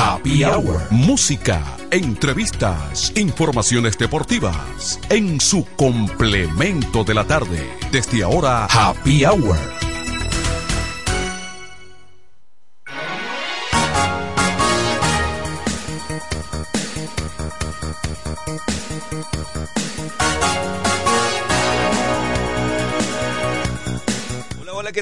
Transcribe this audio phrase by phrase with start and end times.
[0.00, 0.80] Happy Hour.
[0.90, 1.60] Música,
[1.90, 5.00] entrevistas, informaciones deportivas.
[5.10, 7.68] En su complemento de la tarde.
[7.90, 9.87] Desde ahora, Happy Hour.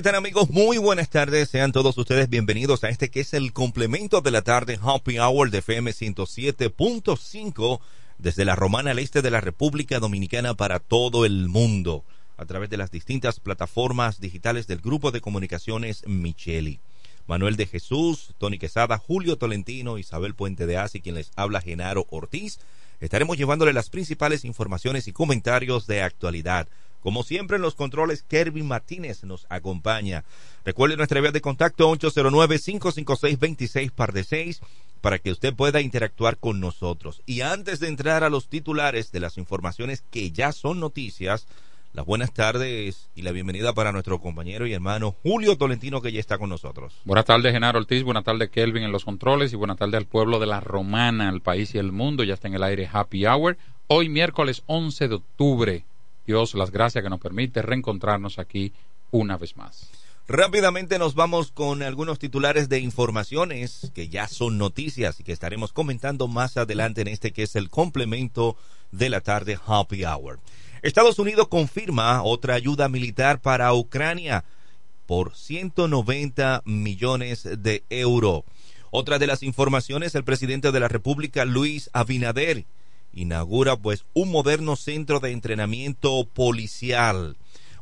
[0.07, 0.51] Hola, hola, ¿qué tal amigos?
[0.51, 1.49] Muy buenas tardes.
[1.49, 5.51] Sean todos ustedes bienvenidos a este que es el complemento de la tarde Happy Hour
[5.51, 7.81] de FM 107.5
[8.17, 12.05] desde la Romana al este de la República Dominicana para todo el mundo
[12.37, 16.79] a través de las distintas plataformas digitales del grupo de comunicaciones Micheli.
[17.27, 22.07] Manuel de Jesús, Tony Quesada, Julio Tolentino, Isabel Puente de Asi, quien les habla Genaro
[22.11, 22.61] Ortiz.
[23.01, 26.69] Estaremos llevándole las principales informaciones y comentarios de actualidad.
[27.07, 30.25] Como siempre en los controles, Kervin Martínez nos acompaña.
[30.65, 34.61] Recuerde nuestra vía de contacto 809-556-26 par de 6
[35.03, 37.23] para que usted pueda interactuar con nosotros.
[37.25, 41.47] Y antes de entrar a los titulares de las informaciones que ya son noticias,
[41.93, 46.19] las buenas tardes y la bienvenida para nuestro compañero y hermano Julio Tolentino que ya
[46.19, 46.93] está con nosotros.
[47.05, 48.03] Buenas tardes, Genaro Ortiz.
[48.03, 49.53] Buenas tardes, Kelvin en los controles.
[49.53, 52.25] Y buenas tardes al pueblo de la Romana, al país y el mundo.
[52.25, 53.57] Ya está en el aire Happy Hour.
[53.87, 55.85] Hoy, miércoles 11 de octubre.
[56.27, 58.73] Dios, las gracias que nos permite reencontrarnos aquí
[59.13, 59.89] una vez más.
[60.29, 65.73] Rápidamente nos vamos con algunos titulares de informaciones que ya son noticias y que estaremos
[65.73, 68.57] comentando más adelante en este que es el complemento
[68.91, 70.41] de la tarde Happy Hour.
[70.83, 74.45] Estados Unidos confirma otra ayuda militar para Ucrania
[75.07, 78.43] por 190 millones de euros.
[78.91, 82.65] Otra de las informaciones, el presidente de la República, Luis Abinader,
[83.17, 87.37] inaugura pues un moderno centro de entrenamiento policial.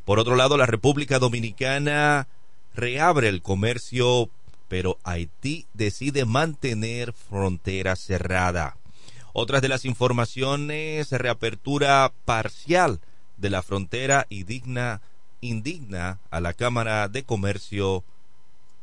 [0.05, 2.27] Por otro lado, la República Dominicana
[2.73, 4.29] reabre el comercio,
[4.67, 8.77] pero Haití decide mantener frontera cerrada.
[9.33, 13.01] Otras de las informaciones, reapertura parcial
[13.37, 15.01] de la frontera y digna,
[15.41, 18.03] indigna a la Cámara de Comercio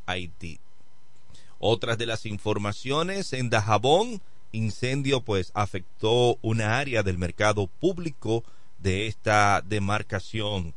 [0.05, 0.61] Haití.
[1.59, 4.21] Otras de las informaciones, en Dajabón,
[4.53, 8.45] incendio pues afectó una área del mercado público
[8.79, 10.75] de esta demarcación.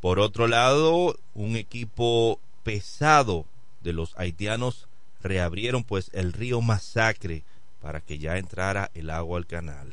[0.00, 3.46] Por otro lado, un equipo pesado
[3.82, 4.86] de los haitianos
[5.22, 7.42] reabrieron pues el río Masacre
[7.80, 9.92] para que ya entrara el agua al canal.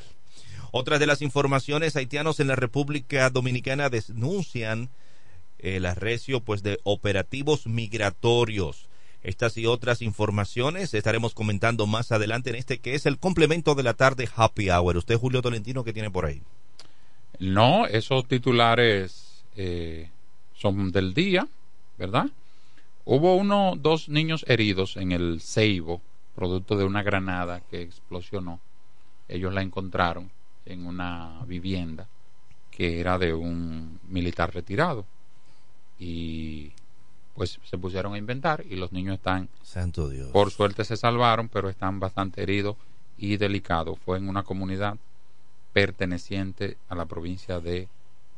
[0.72, 4.90] Otras de las informaciones, haitianos en la República Dominicana denuncian
[5.60, 8.88] el arrecio pues de operativos migratorios.
[9.24, 13.84] Estas y otras informaciones estaremos comentando más adelante en este que es el complemento de
[13.84, 14.98] la tarde Happy Hour.
[14.98, 16.42] Usted, Julio Tolentino, ¿qué tiene por ahí?
[17.40, 20.10] No, esos titulares eh,
[20.56, 21.48] son del día,
[21.98, 22.28] ¿verdad?
[23.06, 26.02] Hubo uno, dos niños heridos en el Ceibo,
[26.36, 28.60] producto de una granada que explosionó.
[29.28, 30.32] Ellos la encontraron
[30.66, 32.08] en una vivienda
[32.70, 35.06] que era de un militar retirado.
[36.00, 36.72] Y
[37.36, 40.30] pues se pusieron a inventar y los niños están, Santo Dios.
[40.32, 42.76] por suerte se salvaron, pero están bastante heridos
[43.18, 43.98] y delicados.
[44.00, 44.98] Fue en una comunidad
[45.74, 47.88] perteneciente a la provincia de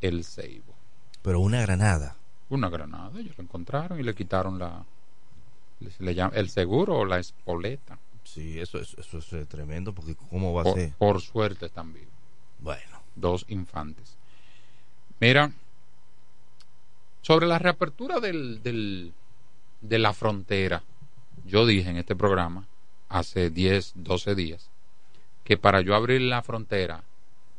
[0.01, 0.73] El Ceibo.
[1.21, 2.15] Pero una granada.
[2.49, 4.83] Una granada, ellos lo encontraron y le quitaron la,
[5.99, 7.97] le, llama- el seguro o la espoleta.
[8.23, 10.93] Sí, eso, eso, eso es eh, tremendo porque ¿cómo va a ser?
[10.97, 12.09] por suerte están vivos.
[12.59, 14.15] Bueno, dos infantes.
[15.19, 15.51] Mira,
[17.23, 19.11] sobre la reapertura del, del-
[19.81, 20.83] de la frontera,
[21.45, 22.67] yo dije en este programa
[23.09, 24.69] hace 10, 12 días
[25.43, 27.03] que para yo abrir la frontera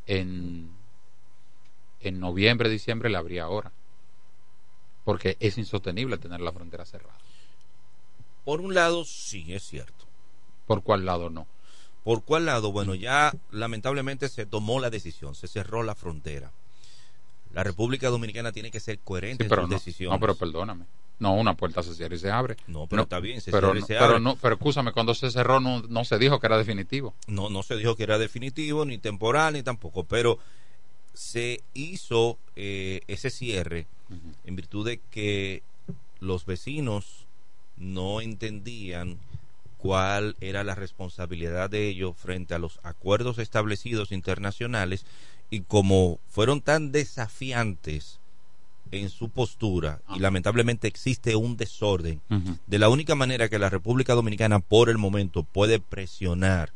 [0.07, 0.69] en,
[1.99, 3.71] en noviembre, diciembre, la abría ahora.
[5.03, 7.17] Porque es insostenible tener la frontera cerrada.
[8.43, 10.05] por un lado sí es cierto.
[10.65, 11.45] ¿Por cuál lado no?
[12.03, 12.71] ¿Por cuál lado?
[12.71, 16.51] Bueno, ya lamentablemente se tomó la decisión, se cerró la frontera.
[17.55, 20.15] La República Dominicana tiene que ser coherente Sí, pero en sus no, decisiones.
[20.15, 20.85] no, pero perdóname.
[21.17, 22.57] No, una puerta se cierra y se abre.
[22.67, 24.19] No, pero está bien, se pero cierra y no, se pero abre.
[24.19, 27.13] no, pero escúchame, cuando se cerró no, no se dijo que era definitivo.
[27.27, 30.37] No, no se dijo que era definitivo, ni temporal, ni tampoco, pero
[31.13, 33.87] se hizo eh, ese cierre
[34.43, 35.63] en virtud de que
[36.19, 37.25] los vecinos
[37.77, 39.17] no entendían
[39.77, 45.05] cuál era la responsabilidad de ellos frente a los acuerdos establecidos internacionales
[45.55, 48.19] y como fueron tan desafiantes
[48.91, 52.21] en su postura y lamentablemente existe un desorden
[52.67, 56.71] de la única manera que la República Dominicana por el momento puede presionar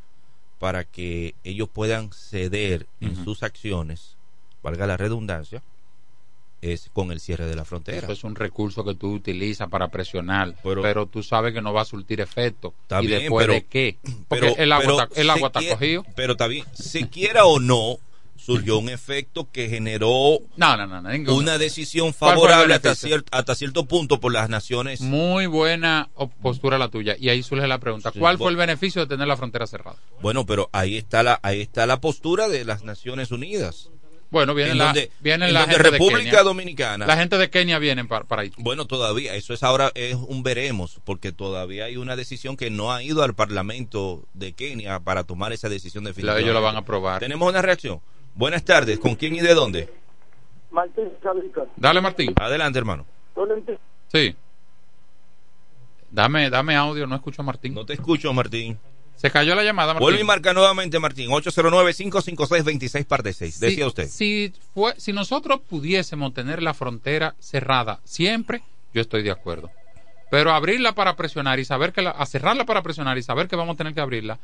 [0.60, 4.16] para que ellos puedan ceder en sus acciones,
[4.64, 5.62] valga la redundancia,
[6.62, 8.00] es con el cierre de la frontera.
[8.00, 11.72] Eso es un recurso que tú utilizas para presionar, Pero- pero, tú sabes que no
[11.72, 12.74] va a surtir efecto.
[12.82, 13.98] Está ¿Y bien, después pero- de qué?
[14.28, 16.06] Porque Pero- el agua, pero está, el agua está cogido.
[16.16, 17.98] Pero está bien, se quiera o no,
[18.54, 21.34] surgió un efecto que generó No, no, no, no, ninguna.
[21.38, 23.18] una decisión ¿Cuál fue el favorable hasta, beneficio?
[23.18, 25.02] cier- hasta cierto punto por las naciones.
[25.02, 26.10] Muy buena
[26.42, 27.16] postura la tuya.
[27.20, 29.98] Y ahí surge la pregunta, ¿cuál fue el beneficio de tener la frontera cerrada?
[30.22, 33.90] Bueno, pero ahí está la ahí está la postura de las Naciones Unidas.
[34.32, 36.44] Bueno, viene en la, donde, viene en la gente República de Kenia.
[36.44, 38.62] Dominicana La gente de Kenia viene para, para Haití.
[38.62, 42.94] Bueno, todavía, eso es ahora, es un veremos, porque todavía hay una decisión que no
[42.94, 46.40] ha ido al Parlamento de Kenia para tomar esa decisión definitiva.
[46.40, 47.20] ellos la van a aprobar.
[47.20, 48.02] Tenemos una reacción.
[48.36, 49.90] Buenas tardes, ¿con quién y de dónde?
[50.72, 51.64] Martín Fabrica.
[51.76, 52.34] Dale, Martín.
[52.40, 53.06] Adelante, hermano.
[54.12, 54.36] Sí.
[56.12, 57.74] Dame, dame audio, no escucho a Martín.
[57.74, 58.80] No te escucho, Martín.
[59.16, 60.06] Se cayó la llamada, Martín.
[60.06, 61.30] Vuelve y marca nuevamente, Martín.
[61.30, 63.60] 809-556-26 parte 6.
[63.60, 64.08] Decía Si- usted.
[64.08, 68.62] Si, fue, si nosotros pudiésemos tener la frontera cerrada siempre,
[68.94, 69.70] yo estoy de acuerdo.
[70.32, 73.56] Pero abrirla para presionar y saber que la, a cerrarla para presionar y saber que
[73.56, 74.40] vamos a tener que abrirla,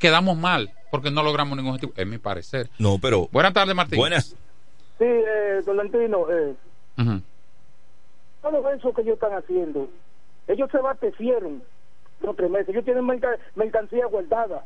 [0.00, 1.92] quedamos mal porque no logramos ningún objetivo.
[1.96, 2.68] Es mi parecer.
[2.78, 3.28] No, pero.
[3.30, 3.98] Buenas tardes, Martín.
[3.98, 4.30] Buenas.
[4.98, 6.54] Sí, eh, Tolentino, eh,
[8.42, 9.88] todo eso que ellos están haciendo,
[10.48, 11.62] ellos se abastecieron
[12.22, 14.64] los tres meses, ellos tienen merca- mercancía guardada,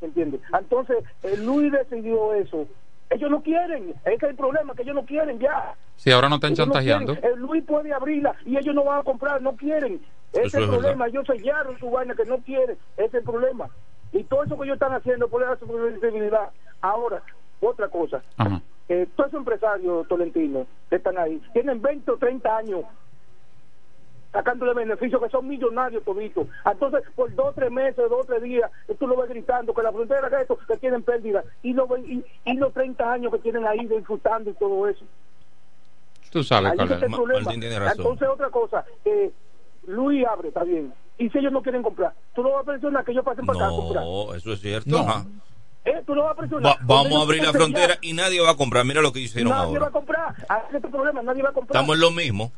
[0.00, 0.40] ¿entiendes?
[0.58, 2.66] Entonces, eh, Luis decidió eso.
[3.10, 5.74] Ellos no quieren, ese es el problema, que ellos no quieren ya.
[5.96, 7.14] Sí, ahora no están Ellos chantajeando.
[7.14, 7.30] quieren.
[7.30, 10.00] Eh, Luis puede abrirla y ellos no van a comprar, no quieren.
[10.32, 11.08] Ese es el problema, verdad.
[11.08, 13.68] ellos sellaron su vaina que no quieren, ese es el problema.
[14.12, 16.50] Y todo eso que ellos están haciendo por dar su visibilidad.
[16.80, 17.22] Ahora,
[17.60, 18.62] otra cosa, Ajá.
[18.88, 22.84] eh, todos esos empresarios tolentinos que están ahí tienen 20 o 30 años
[24.32, 26.46] sacándole beneficios que son millonarios toditos.
[26.64, 30.28] Entonces, por dos, tres meses, dos, tres días, tú lo ves gritando que la frontera
[30.30, 33.66] que esto, que tienen pérdida, y, los ve- y, y los 30 años que tienen
[33.66, 35.04] ahí disfrutando y todo eso.
[36.30, 36.72] Tú sabes
[37.80, 37.96] razón.
[38.00, 39.32] Entonces, otra cosa, eh,
[39.86, 40.92] Luis abre, está bien.
[41.18, 43.58] Y si ellos no quieren comprar, tú no vas a presionar que ellos pasen para
[43.58, 44.04] acá a comprar.
[44.04, 44.88] No, eso es cierto.
[44.90, 44.98] No.
[44.98, 45.26] Ajá.
[45.84, 46.02] ¿Eh?
[46.06, 46.76] Tú no vas a presionar.
[46.76, 48.84] Va- vamos a abrir la frontera y nadie va a comprar.
[48.84, 49.86] Mira lo que hicieron Nadie va ahora.
[49.86, 50.46] a comprar.
[50.48, 51.76] Ahí es el problema, nadie va a comprar.
[51.76, 52.52] Estamos en lo mismo.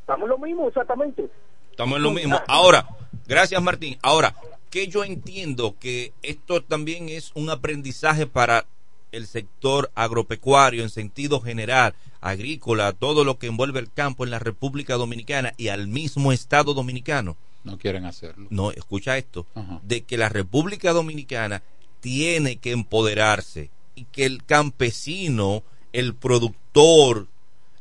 [0.00, 1.28] Estamos en lo mismo, exactamente.
[1.70, 2.40] Estamos en lo mismo.
[2.46, 2.86] Ahora,
[3.26, 3.98] gracias Martín.
[4.02, 4.34] Ahora,
[4.70, 8.64] que yo entiendo que esto también es un aprendizaje para
[9.12, 14.38] el sector agropecuario en sentido general, agrícola, todo lo que envuelve el campo en la
[14.38, 17.36] República Dominicana y al mismo Estado Dominicano.
[17.64, 18.46] No quieren hacerlo.
[18.50, 19.80] No, escucha esto, Ajá.
[19.82, 21.62] de que la República Dominicana
[22.00, 25.62] tiene que empoderarse y que el campesino,
[25.92, 27.26] el productor,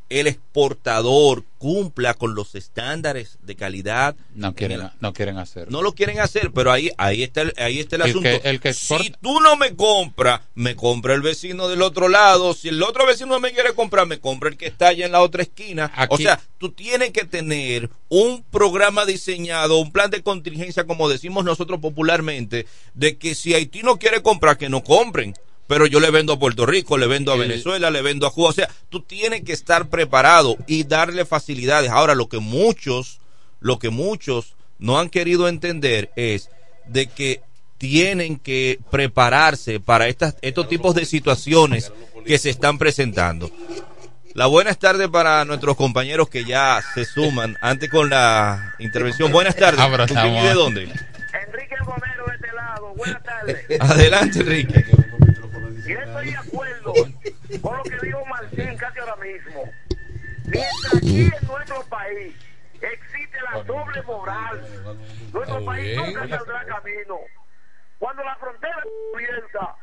[0.10, 4.16] el exportador cumpla con los estándares de calidad.
[4.36, 5.72] No quieren, el- no quieren hacerlo.
[5.72, 8.30] no lo quieren hacer, pero ahí ahí está el, ahí está el, El asunto.
[8.30, 12.54] que- el que si tú no me compras, me compra el vecino del otro lado.
[12.54, 15.12] Si el otro vecino no me quiere comprar, me compra el que está allá en
[15.12, 15.92] la otra esquina.
[15.96, 21.10] Aquí- O sea, tú tienes que tener un programa diseñado, un plan de contingencia, como
[21.10, 25.34] decimos nosotros popularmente, de que si Haití no quiere comprar, que no compren.
[25.68, 28.50] Pero yo le vendo a Puerto Rico, le vendo a Venezuela, le vendo a Cuba.
[28.50, 31.92] O sea, tú tienes que estar preparado y darle facilidades.
[31.92, 33.20] Ahora, lo que muchos,
[33.60, 36.50] lo que muchos no han querido entender es
[36.86, 37.42] de que
[37.78, 41.92] tienen que prepararse para estas, estos tipos de situaciones
[42.26, 43.52] que se están presentando.
[44.34, 49.32] La buenas tardes para nuestros compañeros que ya se suman antes con la intervención.
[49.32, 49.80] Buenas tardes.
[50.08, 50.84] ¿Tú quién y de dónde?
[50.84, 52.94] Enrique Bonero de este lado.
[52.96, 53.82] Buenas tardes.
[53.82, 54.86] Adelante, Enrique.
[55.88, 56.94] Yo estoy de acuerdo
[57.62, 59.64] con lo que dijo Martín casi ahora mismo.
[60.46, 62.36] Mientras aquí en nuestro país
[62.82, 64.98] existe la doble moral,
[65.32, 67.20] nuestro país nunca saldrá camino.
[68.00, 68.84] Cuando la frontera
[69.16, 69.76] abierta,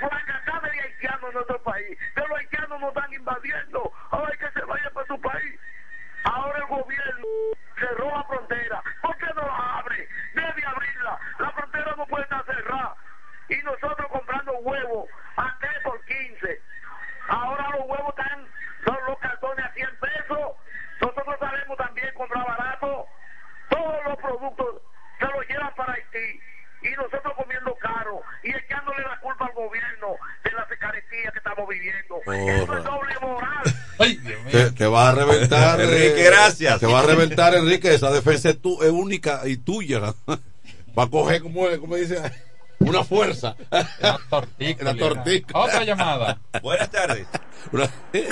[0.00, 4.58] fracasada de haitianos en nuestro país, que los haitianos nos están invadiendo, ahora hay que
[4.58, 5.60] se vaya para su país.
[6.24, 7.26] Ahora el gobierno
[7.78, 8.82] cerró la frontera.
[9.02, 10.08] ¿Por qué no la abre?
[10.34, 11.18] Debe abrirla.
[11.38, 12.96] La frontera no puede estar cerrada.
[13.50, 16.60] Y nosotros comprando huevos a 3 por 15.
[17.28, 18.46] Ahora los huevos están,
[18.84, 20.52] son los cartones a 100 pesos.
[21.00, 23.06] Nosotros sabemos también comprar barato.
[23.68, 24.82] Todos los productos
[25.18, 26.40] se los llevan para Haití.
[26.82, 31.68] Y nosotros comiendo caro y echándole la culpa al gobierno de la secaretía que estamos
[31.68, 32.20] viviendo.
[32.22, 33.62] Eso es doble moral.
[34.50, 35.80] Te, te va a reventar.
[35.80, 36.80] Enrique, gracias.
[36.80, 37.94] Te va a reventar, Enrique.
[37.94, 40.00] Esa defensa es, tu, es única y tuya.
[40.98, 42.18] Va a coger, como, como dice,
[42.80, 43.54] una fuerza.
[43.70, 45.58] Una tortica.
[45.58, 46.38] Otra llamada.
[46.62, 47.26] Buenas tardes.
[47.72, 47.86] Una-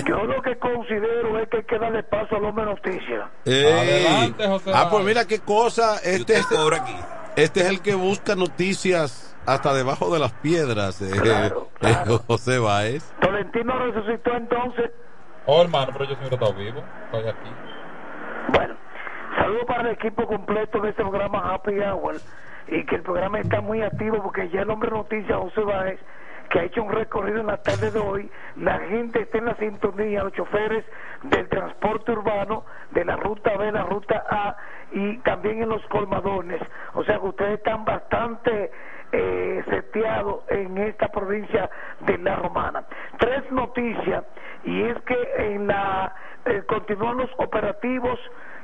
[0.07, 3.31] Yo lo que considero es que hay que darle paso al hombre noticia.
[3.45, 3.65] Ey.
[4.07, 5.97] Adelante, José Ah, pues mira qué cosa.
[6.03, 6.97] Este, este, aquí.
[7.37, 11.01] este es el que busca noticias hasta debajo de las piedras.
[11.03, 12.19] eh, Claro, eh, claro.
[12.27, 13.13] José Báez.
[13.21, 14.91] Tolentino resucitó entonces.
[15.47, 16.83] Oh, hermano, pero yo siempre he estado vivo.
[17.07, 17.51] Estoy aquí.
[18.53, 18.75] Bueno,
[19.37, 22.17] saludo para el equipo completo de este programa Happy Hour
[22.68, 26.00] y que el programa está muy activo porque ya el hombre noticia José Báez
[26.48, 29.57] que ha hecho un recorrido en la tarde de hoy, la gente está en la
[29.57, 30.85] sintonía, los choferes
[31.22, 34.57] del transporte urbano, de la ruta B, la ruta A
[34.92, 36.61] y también en los colmadones.
[36.94, 38.70] O sea que ustedes están bastante
[39.12, 41.68] eh, seteados en esta provincia
[42.00, 42.85] de La Romana.
[43.18, 44.24] Tres noticias
[44.64, 46.14] y es que en la
[46.46, 48.18] eh, continúan los operativos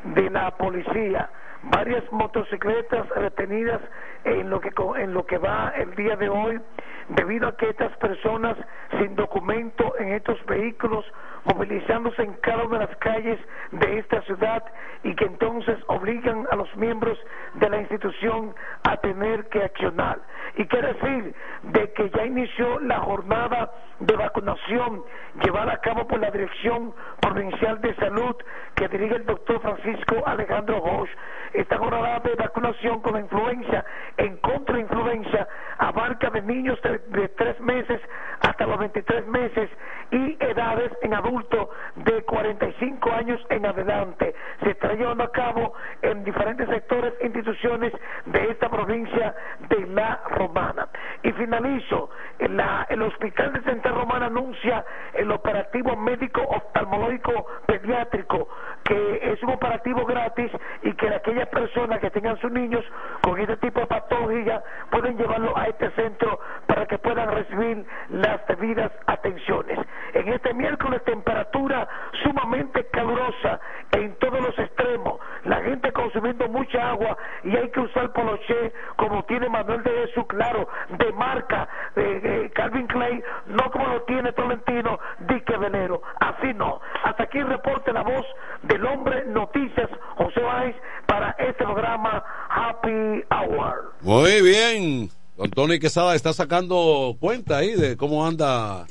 [0.05, 1.29] de la policía
[1.71, 3.81] varias motocicletas retenidas
[4.25, 6.61] en lo que en lo que va el día de hoy
[7.09, 8.57] debido a que estas personas
[8.99, 11.05] sin documento en estos vehículos
[11.45, 13.39] movilizándose en cada una de las calles
[13.73, 14.65] de esta ciudad
[15.03, 17.19] y que entonces obligan a los miembros
[17.55, 18.55] de la institución
[18.85, 20.19] a tener que accionar.
[20.57, 25.03] Y qué decir de que ya inició la jornada de vacunación
[25.43, 28.37] llevada a cabo por la Dirección Provincial de Salud
[28.75, 31.11] que dirige el doctor Francisco Alejandro Bosch.
[31.53, 33.85] Esta jornada de vacunación con la influencia
[34.17, 35.47] en contra de influencia
[35.79, 38.01] abarca de niños de, de 3 meses
[38.41, 39.71] hasta los 23 meses
[40.11, 44.35] y edades en adultos de 45 años en adelante.
[44.63, 47.93] Se está llevando a cabo en diferentes sectores e instituciones
[48.27, 49.35] de esta provincia
[49.69, 50.89] de La Romana.
[51.23, 58.49] Y finalizo, la- el Hospital de Santa Romana anuncia el operativo médico oftalmológico pediátrico,
[58.85, 60.51] que es un operativo gratis
[60.83, 62.85] y que aquellas personas que tengan sus niños
[63.23, 68.47] con este tipo de patología pueden llevarlo a este centro para que puedan recibir las
[68.47, 69.79] debidas atenciones.
[70.25, 71.87] En este miércoles temperatura
[72.23, 73.61] sumamente calurosa
[73.93, 79.23] en todos los extremos, la gente consumiendo mucha agua y hay que usar poloché como
[79.27, 84.33] tiene Manuel de Jesús, claro, de marca eh, eh, Calvin Clay, no como lo tiene
[84.33, 86.81] Tolentino Dique Velero, así no.
[87.05, 88.25] Hasta aquí reporte la voz
[88.63, 93.93] del hombre Noticias José Báez para este programa Happy Hour.
[94.01, 95.11] Muy bien.
[95.37, 98.87] Don Tony Quesada está sacando cuenta ahí de cómo anda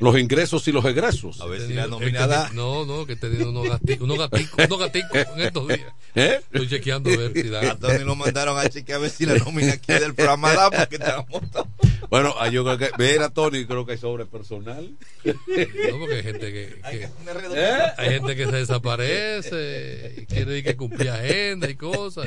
[0.00, 1.40] los ingresos y los egresos.
[1.40, 2.50] A ver si la nominada.
[2.54, 5.92] no, no, que he tenido unos gaticos, unos gaticos, unos gaticos en estos días.
[6.14, 6.40] ¿Eh?
[6.52, 7.72] Estoy chequeando a ver si da.
[7.72, 10.70] A Tony lo mandaron a chequear a ver si la nómina aquí del programa da
[10.70, 11.66] porque te la montó.
[12.10, 14.96] Bueno, ah, yo creo que, mira Tony, creo que hay sobre personal.
[15.24, 17.08] No, porque hay gente que, que-
[17.54, 17.82] ¿Eh?
[17.98, 22.26] hay gente que se desaparece y quiere decir que cumplía agenda y cosas.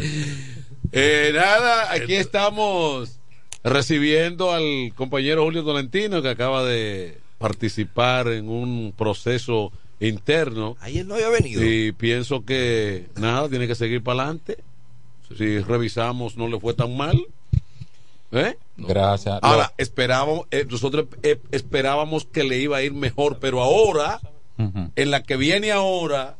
[0.92, 3.20] Eh, nada, aquí estamos
[3.64, 11.16] recibiendo al compañero Julio Tolentino que acaba de participar en un proceso interno Ayer no
[11.16, 11.64] había venido.
[11.64, 14.58] y pienso que nada, tiene que seguir para adelante.
[15.38, 17.20] Si revisamos no le fue tan mal.
[18.32, 18.56] ¿Eh?
[18.78, 19.40] Gracias.
[19.42, 24.20] Ahora, esperábamos, eh, nosotros eh, esperábamos que le iba a ir mejor, pero ahora,
[24.96, 26.38] en la que viene ahora,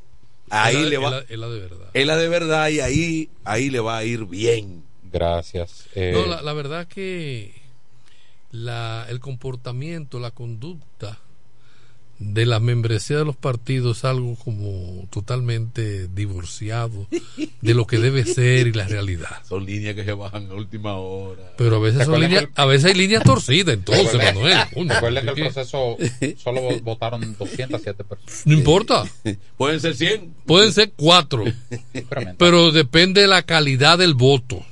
[0.50, 1.88] ahí la- le va, es la de verdad.
[1.94, 4.84] es la de verdad y ahí, ahí le va a ir bien.
[5.12, 5.88] Gracias.
[5.96, 7.61] Eh, No, la, la verdad que
[8.52, 11.20] la, el comportamiento, la conducta
[12.24, 17.08] de la membresía de los partidos es algo como totalmente divorciado
[17.62, 19.38] de lo que debe ser y la realidad.
[19.50, 21.42] Son líneas que se bajan a última hora.
[21.58, 24.56] Pero a veces, son líneas, a veces hay líneas torcidas, entonces, Manuel.
[24.88, 25.42] Recuerden que el ¿qué?
[25.46, 25.98] proceso
[26.38, 28.44] solo vo- votaron 207 personas.
[28.46, 29.04] No importa.
[29.58, 30.36] Pueden ser 100.
[30.46, 31.46] Pueden ser cuatro.
[31.92, 32.36] Simplemente.
[32.38, 34.64] Pero depende de la calidad del voto.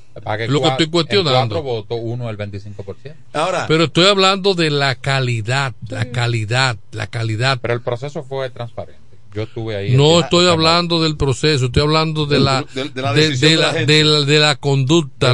[0.48, 1.62] Lo que estoy cuestionando.
[1.64, 3.14] votos, uno el 25%.
[3.34, 7.60] Ahora, Pero estoy hablando de la calidad, la calidad, la calidad.
[7.62, 9.00] Pero el proceso fue transparente.
[9.32, 9.96] Yo estuve ahí.
[9.96, 13.52] No estoy hablando del proceso, estoy hablando de Del- la de- de la de, decisión
[13.52, 13.94] de la la, gente.
[13.94, 15.34] de la- de la conducta,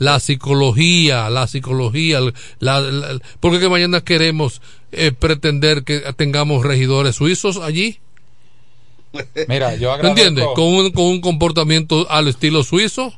[0.00, 2.18] la, psicología, la psicología,
[2.58, 4.60] la, la- porque que mañana queremos
[4.90, 8.00] eh, pretender que tengamos regidores suizos allí,
[9.48, 10.46] Mira, yo ¿me agradezco, entiendes?
[10.54, 13.14] Con un, con un comportamiento al estilo suizo.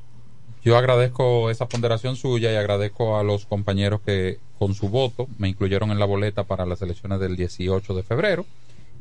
[0.64, 5.48] Yo agradezco esa ponderación suya y agradezco a los compañeros que con su voto me
[5.48, 8.44] incluyeron en la boleta para las elecciones del 18 de febrero.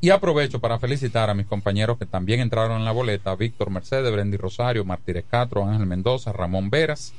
[0.02, 4.10] Y aprovecho para felicitar a mis compañeros que también entraron en la boleta, Víctor Mercedes,
[4.14, 7.12] Brendy Rosario, Martínez Castro, Ángel Mendoza, Ramón Veras,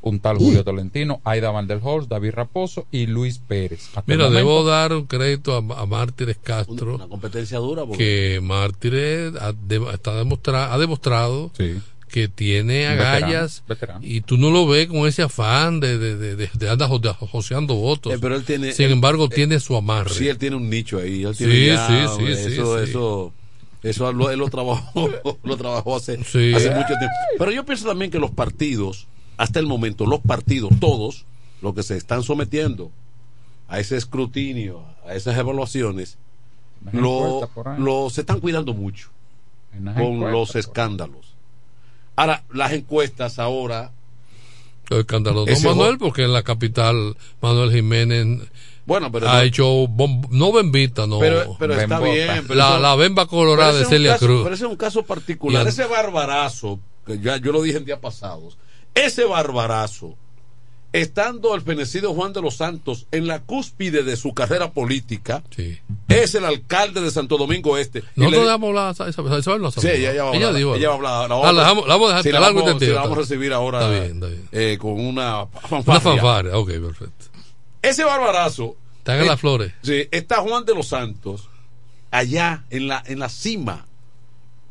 [0.00, 3.88] un tal Julio Tolentino, Aida Van der Horst, David Raposo y Luis Pérez.
[3.88, 7.84] Hasta Mira, momento- debo dar un crédito a, a Mártires Castro, una competencia dura.
[7.84, 7.98] Porque
[8.34, 11.78] que Mártires ha, de- está demostra- ha demostrado Sí.
[12.14, 13.98] Que tiene agallas veterano.
[14.00, 17.74] y tú no lo ves con ese afán de, de, de, de, de andar joseando
[17.74, 18.12] votos.
[18.12, 20.10] Eh, pero él tiene- Sin él- embargo, tiene su amarre.
[20.10, 21.24] sí, él tiene un nicho ahí.
[21.24, 22.90] Él Sí, tiene ya, sí, sí, eso, sí, eso, sí.
[22.90, 23.32] eso,
[23.82, 25.10] eso lo- él lo trabajó,
[25.42, 26.54] lo trabajó hace, Sí.
[26.54, 27.14] hace mucho tiempo.
[27.36, 31.24] Pero yo pienso también que los partidos, hasta el momento, los partidos, todos,
[31.62, 32.92] los que se están sometiendo
[33.66, 36.16] a ese escrutinio, a esas evaluaciones,
[36.92, 39.08] lo, lo se están cuidando mucho
[39.96, 41.33] con los escándalos.
[42.16, 43.90] Ahora, las encuestas ahora,
[45.44, 48.48] de Ese Manuel, porque en la capital Manuel Jiménez
[48.86, 51.18] bueno, pero ha no- hecho, bom- no bembita, no.
[51.18, 52.44] pero, pero está bien.
[52.46, 54.42] pero la, eso- la bemba colorada de Celia caso- Cruz.
[54.42, 55.64] Pero ese es un caso particular.
[55.64, 58.58] Y- Ese barbarazo, que ya yo lo dije en días pasados,
[58.94, 60.16] ese barbarazo,
[60.94, 65.76] estando el fenecido Juan de los Santos en la cúspide de su carrera política, Sí.
[66.08, 68.04] es el alcalde de Santo Domingo Este.
[68.14, 70.54] No le- nos dejamos hablar, Isabel, Isabel no Sí, ella, ella va a hablar.
[70.54, 71.28] dijo ella va a hablar.
[71.30, 73.18] La Ah, vamos- la dejamos- la vamos a dejar sí, la vamos- tendido, la vamos
[73.18, 74.48] a recibir ahora Está bien, está bien.
[74.52, 76.00] eh, con una Una fanfarria.
[76.00, 77.24] fanfarria, ok, perfecto.
[77.82, 79.72] Ese barbarazo, Están en Eh, las flores.
[79.82, 81.50] Sí, está Juan de los Santos
[82.10, 83.86] allá en la, en la cima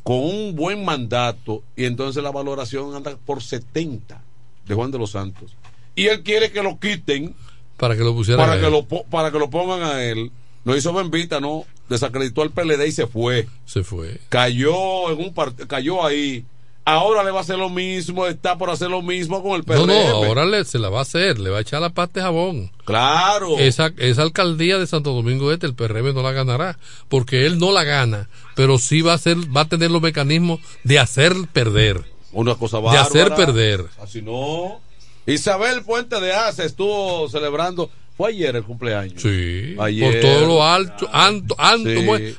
[0.03, 4.21] con un buen mandato y entonces la valoración anda por 70
[4.65, 5.55] de Juan de los Santos.
[5.95, 7.35] Y él quiere que lo quiten
[7.77, 10.31] Para que lo pusieran para que lo, para que lo pongan a él.
[10.65, 13.47] Lo hizo Benvita, no, desacreditó al PLD y se fue.
[13.65, 14.19] Se fue.
[14.29, 16.45] Cayó en un part- cayó ahí.
[16.85, 19.65] Ahora le va a hacer lo mismo, está por hacer lo mismo con el No,
[19.65, 19.87] PRM.
[19.87, 19.93] no,
[20.25, 22.71] ahora le, se la va a hacer, le va a echar la pasta de jabón.
[22.83, 23.57] Claro.
[23.59, 26.77] Esa, esa alcaldía de Santo Domingo Este, el PRM no la ganará,
[27.07, 30.59] porque él no la gana, pero sí va a ser, va a tener los mecanismos
[30.83, 32.03] de hacer perder.
[32.33, 33.01] Una cosa De bárbara.
[33.05, 33.85] hacer perder.
[34.01, 34.81] Así no.
[35.25, 37.89] Isabel Puente de Asa estuvo celebrando.
[38.15, 39.21] Fue ayer el cumpleaños.
[39.21, 39.75] Sí.
[39.79, 40.11] Ayer.
[40.11, 41.55] Por todo lo alto, alto,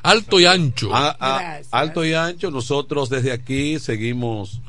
[0.03, 0.95] alto, y ancho.
[0.95, 1.69] A- a- Gracias.
[1.73, 2.51] alto y ancho.
[2.53, 4.61] Nosotros desde aquí seguimos.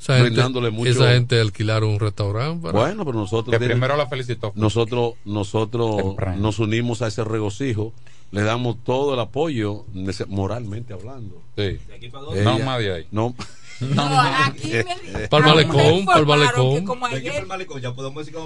[0.00, 2.62] esa gente, brindándole mucho- esa gente alquilaron un restaurante.
[2.62, 3.56] para- Bueno, pero nosotros.
[3.56, 4.50] Que primero la felicitó.
[4.56, 6.38] Nosotros, nosotros Temprano.
[6.40, 7.92] nos unimos a ese regocijo.
[8.32, 9.84] Le damos todo el apoyo,
[10.28, 11.42] moralmente hablando.
[11.56, 11.78] Sí.
[12.00, 13.06] Ella- No más de ahí.
[13.10, 13.34] No.
[13.80, 16.74] No, aquí me, Pa'l a mí me malecón, malecón.
[16.80, 17.80] que como ¿De qué fue ayer, el malecón?
[17.80, 18.38] Ya podemos decir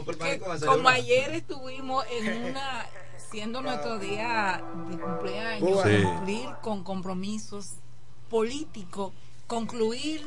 [0.66, 2.86] como ayer estuvimos en una,
[3.30, 6.02] siendo nuestro día de cumpleaños, Sí.
[6.04, 7.72] cumplir con compromisos
[8.30, 9.12] políticos,
[9.46, 10.24] concluir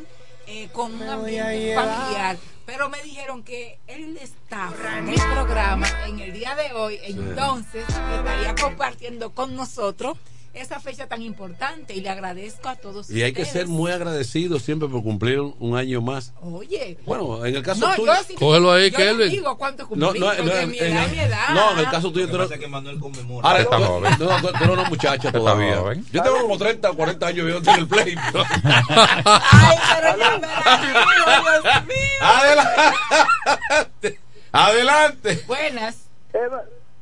[0.48, 2.38] eh, con un ambiente familiar.
[2.66, 4.74] Pero me dijeron que el staff
[5.06, 10.18] del programa en el día de hoy, entonces, estaría compartiendo con nosotros
[10.62, 13.66] esa fecha tan importante y le agradezco a todos Y hay que ustedes.
[13.66, 16.34] ser muy agradecidos siempre por cumplir un, año más.
[16.42, 18.14] Oye, Bueno, en el caso no, tuyo.
[18.14, 19.30] yo sí- Cógelo ahí, yo Kelvin.
[19.30, 21.50] digo cuánto No, cumplí, no, porque no, en, mi edad es mi edad.
[21.54, 23.48] no, en el caso tuyo, Lo tú que Manuel conmemora.
[23.48, 24.12] Ahora, Está no, joven.
[24.12, 25.76] no, tú, tú eres una muchacha todavía.
[26.12, 28.16] Yo tengo como 30 o 40 años viviendo en el play.
[28.26, 30.82] Ay, pero ya verás,
[31.64, 31.96] Dios mío.
[32.22, 34.20] Adelante.
[34.52, 35.44] Adelante.
[35.48, 35.96] Buenas.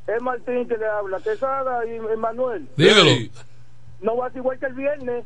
[0.07, 2.67] Es, Martín que le habla, Quesada y Emanuel.
[2.77, 3.09] Dímelo.
[3.09, 3.31] Ey,
[4.01, 5.23] No va a ser igual que el viernes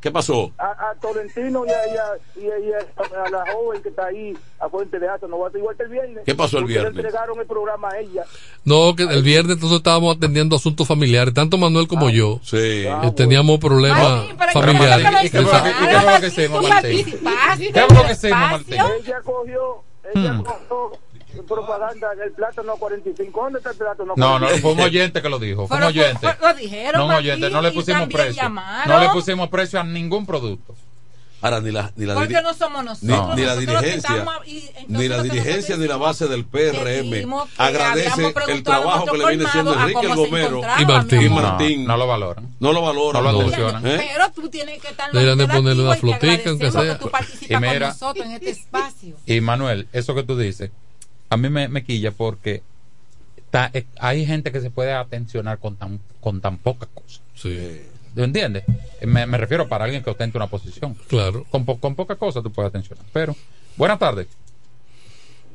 [0.00, 0.52] ¿Qué pasó?
[0.58, 3.88] a, a Tolentino y, a, y, a, y a- y a- a la joven que
[3.88, 5.26] está ahí a Fuente de Asa.
[5.26, 6.22] No va a ser igual que el viernes.
[6.24, 6.94] ¿Qué pasó el viernes?
[6.94, 8.24] Le entregaron el programa a ella.
[8.64, 12.38] No, que el viernes nosotros estábamos atendiendo asuntos familiares, tanto Manuel como yo.
[12.44, 12.86] Sí.
[12.86, 15.06] Ah, Eh, teníamos problemas familiares.
[15.06, 17.20] ¿cómo te ¿Y qué fue lo que- hicimos, Martín?
[17.22, 18.76] participaste ¿Qué fue lo que en el hicimos, espacio.
[18.76, 19.04] Martín?
[19.06, 19.82] Ella cogió,
[20.14, 20.98] ella cogió
[21.44, 23.40] propaganda del plátano a 45.
[23.42, 24.62] ¿Dónde está el plátano a No, no, 45?
[24.62, 25.66] fue un oyente que lo dijo.
[25.68, 26.18] Fue un oyente.
[26.20, 27.50] fue- lo dijeron, No, un oyente.
[27.50, 28.42] No le pusimos precio.
[28.42, 28.94] llamaron.
[28.94, 30.74] No le pusimos precio a ningún producto.
[31.42, 33.36] Ahora, ni la, ni la, Porque no somos ni, nosotros.
[33.36, 34.26] ni la nosotros dirigencia,
[34.88, 37.26] ni la dirigencia ni la base del PRM
[37.58, 41.20] agradece el trabajo que le viene haciendo Enrique el Gomero Y Martín.
[41.22, 41.84] y No, Martín.
[41.84, 42.48] No lo valoran.
[42.58, 43.22] No lo valoran.
[43.22, 43.44] No lo no.
[43.48, 43.86] atencionan.
[43.86, 44.08] ¿Eh?
[44.14, 46.82] Pero tú tienes que estar Deberían de ponerle una flotica, aunque sea.
[46.82, 49.16] que tú participas Y mira- con nosotros en este espacio.
[49.26, 50.70] Y Manuel, eso que tú dices,
[51.30, 52.62] a mí me, me quilla porque
[53.50, 57.20] ta- eh, hay gente que se puede atencionar con tan, con tan poca cosa.
[57.34, 57.82] Sí,
[58.14, 58.64] ¿Lo entiendes?
[59.02, 60.94] Me, me refiero para alguien que ostente una posición.
[61.08, 61.44] claro.
[61.50, 63.04] Con, po- con poca cosa tú puedes atencionar.
[63.12, 63.36] Pero,
[63.76, 64.26] buenas tardes.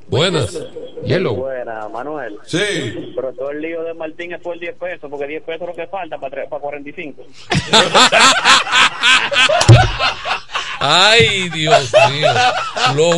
[0.08, 0.60] Buenas.
[1.06, 1.36] Yellow.
[1.36, 2.38] Buena, Manuel.
[2.46, 3.14] Sí.
[3.16, 5.74] Pero todo el lío de Martín es por 10 pesos, porque 10 pesos es lo
[5.76, 7.24] que falta para, para 45.
[10.84, 12.28] Ay, Dios mío.
[12.96, 13.16] Lo-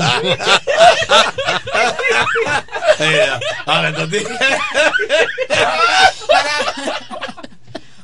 [3.00, 3.28] Eh,
[3.66, 4.28] ahora, entonces-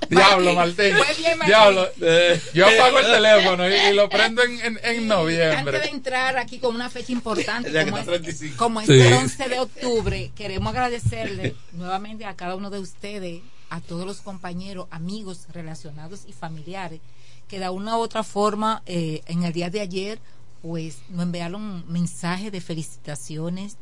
[0.10, 0.76] Diablo, Martín.
[0.98, 1.46] Fue bien, Martín.
[1.46, 1.88] Diablo.
[2.02, 5.88] eh, Yo apago el teléfono y, y lo prendo en, en, en Antes de noviembre.
[5.90, 8.58] entrar aquí con una fecha importante como, es, 35.
[8.58, 8.94] como Sí.
[9.00, 14.22] este 11 de octubre, queremos agradecerle nuevamente a cada uno de ustedes, a todos los
[14.22, 17.02] compañeros, amigos relacionados y familiares
[17.50, 20.22] que de una u otra forma eh, en el día de ayer
[20.62, 23.78] pues nos enviaron mensajes de felicitaciones,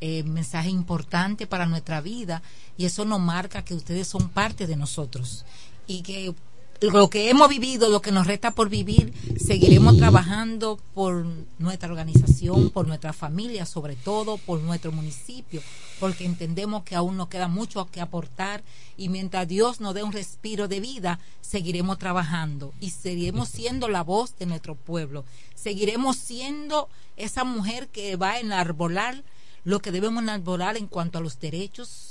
[0.00, 2.42] eh, mensaje importante para nuestra vida
[2.76, 5.44] y eso nos marca que ustedes son parte de nosotros
[5.86, 6.34] y que
[6.80, 11.26] lo que hemos vivido, lo que nos resta por vivir, seguiremos trabajando por
[11.58, 15.60] nuestra organización, por nuestra familia, sobre todo por nuestro municipio,
[15.98, 18.62] porque entendemos que aún nos queda mucho que aportar
[18.96, 24.02] y mientras Dios nos dé un respiro de vida, seguiremos trabajando y seguiremos siendo la
[24.02, 25.24] voz de nuestro pueblo,
[25.56, 29.24] seguiremos siendo esa mujer que va a enarbolar
[29.64, 32.07] lo que debemos enarbolar en cuanto a los derechos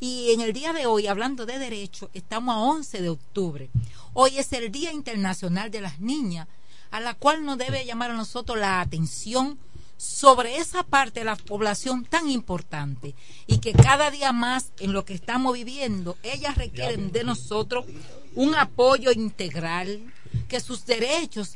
[0.00, 3.70] y en el día de hoy, hablando de derecho, estamos a 11 de octubre.
[4.12, 6.48] Hoy es el Día Internacional de las Niñas,
[6.90, 9.58] a la cual nos debe llamar a nosotros la atención
[9.96, 13.14] sobre esa parte de la población tan importante
[13.46, 17.86] y que cada día más en lo que estamos viviendo, ellas requieren de nosotros
[18.34, 20.12] un apoyo integral,
[20.48, 21.54] que sus derechos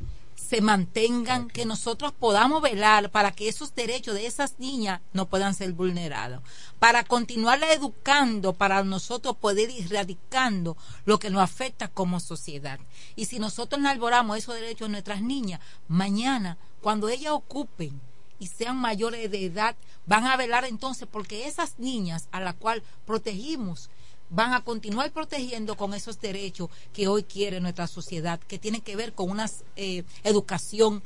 [0.48, 5.52] se mantengan, que nosotros podamos velar para que esos derechos de esas niñas no puedan
[5.52, 6.42] ser vulnerados,
[6.78, 12.80] para continuarla educando, para nosotros poder ir erradicando lo que nos afecta como sociedad.
[13.14, 18.00] Y si nosotros no alboramos esos derechos de nuestras niñas, mañana, cuando ellas ocupen
[18.38, 22.84] y sean mayores de edad, van a velar entonces porque esas niñas a las cuales
[23.04, 23.90] protegimos
[24.30, 28.96] van a continuar protegiendo con esos derechos que hoy quiere nuestra sociedad, que tienen que
[28.96, 31.02] ver con una eh, educación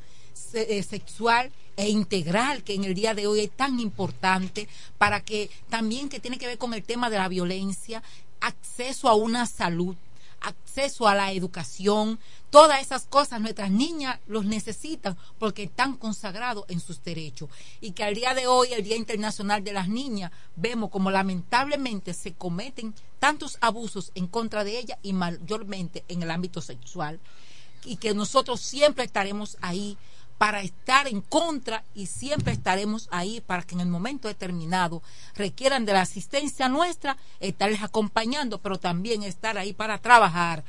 [0.53, 5.49] eh, sexual e integral que en el día de hoy es tan importante para que
[5.69, 8.03] también que tiene que ver con el tema de la violencia,
[8.39, 9.95] acceso a una salud,
[10.43, 16.79] acceso a la educación, todas esas cosas nuestras niñas los necesitan porque están consagrados en
[16.79, 17.49] sus derechos.
[17.81, 22.13] Y que al día de hoy, el Día Internacional de las Niñas, vemos como lamentablemente
[22.13, 27.19] se cometen tantos abusos en contra de ellas y mayormente en el ámbito sexual
[27.85, 29.97] y que nosotros siempre estaremos ahí
[30.43, 35.01] para estar en contra y siempre estaremos ahí para que en el momento determinado
[35.37, 40.65] requieran de la asistencia nuestra, estarles acompañando, pero también estar ahí para trabajar,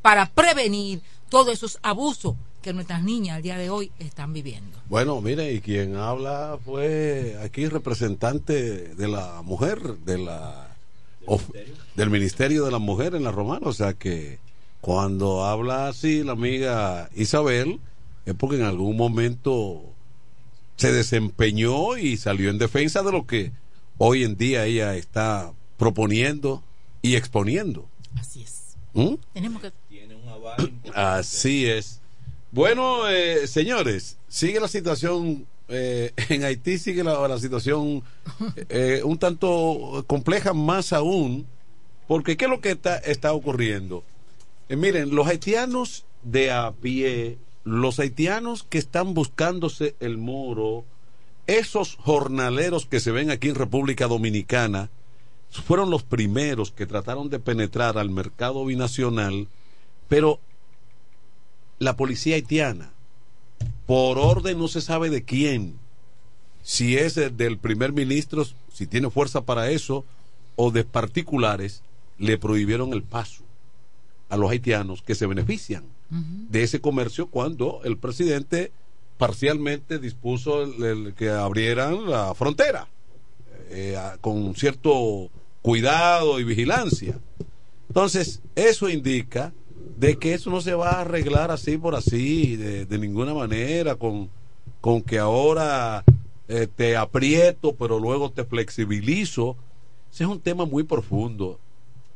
[0.00, 4.78] para prevenir todos esos abusos que nuestras niñas al día de hoy están viviendo.
[4.88, 10.68] Bueno, mire, y quien habla fue aquí representante de la mujer, de la
[11.26, 11.50] of-
[11.96, 14.38] del Ministerio de la Mujer en la Romana, o sea que
[14.80, 17.78] cuando habla así la amiga Isabel
[18.30, 19.82] es porque en algún momento
[20.76, 23.52] se desempeñó y salió en defensa de lo que
[23.98, 26.62] hoy en día ella está proponiendo
[27.02, 27.88] y exponiendo.
[28.18, 28.76] Así es.
[28.94, 29.14] ¿Mm?
[29.32, 29.72] Tenemos que
[30.94, 32.00] Así es.
[32.50, 38.02] Bueno, eh, señores, sigue la situación eh, en Haití, sigue la, la situación
[38.68, 41.46] eh, un tanto compleja más aún,
[42.06, 44.02] porque ¿qué es lo que está, está ocurriendo?
[44.68, 47.38] Eh, miren, los haitianos de a pie,
[47.68, 50.84] los haitianos que están buscándose el moro,
[51.46, 54.90] esos jornaleros que se ven aquí en República Dominicana,
[55.50, 59.48] fueron los primeros que trataron de penetrar al mercado binacional,
[60.08, 60.40] pero
[61.78, 62.90] la policía haitiana,
[63.86, 65.78] por orden no se sabe de quién,
[66.62, 70.06] si es del primer ministro, si tiene fuerza para eso,
[70.56, 71.82] o de particulares,
[72.18, 73.42] le prohibieron el paso
[74.30, 78.72] a los haitianos que se benefician de ese comercio cuando el presidente
[79.18, 82.88] parcialmente dispuso el- que abrieran la frontera.
[83.70, 85.28] eh, con cierto
[85.60, 87.18] cuidado y vigilancia.
[87.88, 89.52] Entonces, eso indica
[89.98, 93.94] de que eso no se va a arreglar así por así, de, de ninguna manera,
[93.96, 94.30] con,
[94.80, 96.02] con que ahora
[96.48, 99.54] eh, te aprieto, pero luego te flexibilizo.
[100.10, 101.60] Ese es un tema muy profundo,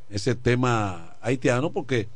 [0.09, 2.07] ese tema haitiano, porque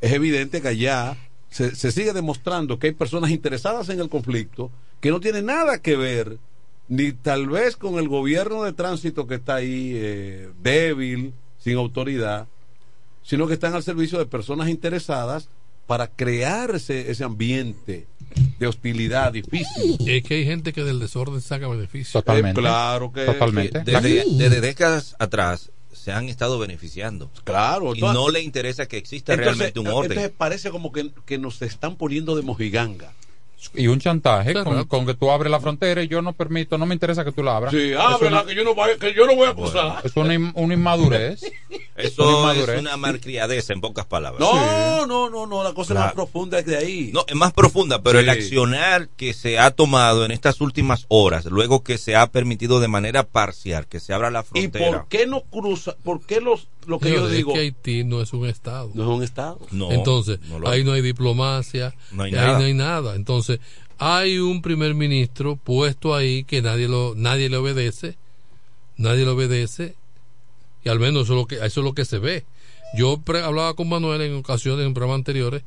[0.00, 1.16] es evidente que allá
[1.50, 5.80] se, se sigue demostrando que hay personas interesadas en el conflicto que no tienen nada
[5.80, 6.38] que ver
[6.88, 12.46] ni tal vez con el gobierno de tránsito que está ahí eh, débil, sin autoridad,
[13.22, 15.48] sino que están al servicio de personas interesadas
[15.86, 18.06] para crear ese, ese ambiente
[18.58, 19.96] de hostilidad difícil.
[20.06, 22.20] Es que hay gente que del desorden saca beneficio.
[22.20, 22.60] Totalmente.
[22.60, 23.84] Eh, claro que Totalmente.
[23.84, 27.30] que- Desde, desde décadas atrás se han estado beneficiando.
[27.44, 27.94] Claro.
[27.94, 30.12] Y no le interesa que exista entonces, realmente un orden.
[30.12, 33.12] entonces parece como que, que nos están poniendo de mojiganga.
[33.74, 34.70] Y un chantaje Claro.
[34.70, 37.32] con, con que tú abres la frontera y yo no permito, no me interesa que
[37.32, 37.72] tú la abras.
[37.72, 40.00] Sí, ábrela, una, que yo no, voy- que yo no voy a acusar.
[40.04, 41.40] es una, in- una inmadurez.
[41.96, 44.38] Eso Una es una malcriadeza, en pocas palabras.
[44.40, 47.10] No, no, no, no, la cosa es más profunda que de ahí.
[47.12, 48.22] No, es más profunda, pero Sí.
[48.24, 52.78] el accionar que se ha tomado en estas últimas horas, luego que se ha permitido
[52.78, 54.86] de manera parcial que se abra la ¿Y frontera.
[54.98, 55.96] por qué no cruza?
[56.04, 58.92] ¿Por qué los, lo que yo es digo que Haití no es un estado.
[58.94, 59.58] no es un Estado?
[59.72, 62.58] No, Entonces, no ahí no hay diplomacia, No hay ahí nada.
[62.60, 63.14] no hay nada.
[63.16, 63.47] Entonces,
[63.98, 68.16] hay un primer ministro puesto ahí que nadie lo nadie le obedece,
[68.96, 69.94] nadie le obedece,
[70.84, 72.44] y al menos eso es lo que, eso es lo que se ve.
[72.96, 75.62] Yo pre- hablaba con Manuel en ocasiones, en programas anteriores,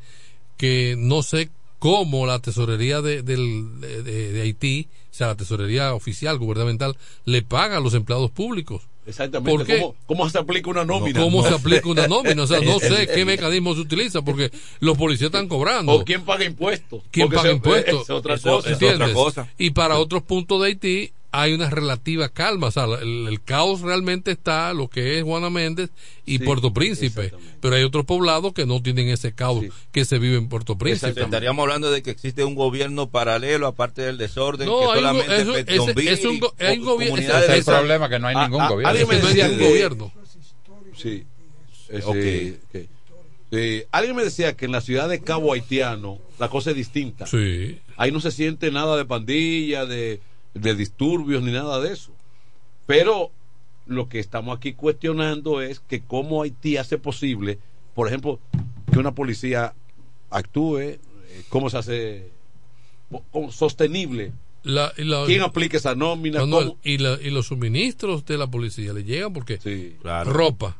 [0.58, 5.94] que no sé cómo la tesorería de, de- de- de Haití, o sea, la tesorería
[5.94, 8.84] oficial, gubernamental, le paga a los empleados públicos.
[9.06, 9.52] Exactamente.
[9.58, 9.80] ¿Por qué?
[9.80, 11.20] ¿Cómo, cómo se aplica una nómina?
[11.20, 12.44] ¿Cómo No se aplica una nómina?
[12.44, 15.92] O sea, no sé qué mecanismo se utiliza porque los policías están cobrando.
[15.94, 17.02] ¿O quién paga impuestos?
[17.12, 18.02] ¿Quién Porque paga impuestos?
[18.04, 18.70] Es otra Eso- cosa.
[18.70, 19.10] eso- ¿Entiendes?
[19.10, 19.48] otra cosa.
[19.58, 22.68] Y para otros puntos de Haití hay una relativa calma.
[22.68, 25.90] O sea, el, el caos realmente está lo que es Juana Méndez
[26.26, 27.32] y Sí, Puerto Príncipe.
[27.62, 29.70] Pero hay otros poblados que no tienen ese caos Sí.
[29.92, 31.22] que se vive en Puerto Príncipe.
[31.22, 34.96] Estaríamos hablando de que existe un gobierno paralelo, aparte del desorden, No, que hay un
[34.96, 37.74] solamente eso- Petionville ese- es un hay un co- gobi- comunidades Ese de es el
[37.76, 38.90] problema, que no hay Ah, ningún ah, gobierno.
[38.90, 40.12] alguien me decía que- gobierno.
[40.98, 41.24] Sí.
[41.90, 42.16] Eh, Ok.
[42.16, 42.86] sí, ok.
[43.52, 43.84] Sí.
[43.92, 47.28] Alguien me decía que en la ciudad de Cabo Haitiano la cosa es distinta.
[47.28, 47.80] Sí.
[47.98, 50.22] Ahí no se siente nada de pandilla, de,
[50.54, 52.12] de disturbios ni nada de eso.
[52.86, 53.32] Pero
[53.86, 57.60] lo que estamos aquí cuestionando es que cómo Haití hace posible,
[57.96, 58.40] por ejemplo,
[58.92, 59.74] que una policía
[60.30, 61.00] actúe, eh,
[61.50, 62.30] cómo se hace
[63.32, 64.32] cómo- sostenible,
[64.64, 66.42] La- y la- quién aplica esa nómina,
[66.84, 69.96] y, la- y los suministros de la policía le llegan porque Sí.
[70.02, 70.32] Claro.
[70.32, 70.78] ropa,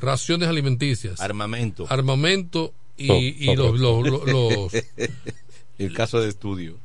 [0.00, 1.86] raciones alimenticias, armamento.
[1.88, 4.72] armamento y, So- y los, los, los- los-
[5.78, 6.76] el caso de estudio.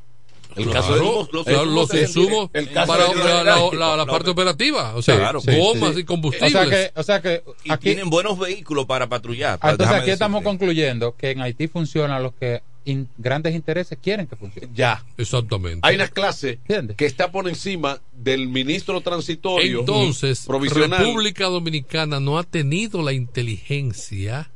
[0.55, 4.05] El Claro, caso de los- los- los insumos el para de- la, la- la- la
[4.05, 5.39] No, parte operativa, o sea, Claro.
[5.39, 6.01] Sí, bombas sí.
[6.01, 6.51] y O combustibles.
[6.51, 9.59] sea que, o sea que y tienen buenos vehículos para patrullar.
[9.61, 14.27] ah, entonces aquí estamos concluyendo que en Haití funciona lo que in- grandes intereses quieren
[14.27, 14.67] que funcione.
[14.73, 15.05] Ya.
[15.17, 15.79] Exactamente.
[15.83, 16.97] Hay una clase ¿Entiendes?
[16.97, 20.99] que está por encima del ministro transitorio Entonces, provisional.
[21.05, 24.51] República Dominicana no ha tenido la inteligencia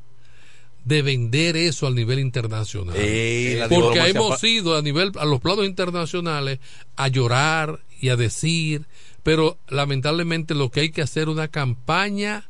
[0.86, 2.96] de vender eso al nivel internacional.
[2.98, 6.60] Eh, Porque hemos ido a nivel a los planos internacionales
[6.96, 8.86] a llorar y a decir,
[9.24, 12.48] pero lamentablemente lo que hay que hacer es una campaña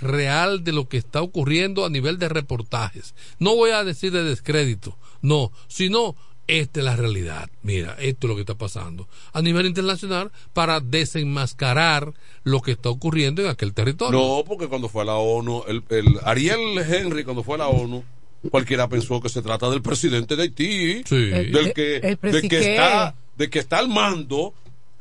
[0.00, 3.14] real de lo que está ocurriendo a nivel de reportajes.
[3.38, 6.14] No voy a decir de descrédito, no, sino
[6.46, 7.48] esta es la realidad.
[7.62, 12.12] Mira, esto es lo que está pasando a nivel internacional para desenmascarar
[12.44, 14.18] lo que está ocurriendo en aquel territorio.
[14.18, 17.68] No, porque cuando fue a la ONU, el, el Ariel Henry, cuando fue a la
[17.68, 18.04] ONU,
[18.50, 21.16] cualquiera pensó que se trata del presidente de Haití, Sí.
[21.30, 24.52] del que, El- el de que está, de que está al mando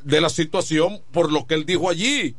[0.04, 2.36] de la situación por lo que él dijo allí.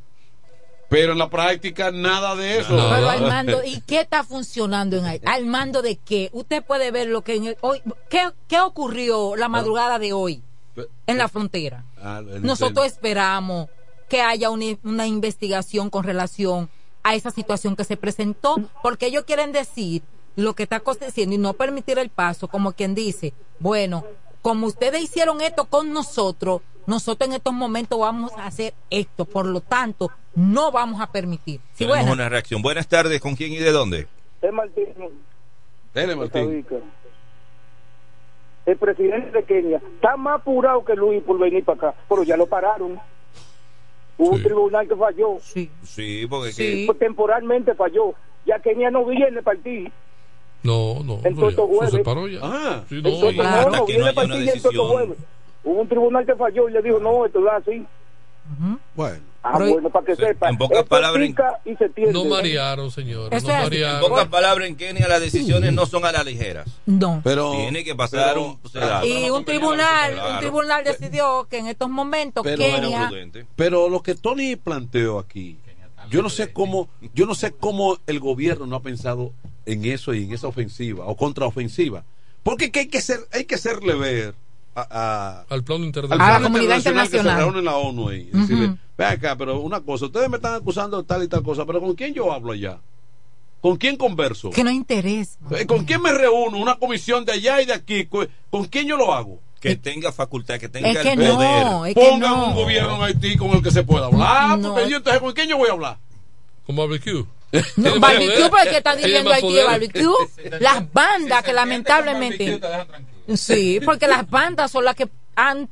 [0.90, 2.68] Pero en la práctica nada de eso.
[2.68, 5.20] Pero al mando, ¿y qué está funcionando en ahí?
[5.24, 6.30] ¿Al mando de qué?
[6.32, 10.42] Usted puede ver lo que en el- hoy, ¿qué, qué ocurrió la madrugada de hoy
[11.06, 11.84] en la frontera?
[12.00, 13.68] Ah, Nosotros esperamos
[14.08, 16.68] que haya una, una investigación con relación
[17.02, 20.02] a esa situación que se presentó, porque ellos quieren decir
[20.36, 24.04] lo que está aconteciendo y no permitir el paso, como quien dice, bueno,
[24.44, 29.46] como ustedes hicieron esto con nosotros, nosotros en estos momentos vamos a hacer esto, por
[29.46, 31.60] lo tanto, no vamos a permitir.
[31.72, 32.60] Sí, Tenemos una reacción.
[32.60, 34.06] Buenas tardes, ¿con quién y de dónde?
[34.42, 34.86] Es Martín.
[35.94, 36.66] Dele, Martín.
[38.66, 42.36] El presidente de Kenia está más apurado que Luis por venir para acá, pero ya
[42.36, 43.00] lo pararon.
[44.18, 45.70] Hubo un tribunal que falló, Sí.
[45.84, 46.84] Sí, porque Sí.
[46.86, 48.12] pues, temporalmente falló.
[48.44, 49.90] Ya Kenia no viene para ti.
[50.64, 52.00] No, no, ya- Toto eso se Jueves.
[52.04, 52.40] paró ya.
[52.42, 52.82] Ah.
[52.88, 53.70] Sí, no, Entonces, ya- claro.
[53.70, 54.88] no, que haya una Toto decisión.
[54.88, 55.18] Jueves.
[55.62, 57.86] Hubo un tribunal que falló y le dijo, no, esto es así.
[58.94, 59.18] Bueno.
[59.46, 60.48] Ah, bueno, para que sepa.
[60.48, 61.28] en pocas palabras,
[61.66, 62.14] y se tiende.
[62.14, 63.32] No marearon, señor.
[63.34, 63.58] Eso No así.
[63.58, 64.08] En marearon.
[64.08, 66.66] pocas palabras, en Kenia las decisiones no son a las ligeras.
[66.86, 67.20] No.
[67.22, 68.58] Pero, Tiene que pasar pero- un...
[68.62, 73.10] o sea, Y un tribunal, un tribunal decidió que en estos momentos Pero- Kenia.
[73.54, 75.58] Pero lo que Tony planteó aquí,
[76.10, 79.32] yo no sé cómo, yo no sé cómo el gobierno no ha pensado
[79.66, 82.04] en eso y en esa ofensiva o contraofensiva.
[82.42, 84.34] Porque que hay que ser, hay que hacerle ver
[84.74, 86.30] a, a- Al plano internacional.
[86.30, 87.38] A la comunidad que se internacional.
[87.38, 90.54] reúne en la ONU ahí, y decirle, ve acá, pero una cosa, ustedes me están
[90.54, 92.80] acusando de tal y tal cosa, pero ¿con quién yo hablo allá?
[93.60, 94.50] ¿Con quién converso?
[94.50, 95.38] que no interesa.
[95.52, 96.58] Eh, ¿Con quién me reúno?
[96.58, 98.04] Una comisión de allá y de aquí.
[98.04, 99.40] ¿Con con quién yo lo hago?
[99.70, 101.64] Que tenga facultad, que tenga Es que el poder.
[101.66, 102.48] no, es que Pongan no.
[102.48, 104.58] un gobierno en Haití con el que se pueda hablar.
[104.58, 104.74] No.
[104.74, 105.98] porque yo, entonces, ¿con quién yo voy a hablar?
[106.66, 107.24] Con barbecue.
[107.76, 108.50] No, barbecue, poder.
[108.50, 109.04] porque está más
[109.34, 110.12] Haití de barbecue.
[110.60, 112.60] Las bandas que lamentablemente.
[113.34, 115.68] Sí, porque las bandas son las que han,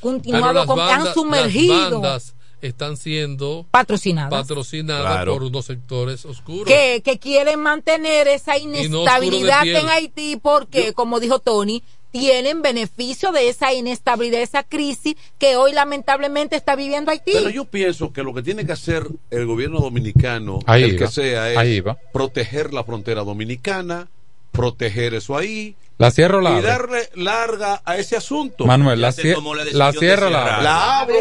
[0.00, 5.32] continuado, con, bandas- han sumergido, Las bandas están siendo patrocinadas, patrocinadas Claro.
[5.32, 6.66] por unos sectores oscuros.
[6.66, 13.48] que, que quieren mantener esa inestabilidad en Haití porque, como dijo Tony, tienen beneficio de
[13.48, 17.32] esa inestabilidad, esa crisis que hoy lamentablemente está viviendo Haití.
[17.32, 21.08] Pero yo pienso que lo que tiene que hacer el gobierno dominicano, Ahí el que
[21.08, 21.82] sea, es
[22.12, 24.08] proteger la frontera dominicana,
[24.52, 28.64] proteger eso ahí La cierro la y darle larga a ese asunto.
[28.64, 30.62] Manuel, la, se cie- tomó la cierro la abro.
[30.62, 31.14] La abro,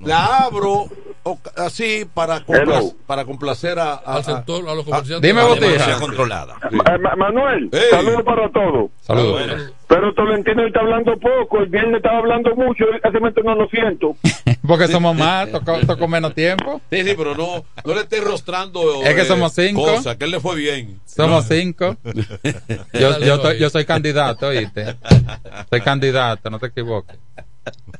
[0.00, 0.86] la abro
[1.24, 2.92] o- así para, compla- Hello.
[3.06, 5.20] para complacer a, a- al sector, a los a- comerciantes.
[5.30, 6.00] Dime, Botija.
[6.00, 6.56] controlada.
[6.70, 7.80] Ma- Ma- Manuel, Ey.
[7.90, 8.90] saludos para todos.
[9.02, 9.72] Saludos.
[9.86, 14.16] Pero Tolentino está hablando poco, el viernes estaba hablando mucho, hace momento no lo siento.
[14.66, 16.80] Porque somos más, tocó, tocó menos tiempo.
[16.90, 19.02] Sí, sí, pero no, no le esté rostrando.
[19.02, 19.84] Es que eh, somos cinco.
[19.84, 21.00] Cosas, que él le fue bien.
[21.04, 21.96] Somos cinco.
[22.92, 24.96] Yo, yo, yo soy candidato, ¿oíste?
[25.70, 27.16] Soy candidato, no te equivoques.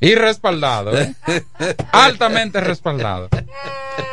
[0.01, 1.15] Y respaldado, ¿eh?
[1.93, 3.29] Altamente respaldado.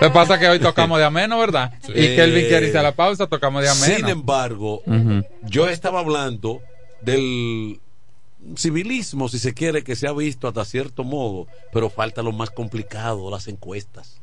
[0.01, 1.73] Lo que pasa es que hoy tocamos de ameno, ¿verdad?
[1.89, 3.95] Y que Elvin quiere irse a la pausa, tocamos de ameno.
[3.95, 4.81] Sin embargo,
[5.43, 6.61] yo estaba hablando
[7.01, 7.79] del
[8.55, 12.49] civilismo, si se quiere, que se ha visto hasta cierto modo, pero falta lo más
[12.51, 14.19] complicado, las encuestas.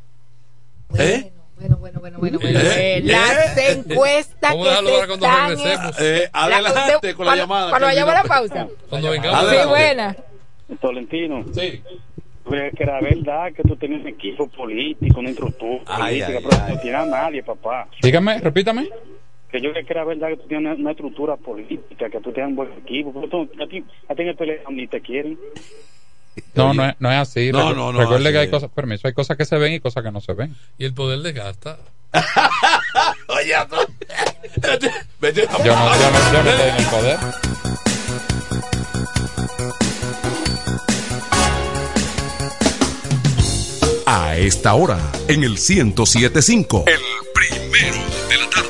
[0.98, 1.32] ¿Eh?
[1.56, 2.58] Bueno, bueno, bueno, bueno, bueno.
[2.60, 2.96] ¿Eh?
[2.98, 3.72] Eh, Las ¿Eh?
[3.86, 5.48] encuestas Vamos que se están...
[5.50, 5.96] regresemos.
[6.00, 7.68] Eh, adelante de- con la llamada.
[7.70, 8.68] Cuando vayamos a la pausa.
[8.88, 9.50] Cuando vengamos.
[9.50, 10.16] Sí, buena.
[10.80, 11.82] Tolentino, Sí.
[12.48, 16.64] pero que era verdad que tú tenías un equipo político, una estructura política, ay, pero
[16.64, 16.74] ay.
[16.74, 17.88] no tienes a nadie, papá.
[18.02, 18.88] Dígame, repítame.
[19.50, 22.50] Que yo creo que era verdad que tú tienes una, estructura política, que tú tienes
[22.50, 25.38] un buen equipo, pero tú, a ti, a ti en el pelea ni te quieren.
[26.54, 27.50] No, no es, no es así.
[27.50, 28.50] No, Recu- no, no, Recuerde así que hay es.
[28.50, 30.54] cosas, permiso, hay cosas que se ven y cosas que no se ven.
[30.78, 31.78] Y el poder desgasta.
[33.28, 33.78] Oye, no.
[35.20, 37.18] Vete a- Yo no, yo no, yo no estoy en el poder.
[44.06, 44.98] A esta hora,
[45.28, 46.84] en el 1075.
[46.86, 47.00] El
[47.32, 47.96] primero
[48.28, 48.69] de la tarde.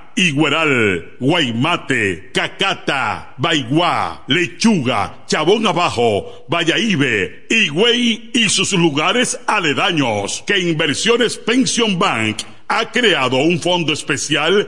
[0.15, 11.37] Igueral, Guaymate, Cacata, Baigua, Lechuga, Chabón Abajo, Vallaíbe, Higüey y sus lugares aledaños que Inversiones
[11.37, 14.67] Pension Bank ha creado un fondo especial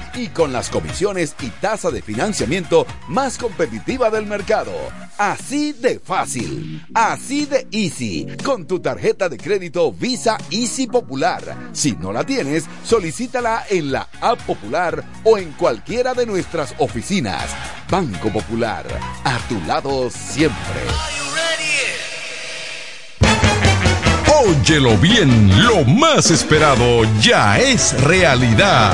[0.13, 4.73] Y con las comisiones y tasa de financiamiento más competitiva del mercado.
[5.17, 11.69] Así de fácil, así de easy, con tu tarjeta de crédito Visa Easy Popular.
[11.71, 17.45] Si no la tienes, solicítala en la App Popular o en cualquiera de nuestras oficinas.
[17.89, 18.85] Banco Popular,
[19.23, 20.81] a tu lado siempre.
[24.43, 28.93] Óyelo bien, lo más esperado ya es realidad.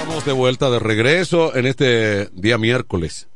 [0.00, 3.28] Estamos de vuelta de regreso en este día miércoles.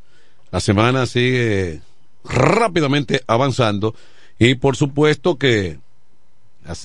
[0.51, 1.81] La semana sigue
[2.25, 3.95] rápidamente avanzando
[4.39, 5.79] y por supuesto que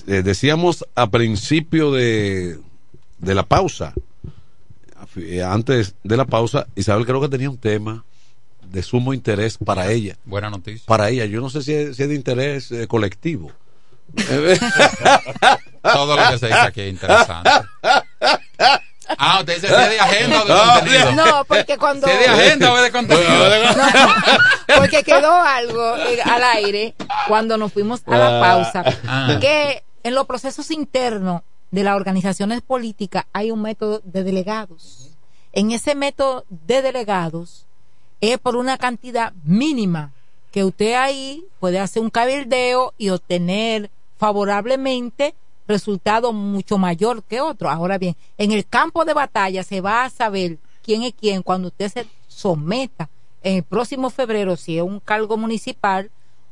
[0.06, 2.58] eh, decíamos a principio de,
[3.18, 3.92] de la pausa,
[5.16, 8.04] eh, antes de la pausa, Isabel creo que tenía un tema
[8.62, 10.16] de sumo interés para ella.
[10.24, 10.84] Buena noticia.
[10.86, 13.50] Para ella, yo no sé si es, si es de interés eh, colectivo.
[15.82, 17.50] Todo lo que se dice aquí es interesante.
[19.16, 21.12] Ah, usted dice si es de agenda o de contenido.
[21.12, 22.06] No, porque cuando.
[22.06, 23.28] Si es de agenda o de contenido.
[24.76, 26.94] Porque quedó algo eh, al aire
[27.26, 28.84] cuando nos fuimos a la pausa.
[29.06, 29.38] Ah.
[29.40, 31.40] Que en los procesos internos
[31.70, 35.16] de las organizaciones políticas hay un método de delegados.
[35.52, 37.66] En ese método de delegados
[38.20, 40.12] es por una cantidad mínima
[40.50, 45.34] que usted ahí puede hacer un cabildeo y obtener favorablemente
[45.66, 47.70] resultado mucho mayor que otro.
[47.70, 51.68] Ahora bien, en el campo de batalla se va a saber quién es quién cuando
[51.68, 53.08] usted se someta
[53.42, 56.10] en el próximo febrero si es un cargo municipal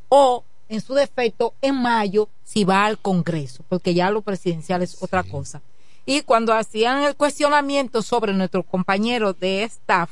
[0.09, 5.03] o en su defecto en mayo si va al Congreso, porque ya lo presidencial es
[5.03, 5.63] otra cosa.
[6.05, 10.11] Y cuando hacían el cuestionamiento sobre nuestros compañeros de staff,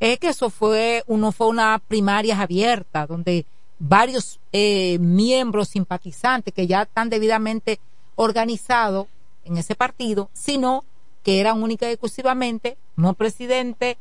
[0.00, 3.46] es que eso fue, uno fue una primaria abierta, donde
[3.78, 7.78] varios eh, miembros simpatizantes que ya están debidamente
[8.16, 9.06] organizados
[9.44, 10.84] en ese partido, sino
[11.22, 13.98] que eran única y exclusivamente no presidente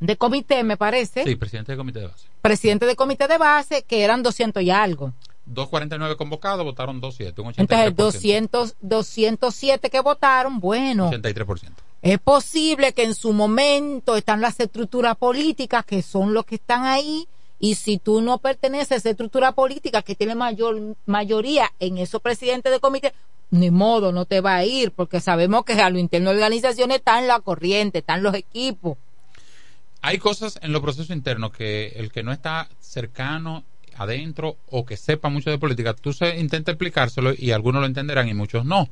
[0.00, 2.26] de comité, me parece, Sí, presidente del comité de base.
[2.40, 5.12] presidente de comité de base, que eran 200 y algo.
[5.46, 7.54] 249 convocados, votaron 27, un 83%.
[7.58, 11.70] Entonces, 200, 207 que votaron, bueno, 83%.
[12.02, 16.86] Es posible que en su momento están las estructuras políticas que son los que están
[16.86, 17.28] ahí
[17.58, 22.22] y si tú no perteneces a esa estructura política que tiene mayor mayoría en esos
[22.22, 23.12] presidentes de comité,
[23.50, 26.46] ni modo, no te va a ir porque sabemos que a lo interno de la
[26.46, 28.96] organización están la corriente, están los equipos.
[30.00, 33.64] Hay cosas en los procesos internos que el que no está cercano
[33.96, 38.28] adentro o que sepa mucho de política, tú se intenta explicárselo y algunos lo entenderán
[38.28, 38.88] y muchos no.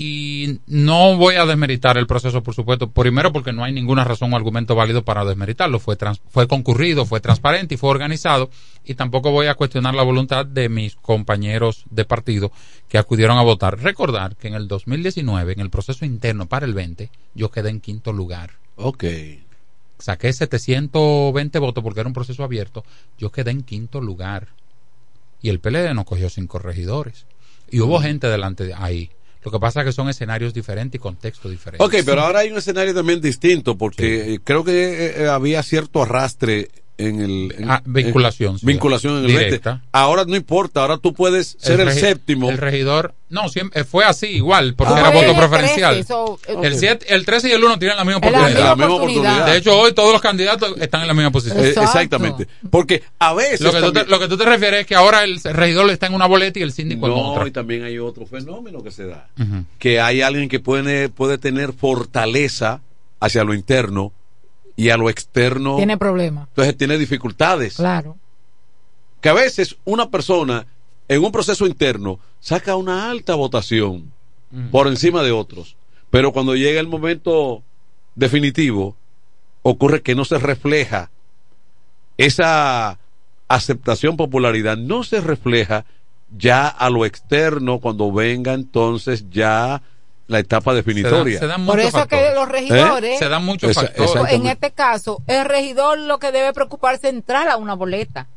[0.00, 4.32] Y no voy a desmeritar el proceso, por supuesto, primero porque no hay ninguna razón
[4.32, 5.80] o argumento válido para desmeritarlo.
[5.80, 8.48] Fue, trans- fue concurrido, fue transparente y fue organizado.
[8.84, 12.52] Y tampoco voy a cuestionar la voluntad de mis compañeros de partido
[12.88, 13.80] que acudieron a votar.
[13.80, 17.80] Recordar que en el 2019, en el proceso interno para el 20, yo quedé en
[17.80, 18.52] quinto lugar.
[18.76, 19.02] Ok.
[19.98, 22.84] Saqué 720 votos porque era un proceso abierto.
[23.18, 24.46] Yo quedé en quinto lugar.
[25.42, 27.26] Y el PLD nos cogió cinco regidores.
[27.68, 29.10] Y hubo gente delante de ahí.
[29.48, 31.86] Lo que pasa es que son escenarios diferentes y contextos diferentes.
[31.86, 35.62] Ok, pero ahora hay un escenario también distinto porque eh, creo que eh, eh, había
[35.62, 36.68] cierto arrastre
[36.98, 37.54] en el...
[37.56, 38.66] en- Ah, vinculación, en- sí.
[38.66, 39.70] vinculación en el Directa.
[39.70, 39.88] 20.
[39.92, 42.50] Ahora no importa, ahora tú puedes ser el, regi- séptimo.
[42.50, 43.14] El regidor.
[43.30, 45.96] No, siempre, fue así igual, porque Ah, era voto El 13, preferencial.
[45.98, 48.48] eso, eh, el, siete- el 13 y el 1 tienen la misma la oportunidad.
[48.54, 49.46] misma La misma oportunidad.
[49.46, 51.58] De hecho, hoy todos los candidatos están en la misma posición.
[51.64, 52.48] Eh, exactamente.
[52.70, 53.60] Porque a veces...
[53.60, 55.88] Lo que, tú te, también- lo que tú te refieres es que ahora el regidor
[55.90, 57.46] está en una boleta y el síndico en No, otra.
[57.46, 59.28] y también hay otro fenómeno que se da.
[59.38, 59.64] Ujú.
[59.78, 62.80] Que hay alguien que puede, puede tener fortaleza
[63.20, 64.12] hacia lo interno
[64.78, 65.76] y a lo externo.
[65.76, 66.46] Tiene problemas.
[66.50, 67.74] Entonces tiene dificultades.
[67.74, 68.16] Claro.
[69.20, 70.68] Que a veces una persona
[71.08, 74.12] en un proceso interno saca una alta votación
[74.70, 75.76] por encima de otros.
[76.10, 77.64] Pero cuando llega el momento
[78.14, 78.94] definitivo,
[79.62, 81.10] ocurre que no se refleja
[82.16, 83.00] esa
[83.48, 85.86] aceptación, popularidad, no se refleja
[86.36, 89.82] ya a lo externo cuando venga entonces ya
[90.28, 91.38] la etapa definitoria.
[91.40, 92.34] Se dan Por muchos eso que factores.
[92.34, 94.32] los regidores, Se dan muchos Esa- factores.
[94.34, 98.28] en este caso, el regidor lo que debe preocuparse es entrar a una boleta.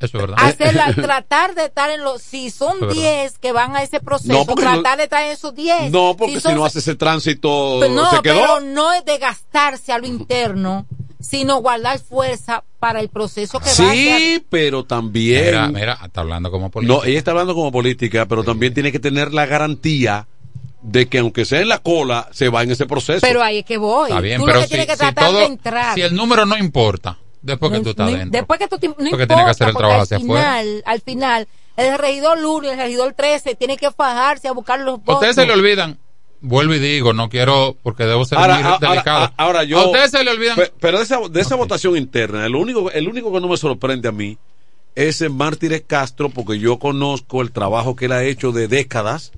[0.00, 0.36] Eso es verdad.
[0.40, 2.94] Hacerla, tratar de estar en los, si son Es verdad.
[2.94, 5.90] 10 que van a ese proceso, No, tratar no- de estar en esos 10.
[5.90, 8.40] No, porque si, son- no hace ese tránsito, no, se quedó.
[8.40, 10.86] pero no es de gastarse a lo interno,
[11.20, 13.92] sino guardar fuerza para el proceso que va a ser.
[14.18, 15.44] Sí, pero también.
[15.44, 17.00] Mira, mira, está hablando como político.
[17.00, 20.26] No, ella está hablando como política, pero también tiene que tener la garantía
[20.82, 23.20] de que aunque sea en la cola, se va en ese proceso.
[23.20, 24.08] Pero ahí es que voy.
[24.10, 25.94] Está bien, tú pero lo que si, tienes que si tratar todo- de entrar.
[25.94, 28.38] si el número no importa, después que tú estás no- dentro.
[28.38, 30.82] Después que tú ti- no Porque importa, tiene que hacer el trabajo al hacia final,
[30.86, 34.98] al final, el regidor 1 y el regidor 13 tiene que fajarse a buscar los
[35.00, 35.14] votos.
[35.16, 35.98] ustedes se le olvidan,
[36.40, 39.18] vuelvo y digo, no quiero, porque debo ser Ahora, muy ahora, delicado.
[39.18, 39.78] ahora, ahora yo.
[39.80, 40.56] A ustedes se le olvidan.
[40.56, 43.56] Pe- Pero de esa, de esa votación interna, el único, el único que no me
[43.58, 44.38] sorprende a mí
[44.94, 49.32] es el Mártires Castro, porque yo conozco el trabajo que él ha hecho de décadas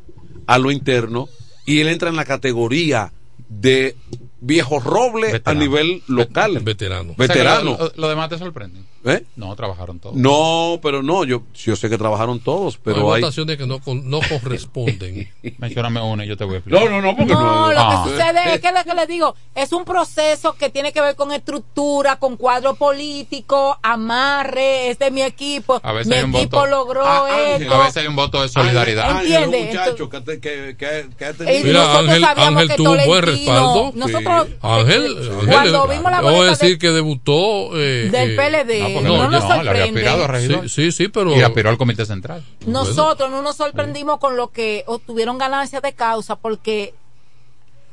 [0.47, 1.29] a lo interno,
[1.67, 3.13] y él entra en la categoría
[3.49, 3.97] de
[4.41, 6.59] viejo roble a nivel local.
[6.63, 7.13] Veterano.
[7.13, 7.77] O sea, que Veterano.
[7.79, 8.81] lo, lo- lo demás te sorprende.
[9.05, 9.25] ¿Eh?
[9.35, 10.15] No, trabajaron todos.
[10.15, 13.23] No, pero no, yo, yo sé que trabajaron todos, pero hay hay...
[13.23, 15.29] votaciones que no, con- no corresponden.
[15.59, 16.85] Mencióname una y yo te voy a explicar.
[16.85, 17.73] No, no, no, porque No, no...
[17.73, 18.05] lo Ah.
[18.05, 21.17] que sucede es que lo que les digo es un proceso que tiene que ver
[21.17, 26.35] con estructura, con cuadro político, amarre, este es mi equipo, A veces mi hay un
[26.37, 27.29] equipo voto- logró Ah,
[27.59, 27.75] esto.
[27.75, 29.11] A veces hay un voto de solidaridad.
[29.11, 29.59] Ángel, ¿Entiende?
[29.61, 31.65] un muchacho que, te- que, que, que Y tenido...
[31.65, 33.93] Mira, Ángel, Ángel que tuvo un buen respaldo.
[33.95, 35.17] Nosotros, Ángel,
[35.49, 39.41] cuando Ángel, vimos la debo decir de- que debutó eh, del eh, PLD, No, no,
[39.41, 40.69] no, le aspirado regidor.
[40.69, 42.45] Sí, sí, sí, pero Y aspiró al comité central.
[42.67, 46.95] Nosotros no nos sorprendimos con lo que obtuvieron ganancias de causa porque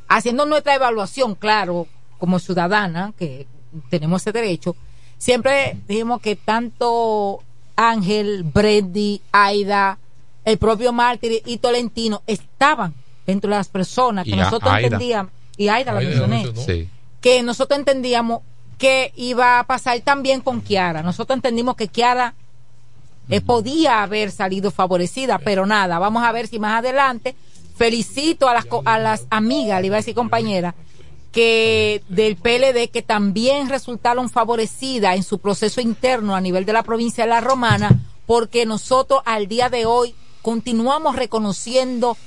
[0.08, 1.88] haciendo nuestra evaluación, claro,
[2.18, 3.47] como ciudadana, que
[3.89, 4.76] tenemos ese derecho,
[5.18, 7.43] siempre dijimos que tanto
[7.76, 10.00] Ángel, Brady, Aida,
[10.43, 12.93] el propio Mártir y Tolentino estaban
[13.26, 16.62] dentro de las personas que Y nosotros entendíamos, y Aida la Aida mencioné, mencionó.
[16.62, 16.89] Sí.
[17.22, 18.41] que nosotros entendíamos
[18.80, 21.03] que iba a pasar también con Kiara.
[21.03, 22.34] Nosotros entendimos que Kiara
[23.30, 27.36] eh, podía haber salido favorecida, pero nada, vamos a ver si más adelante
[27.75, 30.73] felicito a las, co- a las amigas, le iba a decir compañeras,
[31.32, 36.82] que del PLD que también resultaron favorecidas en su proceso interno a nivel de la
[36.84, 42.17] provincia de La Romana, porque nosotros al día de hoy continuamos reconociendo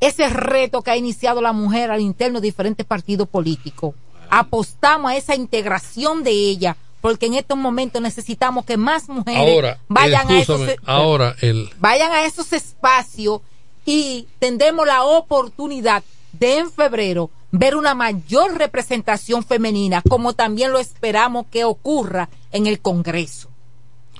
[0.00, 3.94] ese reto que ha iniciado la mujer al interno de diferentes partidos políticos.
[4.30, 9.78] Apostamos a esa integración de ella, porque en estos momentos necesitamos que más mujeres ahora,
[9.88, 13.40] vayan a esos ahora el vayan a esos espacios
[13.84, 16.02] y tendremos la oportunidad
[16.32, 22.66] de en febrero ver una mayor representación femenina, como también lo esperamos que ocurra en
[22.66, 23.48] el Congreso.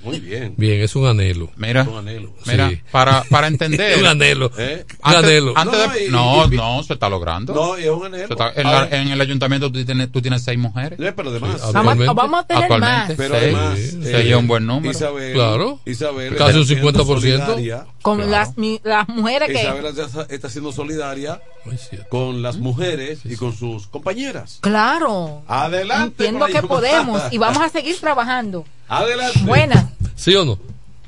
[0.03, 0.53] Muy bien.
[0.57, 1.49] bien, es un anhelo.
[1.55, 2.33] Mira, Un anhelo.
[2.45, 2.81] mira, Sí.
[2.91, 3.97] para, para entender.
[3.99, 4.51] un anhelo.
[4.57, 4.85] ¿Eh?
[5.03, 5.53] Un anhelo.
[5.57, 7.53] antes No, de- y- no, y- no, se está logrando.
[7.53, 8.27] No, es un anhelo.
[8.29, 10.99] está- en, Ahora- la- en el ayuntamiento tú tienes, tú tienes seis mujeres.
[10.99, 11.53] Eh, pero además...
[11.55, 12.13] Sí, Vamos, Actualmente.
[12.13, 12.97] vamos a tener Actualmente.
[13.07, 13.13] más.
[13.17, 13.43] Pero Seis.
[13.55, 13.79] además...
[13.79, 14.91] Sí, seis es un buen número.
[14.91, 15.79] Isabel, Claro.
[15.85, 17.05] Isabel Casi un está siendo 50%.
[17.05, 17.85] solidaria.
[18.01, 18.31] Con Claro.
[18.31, 19.61] las, mi- las mujeres que...
[19.61, 21.41] Isabel está, está siendo solidaria
[21.89, 21.97] sí.
[22.09, 24.59] con las mujeres y con sus compañeras.
[24.61, 25.41] Claro.
[25.47, 26.25] Adelante.
[26.27, 28.65] Entiendo que podemos y vamos a seguir trabajando.
[28.87, 29.39] Adelante.
[29.45, 29.85] Buenas.
[30.15, 30.57] ¿Sí o no?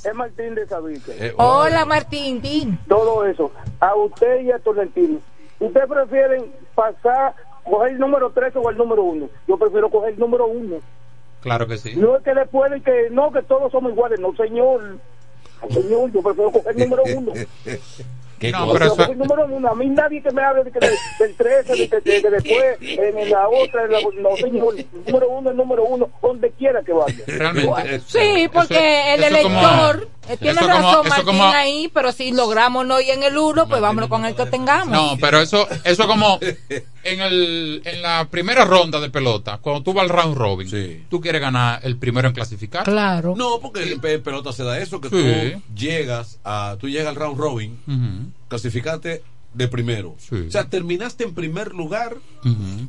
[0.03, 1.11] Es Martín de Sabique.
[1.19, 2.79] Eh, Hola Martín, Din.
[2.87, 3.51] Todo eso.
[3.79, 5.19] A usted y a Tolentino.
[5.59, 9.29] ¿Ustedes prefieren pasar, coger el número 3 o el número 1?
[9.47, 10.77] Yo prefiero coger el número 1.
[11.41, 11.95] Claro que sí.
[11.95, 14.19] No es que le pueden que, no, que todos somos iguales.
[14.19, 14.97] No, señor.
[15.69, 17.31] Señor, yo prefiero coger el número 1.
[18.39, 18.79] ¿Qué No, cosa?
[18.79, 19.69] pero eso- el número 1.
[19.69, 22.29] A mí nadie que me hable de que de- del 13, de que, de que
[22.29, 24.75] después en la otra, en la, no, señor.
[24.77, 27.23] El número 1 el número 1, donde quiera que vaya.
[27.27, 27.99] Realmente.
[28.07, 31.89] Sí, porque el eso es como- elector eh, tiene eso como- razón Martín como- ahí,
[31.93, 34.89] pero si logramos no ir en el 1, pues vámonos con el que tengamos.
[34.89, 36.39] No, pero eso, eso como
[37.03, 41.03] en, el, en la primera ronda de pelota, cuando tú vas al round robin, Sí.
[41.09, 42.83] tú quieres ganar el primero en clasificar.
[42.83, 43.33] Claro.
[43.35, 45.15] No, porque en pe- pelota se da eso, que Sí.
[45.55, 49.23] tú llegas a, tú llegas al round robin, Ujú, clasificaste
[49.53, 50.15] de primero.
[50.19, 50.35] Sí.
[50.47, 52.15] O sea, terminaste en primer lugar.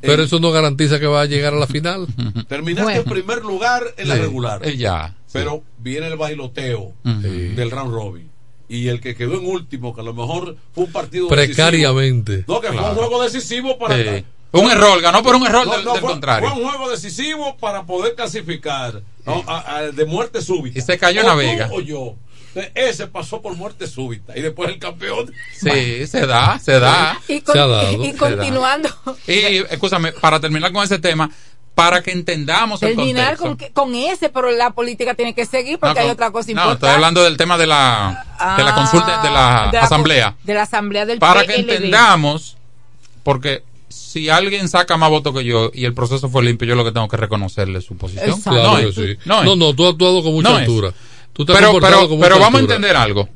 [0.00, 2.06] Pero eso no garantiza que va a llegar a la final.
[2.48, 3.00] Terminaste Bueno.
[3.00, 4.60] en primer lugar en la regular.
[4.66, 5.16] Eh, ya.
[5.32, 8.30] Pero viene el bailoteo del round robin.
[8.68, 12.32] Y el que quedó en último, que a lo mejor fue un partido Precariamente.
[12.32, 12.54] decisivo.
[12.54, 13.96] No, que fue un juego decisivo para.
[14.52, 16.48] Un error, ganó por un error No, del, no, del fue, contrario.
[16.50, 19.44] fue un juego decisivo para poder clasificar ¿no?
[19.46, 20.76] A- a- de muerte súbita.
[20.76, 21.70] Y se cayó O una tú vega.
[21.72, 22.16] O yo.
[22.54, 24.36] Entonces, Ese pasó por muerte súbita.
[24.36, 25.32] Y después el campeón.
[25.52, 27.18] Sí, se da, se da.
[27.28, 28.04] Y, con- Se ha dado.
[28.04, 28.88] y Se continuando,
[29.26, 29.32] Y,
[29.70, 31.30] escúchame, para terminar con ese tema,
[31.74, 36.00] para que entendamos el terminar con, con ese, pero la política tiene que seguir porque
[36.00, 36.74] No, hay otra cosa No, importante.
[36.86, 38.26] estoy hablando del tema de la,
[38.56, 40.36] de la Ah, consulta, de la de asamblea.
[40.42, 42.56] De la asamblea del Para que entendamos,
[43.22, 46.84] porque si alguien saca más votos que yo y el proceso fue limpio, yo lo
[46.84, 48.28] que tengo que reconocerle su posición.
[48.28, 48.50] Exacto.
[48.50, 48.94] Claro No es.
[48.94, 49.16] sí.
[49.24, 49.44] No es.
[49.46, 50.66] No, no, tú has actuado con mucha No es.
[51.32, 53.28] Tú te has Pero, comportado pero, con pero vamos a entender algo.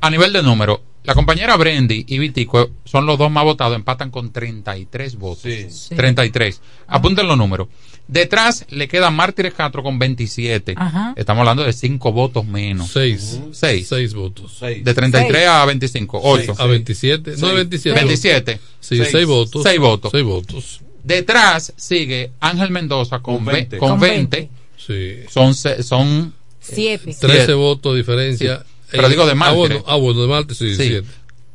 [0.00, 4.10] A nivel de número, la compañera Brendy y Vitico son los dos más votados, empatan
[4.10, 5.42] con 33 votos.
[5.42, 5.66] Sí.
[5.70, 5.94] Sí.
[5.94, 6.60] 33.
[6.86, 7.68] Apunten los números.
[8.08, 10.74] Detrás le queda Mártires Castro con 27.
[10.76, 11.12] Ajá.
[11.16, 12.90] Estamos hablando de 5 votos menos.
[12.90, 13.40] Seis.
[13.52, 13.86] 6.
[13.88, 14.56] Seis votos.
[14.58, 14.82] Seis.
[14.84, 15.48] De 33 Seis.
[15.48, 16.20] a 25.
[16.22, 16.54] 8.
[16.58, 17.30] A 27.
[17.32, 17.54] No, Seis.
[17.54, 17.94] 27.
[18.00, 18.60] 27.
[18.80, 19.08] Sí, Seis.
[19.12, 19.62] seis votos.
[19.62, 20.10] Seis votos.
[20.10, 20.80] Seis votos.
[21.04, 23.78] Detrás sigue Ángel Mendoza con, Con ve- 20.
[23.78, 24.50] con Con 20.
[24.76, 25.16] Sí.
[25.28, 26.34] Son, son
[26.74, 27.16] Siete.
[27.18, 28.58] 13 votos de diferencia.
[28.58, 28.64] Sí.
[28.92, 29.56] Pero digo de Ah, Marte.
[29.56, 30.82] bueno, ah, bueno, de Marte, sí, Sí.
[30.88, 31.08] siete.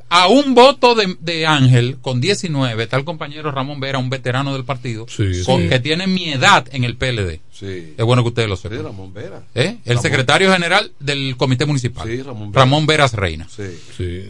[0.07, 4.53] a un voto de, de Ángel con 19, está el compañero Ramón Vera, un veterano
[4.53, 5.68] del partido, Sí, con, sí.
[5.68, 7.41] que tiene mi edad en el PLD.
[7.51, 7.93] Sí.
[7.97, 8.84] Es bueno que ustedes lo Sí, sepan.
[8.84, 9.43] Ramón Vera.
[9.55, 9.78] ¿Eh?
[9.84, 10.01] El Ramón.
[10.03, 12.07] secretario general del comité municipal.
[12.07, 12.76] Sí, Ramón Vera.
[12.86, 13.47] Veras Reina.
[13.53, 13.63] Sí.
[13.97, 14.30] Sí.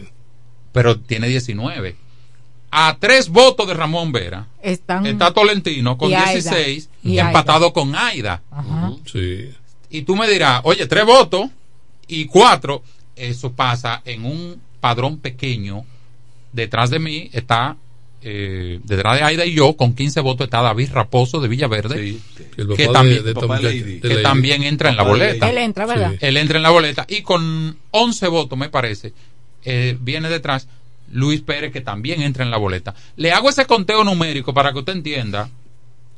[0.72, 1.94] Pero tiene 19.
[2.72, 5.06] A tres votos de Ramón Vera Están.
[5.06, 6.32] está Tolentino con Y Aida.
[6.32, 8.42] 16 Y empatado con Aida.
[8.50, 8.92] Ajá.
[9.10, 9.50] Sí.
[9.96, 11.48] Y tú me dirás, oye, tres votos
[12.08, 12.82] y cuatro,
[13.14, 15.84] eso pasa en un padrón pequeño.
[16.52, 17.76] Detrás de mí está,
[18.22, 22.76] eh, detrás de Aida y yo, con 15 votos está David Raposo de Villaverde, papá
[22.76, 25.50] que, de- también, de Lady, que también entra en la boleta.
[25.50, 26.10] Él entra, ¿verdad?
[26.12, 26.18] Sí.
[26.20, 27.04] Él entra en la boleta.
[27.08, 29.12] Y con 11 votos, me parece,
[29.64, 30.68] eh, viene detrás
[31.12, 32.94] Luis Pérez, que también entra en la boleta.
[33.16, 35.48] Le hago ese conteo numérico para que usted entienda.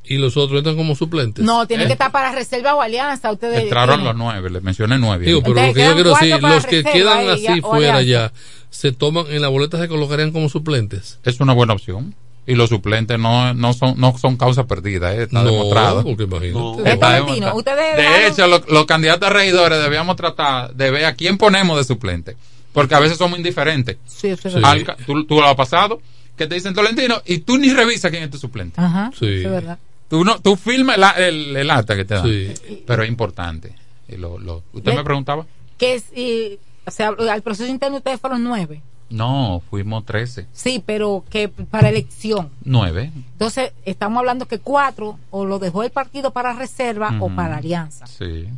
[0.08, 1.44] Y los otros entran como suplentes.
[1.44, 1.86] No, tiene ¿Eh?
[1.86, 3.30] que estar para reserva o alianza.
[3.30, 5.26] Ustedes Entraron tienen- los nueve, le mencioné nueve.
[5.26, 8.32] Digo, pero Entonces, lo que yo quiero decir, los que quedan así ya- fuera ya,
[8.70, 11.18] se toman, en la boleta se colocarían como suplentes.
[11.24, 12.14] Es una buena opción.
[12.46, 16.02] Y los suplentes no, no son no son causa perdida, eh, está No, demostrado.
[16.02, 16.90] porque imagínate.
[16.90, 17.58] Está Tolentino, demostrado.
[17.58, 21.76] ustedes De hecho, lo- los candidatos a regidores debíamos tratar de ver a quién ponemos
[21.76, 22.36] de suplente.
[22.72, 23.98] Porque a veces somos indiferentes.
[24.06, 24.96] Sí, eso es Al- verdad.
[25.04, 26.00] tú, tú lo has pasado,
[26.38, 28.80] que te dicen Tolentino, y tú ni revisas quién es tu suplente.
[28.80, 29.26] Ajá, Sí.
[29.26, 29.78] es verdad.
[30.08, 32.24] Tú, no, tú firmas el, el, el acta que te dan.
[32.24, 32.82] Sí.
[32.86, 33.74] Pero es importante.
[34.08, 35.44] Lo, lo- ¿Usted me preguntaba?
[35.76, 38.82] Que si, o sea, al proceso interno ustedes fueron nueve.
[39.10, 40.46] No, fuimos 13.
[40.52, 42.50] Sí, pero que para elección.
[42.64, 43.10] 9.
[43.32, 48.06] Entonces, estamos hablando que cuatro o lo dejó el partido para reserva o para alianza.
[48.06, 48.48] Sí.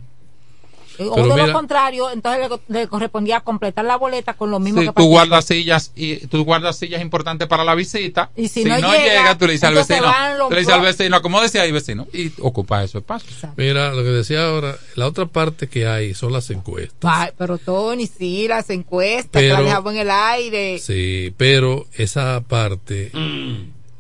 [1.09, 4.59] O Pero de mira- lo contrario, entonces le, le correspondía completar la boleta con lo
[4.61, 8.31] mismo Sí, que tú guardas sillas y tú guardas sillas importantes para la visita.
[8.37, 10.07] Y si no llega, tú le dices al vecino,
[10.49, 13.31] tú le dices al vecino, acomódese ahí, vecino, y ocupa ese espacio.
[13.57, 16.99] Mira, lo que decía ahora, la otra parte que hay son las encuestas.
[17.03, 20.79] Ay, pero Tony, sí, las encuestas, Pero- que las dejamos en el aire.
[20.79, 23.13] Sí, pero esa parte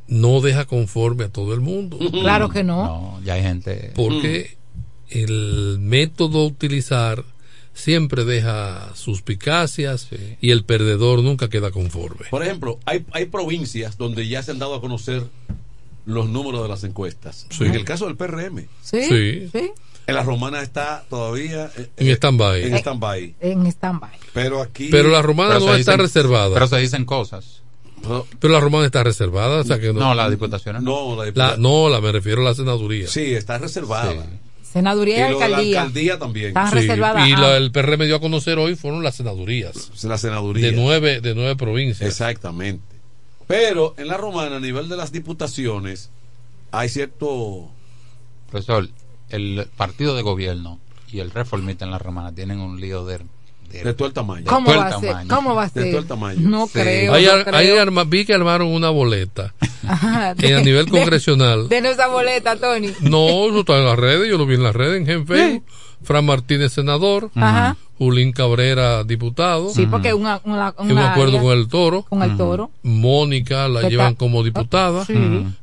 [0.08, 1.98] no deja conforme a todo el mundo.
[2.10, 2.84] Claro que no.
[2.84, 3.92] No, ya hay gente.
[3.94, 4.56] Porque
[5.10, 7.24] el método a utilizar
[7.74, 10.08] siempre deja suspicacias
[10.40, 12.26] y el perdedor nunca queda conforme.
[12.30, 15.24] Por ejemplo, hay, hay provincias donde ya se han dado a conocer
[16.06, 17.46] los números de las encuestas.
[17.50, 17.64] Sí.
[17.64, 19.48] En el caso del PRM, Sí, Sí.
[19.52, 19.70] sí,
[20.06, 22.62] en la romana está todavía eh, En eh, stand-by.
[22.64, 23.34] En stand-by.
[23.40, 24.10] en stand-by.
[24.32, 24.88] Pero aquí.
[24.90, 26.54] Pero la romana Pero no se está dicen- reservada.
[26.54, 27.62] Pero se dicen cosas.
[28.40, 30.00] Pero la romana está reservada, o sea que no.
[30.00, 30.80] No, la diputación no.
[30.80, 33.06] No, la, La- diputada- no, la me refiero a la senaduría.
[33.06, 34.26] Sí, está reservada.
[34.72, 35.80] Senaduría y Y de la alcaldía.
[35.82, 36.46] alcaldía también.
[36.48, 37.28] Están Sí, reservadas.
[37.28, 40.66] y Ah, la- el PRM dio a conocer hoy fueron las senadurías La senaduría.
[40.66, 42.08] de nueve, de nueve provincias.
[42.08, 42.84] Exactamente.
[43.48, 46.10] Pero en la romana, a nivel de las diputaciones,
[46.70, 47.68] hay cierto.
[48.50, 48.88] Profesor,
[49.30, 50.78] el partido de gobierno
[51.10, 53.20] y el reformista en la romana tienen un lío de...
[53.70, 54.44] De todo el tamaño.
[54.46, 55.10] ¿Cómo va a ser?
[55.10, 55.34] tamaño.
[55.34, 55.90] ¿Cómo va a De ser?
[55.90, 56.40] todo el tamaño.
[56.48, 56.72] No Sí.
[56.74, 57.14] creo.
[57.14, 57.56] Ahí, no creo.
[57.56, 59.54] ahí arma- vi que armaron una boleta
[59.88, 61.68] Ajá, eh, a nivel congresional.
[61.68, 62.88] De, esa boleta, Tony.
[63.00, 65.64] No, eso está en las redes, yo lo vi en las redes, en Gen Facebook.
[66.02, 67.30] Fran Martínez, senador.
[67.34, 67.76] Ajá.
[67.98, 69.68] Julín Cabrera, diputado.
[69.68, 72.02] Sí, porque una, una, En un una acuerdo área con el toro.
[72.08, 72.70] con el toro.
[72.82, 75.04] Mónica la Que llevan está- como diputada.
[75.04, 75.14] Sí.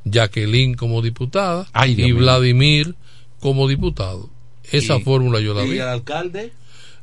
[0.05, 1.66] Jacqueline como diputada.
[1.74, 2.12] Ay, y.
[2.12, 2.95] Vladimir
[3.39, 4.30] como diputado.
[4.72, 5.78] Esa Y- fórmula yo la ¿Y vi.
[5.80, 6.51] el alcalde?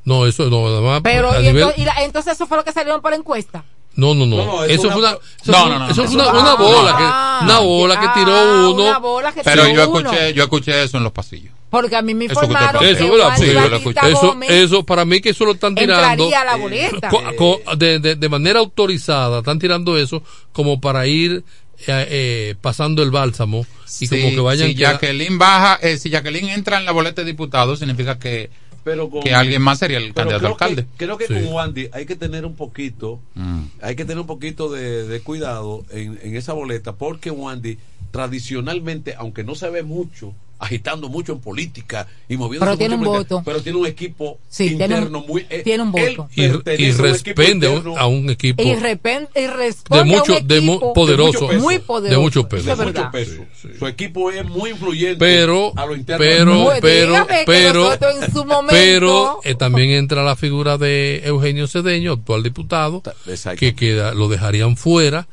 [0.05, 1.01] No, eso no, además.
[1.03, 3.17] Pero, a y, nivel- entonces, y la- entonces eso fue lo que salieron por la
[3.17, 3.65] encuesta.
[3.97, 4.37] No, no, no.
[4.39, 5.19] No, no, es eso fue una, eso
[5.53, 7.59] No, fue- no, no, eso no, fue eso- una, una Ah, bola ah, que, una
[7.61, 9.01] bola que ah, tiró Una uno.
[9.01, 10.11] bola que Pero tiró yo uno.
[10.11, 11.53] escuché, yo escuché eso en los pasillos.
[11.71, 13.27] Porque a mí me informaron que Eso, ¿verdad?
[13.27, 14.13] Juan Sí, yo lo Bautista escuché.
[14.13, 17.09] Eso, eso, para mí que eso lo están tirando entraría a la boleta.
[17.09, 21.45] co- co- de, de- de manera autorizada, están tirando eso como para ir
[21.87, 23.67] eh, eh, pasando el bálsamo
[24.01, 27.27] y como que vayan si Jacqueline baja, eh, si Jacqueline entra en la boleta de
[27.27, 28.51] diputado, significa que,
[28.85, 30.83] Pero con, que alguien más sería el candidato creo alcalde.
[30.99, 31.35] Que, creo que Sí.
[31.35, 33.63] con Wandy hay que tener un poquito, Mm.
[33.81, 37.79] hay que tener un poquito de, de cuidado en, en esa boleta, porque Wandy
[38.11, 43.05] tradicionalmente, aunque no se ve mucho, agitando mucho en política y moviendo Pero tiene un
[43.05, 43.43] voto.
[43.45, 46.29] pero tiene un equipo Sí, tiene interno un- muy eh, tiene un voto.
[46.35, 49.41] y, y a un equipo responde a un- interno a un equipo Y, repen- y
[49.43, 51.61] de responde mucho, a un de mu- poderoso, peso.
[51.61, 52.17] muy poderoso.
[52.19, 52.63] de mucho peso.
[52.63, 53.43] Eso es de mucho peso.
[53.79, 56.19] Su equipo es muy influyente pero a lo interno.
[56.25, 61.67] pero pero pero nosotros en su momento- pero eh, también entra la figura de Eugenio
[61.67, 63.59] Cedeño actual diputado Exacto.
[63.61, 65.27] que queda lo dejarían fuera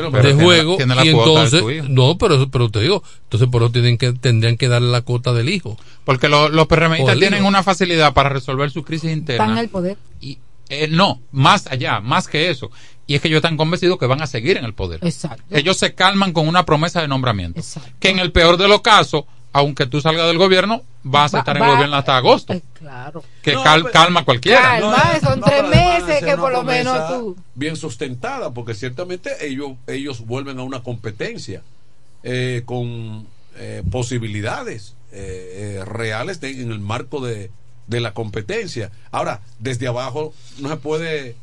[0.00, 1.86] Bueno, Pero de tiene la- juego tiene la y entonces hijo.
[1.88, 5.32] no pero pero te digo entonces por eso tienen que tendrían que darle la cuota
[5.32, 7.48] del hijo Porque lo- los PRMistas tienen hijo.
[7.48, 9.60] una facilidad para resolver su crisis Están en interna.
[9.60, 9.96] el poder.
[10.20, 10.38] Y,
[10.68, 12.70] eh, no, más allá, más que eso.
[13.06, 14.98] Y es que ellos están convencidos que van a seguir en el poder.
[15.02, 15.44] Exacto.
[15.50, 17.60] Ellos se calman con una promesa de nombramiento.
[17.60, 17.90] Exacto.
[18.00, 19.24] Que en el peor de los casos,
[19.54, 22.52] aunque tú salgas del gobierno, vas a Va- estar en el gobierno hasta agosto.
[22.52, 23.22] Eh, claro.
[23.40, 24.60] Que No, cal- pero- calma cualquiera.
[24.60, 27.36] Calma, son No, tres meses es que por lo menos tú.
[27.54, 31.62] bien sustentada porque ciertamente ellos ellos vuelven a una competencia
[32.24, 33.26] eh, con
[33.56, 37.50] eh, posibilidades eh, reales de- en el marco de,
[37.86, 41.36] de la competencia ahora desde abajo no se puede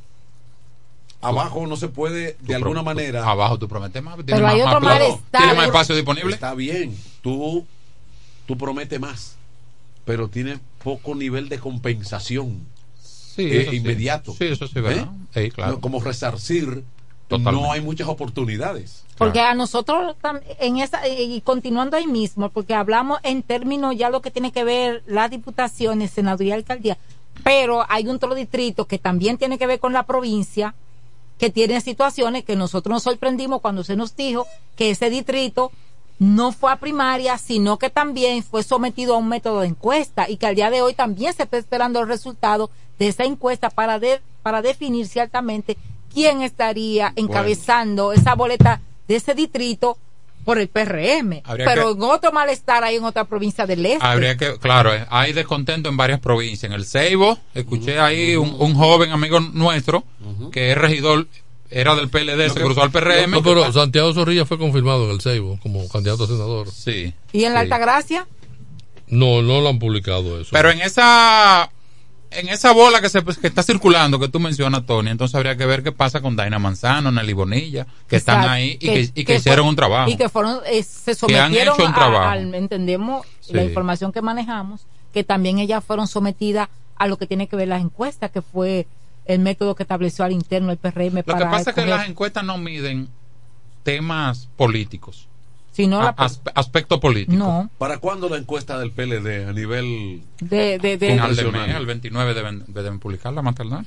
[1.22, 4.16] abajo no se puede de alguna manera Abajo tú prometes más.
[4.16, 5.42] tienes Pero hay más- otro malestar.
[5.42, 6.34] Tienes más espacio disponible.
[6.34, 7.66] está bien tú
[8.46, 9.36] tú prometes más
[10.06, 12.66] pero tiene poco nivel de compensación
[13.36, 14.34] Sí, eh, eso inmediato.
[14.34, 15.08] Sí, eso sí, ¿verdad?
[15.36, 15.46] ¿Eh?
[15.46, 15.74] Sí, claro.
[15.74, 16.84] No, como resarcir,
[17.30, 17.62] Totalmente.
[17.62, 19.06] no hay muchas oportunidades.
[19.18, 20.16] Porque a nosotros,
[20.60, 24.64] en esa, y continuando ahí mismo, porque hablamos en términos ya lo que tiene que
[24.64, 26.98] ver las diputaciones, senaduría y alcaldía,
[27.44, 30.76] pero hay un otro distrito que también tiene que ver con la provincia,
[31.38, 35.72] que tiene situaciones que nosotros nos sorprendimos cuando se nos dijo que ese distrito
[36.22, 40.38] no fue a primaria, sino que también fue sometido a un método de encuesta y
[40.38, 42.70] que al día de hoy también se está esperando el resultado
[43.00, 45.78] de esa encuesta para, de- para definir ciertamente
[46.14, 49.98] quién estaría encabezando esa boleta de ese distrito
[50.46, 51.42] por el PRM.
[51.44, 54.06] Habría Pero que- en otro malestar hay en otra provincia del este.
[54.06, 56.72] Habría que, claro, eh, hay descontento en varias provincias.
[56.72, 60.04] En el Ceibo, escuché ahí un, un joven amigo nuestro
[60.52, 61.26] que es regidor,
[61.72, 63.32] era del PLD, se cruzó al PRM.
[63.32, 66.70] No, pero Santiago Zorrilla fue confirmado en el Ceibo como candidato a senador.
[66.70, 67.14] Sí.
[67.32, 67.64] ¿Y en la Sí.
[67.66, 68.28] Altagracia?
[69.08, 70.50] No, no lo han publicado eso.
[70.52, 71.70] Pero en esa
[72.34, 75.66] en esa bola que se que está circulando que tú mencionas Tony, entonces habría que
[75.66, 79.26] ver qué pasa con Daina Manzano, Nelly Bonilla, que están ahí y que, y que
[79.26, 80.10] fue- hicieron un trabajo.
[80.10, 83.52] Y que fueron, eh, se Que han sometieron hecho un a- al, entendemos, Sí.
[83.54, 87.68] la información que manejamos, que también ellas fueron sometidas a lo que tiene que ver
[87.68, 88.88] las encuestas, que fue
[89.26, 92.44] el método que estableció al interno el PRM Lo que pasa es que las encuestas
[92.44, 93.10] no miden
[93.84, 95.28] temas políticos.
[95.72, 97.38] Si no, la- A- aspe- aspecto político.
[97.38, 97.70] No.
[97.78, 101.86] ¿Para cuándo la encuesta del PLD a nivel de, de, de- Final de mes, el
[101.86, 103.86] 29 deben, deben publicarla más tardar.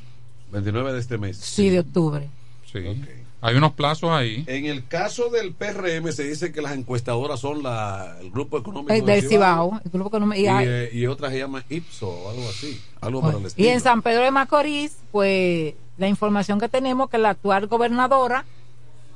[0.51, 1.37] 29 de este mes?
[1.37, 2.29] sí, de octubre.
[2.73, 2.81] Sí.
[3.47, 4.43] Hay unos plazos ahí.
[4.47, 8.93] En el caso del PRM se dice que las encuestadoras son la, el grupo económico
[8.95, 12.49] Eh, del Cibao, el grupo económico- y eh, y otras se llama Ipso o algo
[12.49, 17.11] así, algo para el Y en San Pedro de Macorís, pues la información que tenemos
[17.11, 18.47] que la actual gobernadora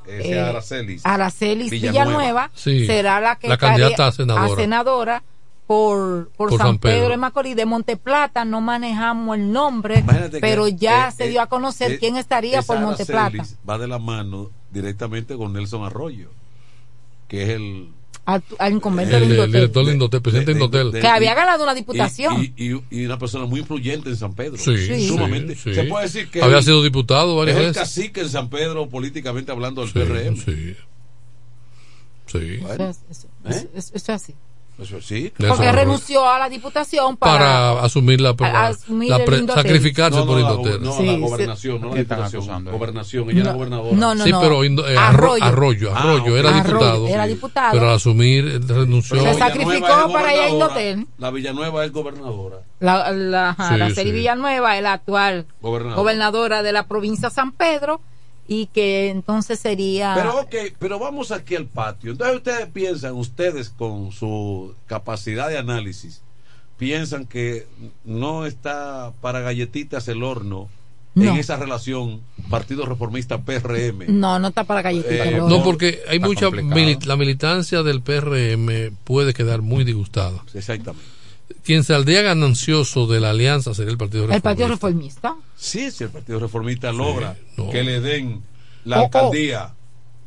[0.07, 1.01] eh, Aracelis.
[1.05, 2.05] Aracelis Villanueva.
[2.05, 4.57] Villanueva, Sí, será la que la candidata a senadora.
[4.57, 5.23] senadora
[5.69, 6.97] por, por, Por San, San Pedro.
[6.97, 7.09] Pedro.
[7.11, 7.55] de Macorís.
[7.55, 11.99] De Monteplata no manejamos el nombre, Imagínate pero ya eh, se dio a conocer eh,
[12.01, 13.45] quién estaría por Monteplata.
[13.69, 16.31] Va de la mano directamente con Nelson Arroyo,
[17.29, 17.91] que es el
[18.25, 21.01] Al, al incumbente El, el director de Indotel, presidente de Indotel.
[21.01, 22.43] que había ganado una diputación.
[22.43, 24.57] Y, y- y una persona muy influyente en San Pedro.
[24.57, 25.09] Sí, Sí.
[25.09, 25.55] Sumamente.
[25.55, 25.75] sí, sí.
[25.75, 27.83] Se puede decir que Había sido diputado varias es el veces.
[27.83, 30.37] cacique en San Pedro políticamente hablando del Sí, PRM.
[30.37, 30.77] sí.
[32.27, 32.57] Sí.
[32.63, 33.51] Bueno, Eso, eso- ¿eh?
[33.51, 34.35] eso- eso es así.
[34.79, 35.33] Eso sí.
[35.39, 39.45] Nelson Porque renunció a la diputación para, Para asumir la, a- la- asumir la pre-
[39.47, 40.83] sacrificarse No, no, por la, Indotel.
[40.83, 41.21] no, Sí, la sí.
[41.21, 42.43] gobernación, no la ¿Qué están diputación.
[42.43, 42.71] acusando?
[42.73, 43.97] Gobernación, ella era gobernadora.
[43.97, 44.41] No, no, sí, no.
[44.41, 45.45] pero Indo- eh, Arro- Arroyo.
[45.45, 47.09] Arroyo, Ah, Arroyo, era Arroyo, diputado.
[47.09, 47.73] era diputado.
[47.73, 49.17] Pero al asumir renunció.
[49.17, 50.49] Se Villanueva sacrificó para ir a.
[50.51, 51.07] Indotel.
[51.19, 52.59] La Villanueva es gobernadora.
[52.79, 54.17] La, la, Araceli sí.
[54.17, 55.97] Villanueva es la actual Gobernadora.
[56.01, 58.01] gobernadora de la provincia de San Pedro
[58.51, 62.13] y que entonces sería Pero ok, pero vamos aquí al patio.
[62.13, 66.23] Entonces ustedes piensan, ustedes con su capacidad de análisis,
[66.79, 67.67] piensan que
[68.05, 70.69] no está para galletitas el horno
[71.15, 71.33] No.
[71.33, 74.07] en esa relación Partido Reformista PRM.
[74.09, 75.49] no no está para galletitas Eh, no.
[75.49, 76.49] No, porque hay Está mucha.
[76.51, 80.43] mili- la militancia del PRM puede quedar muy disgustada.
[80.55, 81.05] Exactamente.
[81.65, 84.49] Quien saldría ganancioso de la alianza sería el Partido el Reformista.
[84.51, 87.71] Partido Reformista Sí, si el Partido Reformista logra no.
[87.71, 88.43] que le den
[88.85, 89.05] la Oh, oh.
[89.05, 89.75] alcaldía,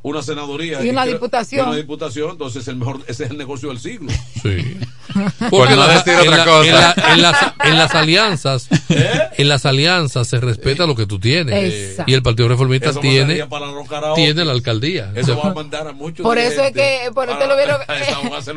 [0.04, 1.66] una senaduría Y una diputación.
[1.66, 4.12] y una diputación, entonces el mejor, ese es el negocio del siglo.
[4.42, 4.78] Sí.
[5.14, 6.70] Por Porque no decir en, otra la- cosa.
[6.70, 8.68] en la- en las, en las alianzas,
[9.38, 11.74] en las alianzas se respeta lo que tú tienes.
[11.74, 12.12] Exacto.
[12.12, 13.46] Y el Partido Reformista Eso tiene,
[14.16, 15.12] tiene la alcaldía.
[15.16, 16.24] Eso O sea, va a mandar a muchos.
[16.24, 17.78] por eso es que por eso lo vieron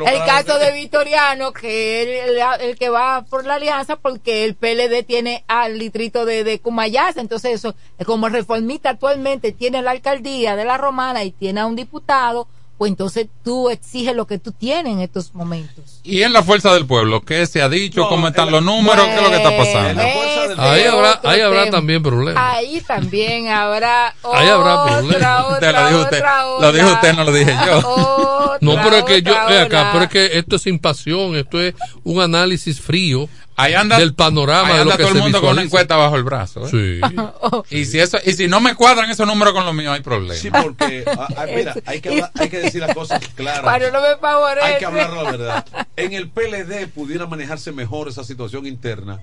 [0.07, 4.55] el caso de Vitoriano que es el, el que va por la alianza porque el
[4.55, 7.75] PLD tiene al distrito de, de Cumayasa entonces eso
[8.05, 12.47] como el reformista actualmente tiene la alcaldía de la Romana y tiene a un diputado
[12.77, 16.73] pues entonces tú exiges lo que tú tienes en estos momentos Y en la fuerza
[16.73, 18.01] del pueblo, ¿qué se ha dicho?
[18.01, 19.05] No, ¿Cómo están en los números?
[19.05, 19.93] ¿Qué es lo que está pasando?
[20.03, 22.43] La del- ahí habrá, otro ahí habrá también problemas.
[22.55, 25.45] ahí también habrá Ahí habrá otra, problemas.
[25.45, 26.17] otra, lo dijo usted.
[26.17, 27.77] otra Lo dijo usted, no lo dije yo.
[27.89, 30.79] Otra, No, pero es que yo, otra ve acá, pero es que esto es sin
[30.79, 31.73] pasión, esto es
[32.03, 33.27] un análisis frío
[33.57, 35.95] Ahí anda, del panorama ahí de lo anda que todo el mundo con una encuesta
[35.95, 36.67] bajo el brazo.
[36.67, 36.69] ¿eh?
[36.71, 37.25] Sí.
[37.69, 40.33] Y si eso, y si no me cuadran esos números con los míos, hay problema.
[40.35, 43.61] Sí, porque ah, ah, mira, hay que, hablar- hay que decir las cosas claras.
[43.63, 44.67] Para no me favorece.
[44.67, 45.65] Hay que hablar la verdad.
[45.95, 49.19] En el PLD pudiera manejarse mejor esa situación interna.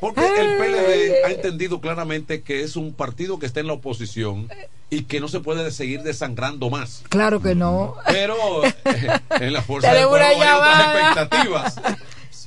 [0.00, 4.48] Porque el PLD ha entendido claramente que es un partido que está en la oposición
[4.90, 7.02] y que no se puede seguir desangrando más.
[7.08, 7.94] Claro que no.
[8.06, 8.72] Pero eh,
[9.40, 11.80] en la fuerza del Tenemos pueblo hay otras expectativas.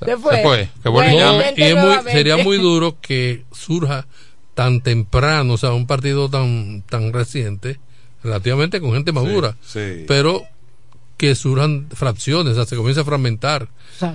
[0.05, 0.35] Se fue.
[0.37, 0.69] Se fue.
[0.81, 1.53] Que y Bueno, llame.
[1.55, 2.11] y es muy, nuevamente.
[2.11, 4.07] sería muy duro que surja
[4.53, 7.79] tan temprano, o sea, un partido tan, tan reciente,
[8.23, 10.03] relativamente con gente madura, sí.
[10.07, 10.43] pero
[11.15, 13.67] que surjan fracciones, o sea, se comienza a fragmentar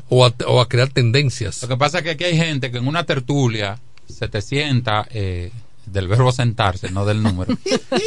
[0.09, 1.62] o a, o a crear tendencias.
[1.62, 5.07] Lo que pasa es que aquí hay gente que en una tertulia se te sienta
[5.11, 5.51] eh,
[5.87, 7.57] del verbo sentarse, no del número,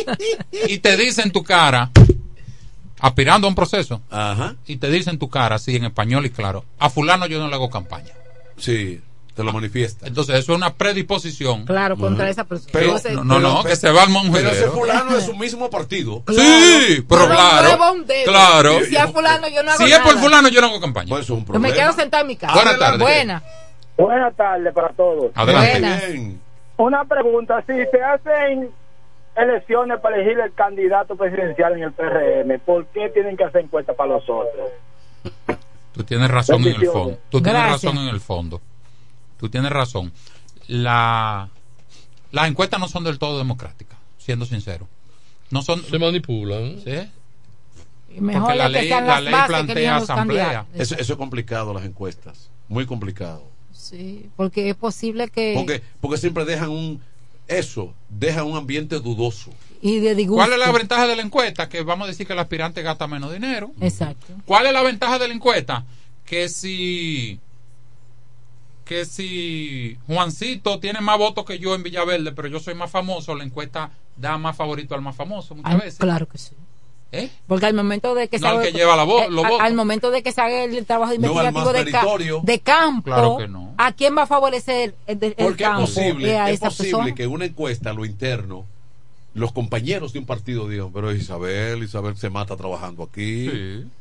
[0.67, 1.91] y te dice en tu cara,
[2.99, 4.01] aspirando a un proceso,
[4.65, 7.47] y te dice en tu cara, así en español y claro, a fulano yo no
[7.47, 8.13] le hago campaña.
[8.57, 9.01] Sí,
[9.35, 10.07] te lo manifiesta.
[10.07, 11.65] Entonces eso es una predisposición.
[11.65, 12.71] Claro, contra esa persona.
[12.73, 14.71] Pero- no, no, no, que se va al Pero ese monjedero.
[14.71, 16.23] fulano es su mismo partido.
[16.27, 18.25] Sí, pero claro, muevo un dedo.
[18.31, 18.79] claro.
[18.83, 21.09] Si es fulano, yo no hago Si es por fulano, yo no hago campaña.
[21.09, 22.53] Pues es un Yo me quedo sentado en mi casa.
[22.55, 22.99] Buenas tardes.
[22.99, 23.43] Buena.
[23.95, 25.31] Buenas tardes para todos.
[25.35, 25.71] Adelante.
[25.71, 26.03] Buenas.
[26.77, 28.69] Una pregunta, si se hacen
[29.37, 33.95] elecciones para elegir el candidato presidencial en el PRM, ¿por qué tienen que hacer encuestas
[33.95, 34.69] para los otros?
[35.93, 37.17] Tú tienes razón en el fondo.
[37.29, 37.83] Tú tienes Gracias.
[37.83, 38.61] razón en el fondo.
[39.39, 40.11] Tú tienes razón.
[40.67, 41.49] La,
[42.31, 44.87] las encuestas no son del todo democráticas, siendo sincero.
[45.49, 45.81] No son.
[45.83, 46.79] Se manipulan.
[46.83, 47.09] Sí.
[48.09, 50.65] Y mejor Porque la ley, sean la las ley plantea asamblea.
[50.73, 52.49] Eso, eso es complicado, las encuestas.
[52.67, 53.43] Muy complicado.
[53.71, 55.53] Sí, porque es posible que.
[55.55, 57.01] Porque, porque siempre dejan un.
[57.47, 59.51] Eso, dejan un ambiente dudoso.
[59.81, 60.27] Y de.
[60.27, 61.69] ¿Cuál es la ventaja de la encuesta?
[61.69, 63.71] Que vamos a decir que el aspirante gasta menos dinero.
[63.79, 64.33] Exacto.
[64.45, 65.85] ¿Cuál es la ventaja de la encuesta?
[66.25, 67.39] Que si
[68.87, 73.35] que si Juancito tiene más votos que yo en Villaverde, pero yo soy más famoso,
[73.35, 75.99] la encuesta da más favorito al más famoso muchas Ay, veces.
[75.99, 76.55] Claro que sí.
[77.11, 77.29] ¿Eh?
[77.47, 79.73] Porque al momento de que No, el haga- que lleva la vo- eh, los al
[79.75, 82.05] momento de que se haga el trabajo investigativo más de, ca-
[82.43, 83.73] de campo, Claro que no.
[83.77, 86.91] ¿a quién va a favorecer el, de- el Porque es posible, Eh, a es posible
[86.91, 87.15] persona.
[87.15, 88.65] que una encuesta, lo interno,
[89.33, 93.47] los compañeros de un partido digan, pero Isabel, Isabel se mata trabajando aquí.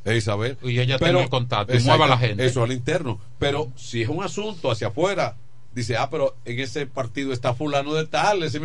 [0.03, 0.57] Eh, Isabel.
[0.63, 2.45] Y ella tiene el contacto y Exacto, mueve a la gente.
[2.45, 3.19] Eso al interno.
[3.39, 5.35] Pero si es un asunto hacia afuera,
[5.75, 8.59] dice, ah, pero en ese partido está fulano de tal, ese,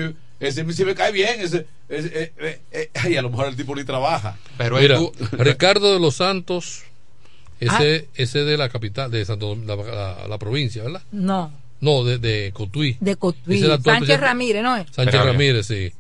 [0.49, 3.57] ese sí me cae bien, ese, ese- eh, eh, eh, ay, a lo mejor el
[3.57, 4.37] tipo ni trabaja.
[4.59, 4.99] Pero Mira,
[5.33, 6.83] Ricardo de los Santos,
[7.61, 8.11] ese, Ah.
[8.15, 11.03] ese de la capital, de Santo, la, la- la provincia, ¿verdad?
[11.13, 12.97] No, No, de, de Cotuí.
[13.01, 13.61] de Cotuí.
[13.61, 14.17] Sánchez presidente.
[14.19, 14.87] Ramírez, ¿no es?
[14.93, 15.93] Sánchez Pero- Ramírez, sí.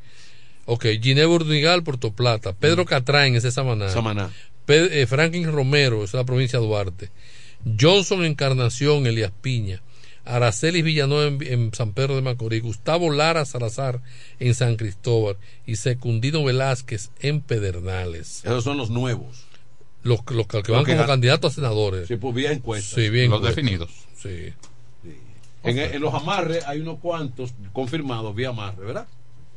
[0.65, 2.53] Ok, Ginebra Urdigal, Puerto Plata.
[2.53, 3.89] Pedro Catrain, ese es Samaná.
[3.89, 4.31] Samaná.
[4.65, 7.11] Pe- eh, Franklin Romero, esa es la provincia de Duarte.
[7.81, 9.83] Johnson Encarnación, Elías Piña.
[10.24, 12.62] Aracelis Villanueva en, en San Pedro de Macorís.
[12.62, 14.01] Gustavo Lara Salazar
[14.39, 15.36] en San Cristóbal.
[15.66, 18.44] Y Secundino Velázquez en Pedernales.
[18.44, 19.44] Esos son los nuevos.
[20.03, 22.09] Los, los que van Los que como candidatos a senadores.
[22.09, 22.94] Sí, pues vía encuestas.
[22.94, 23.57] Sí, bien Los encuestas.
[23.65, 23.90] definidos.
[24.20, 24.53] Sí.
[25.65, 29.07] En, en los amarres hay unos cuantos confirmados vía amarre, ¿verdad?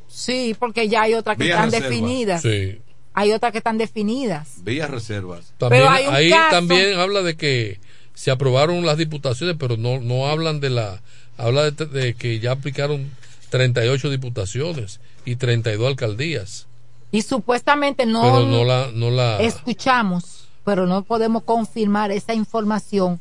[0.08, 1.88] Sí, porque ya hay otras que Vía están reserva.
[1.88, 2.42] definidas.
[2.42, 2.78] Sí.
[3.12, 4.62] Hay otras que están definidas.
[4.62, 5.52] Vía reservas.
[5.58, 7.80] También, Pero hay un ahí caso- también habla de que
[8.16, 11.02] se aprobaron las diputaciones, pero no, no hablan de la.
[11.36, 13.10] Habla de, de que ya aplicaron
[13.50, 16.66] 38 diputaciones y 32 alcaldías.
[17.12, 18.90] Y supuestamente no, pero no la.
[18.90, 23.20] No la escuchamos, pero no podemos confirmar esa información,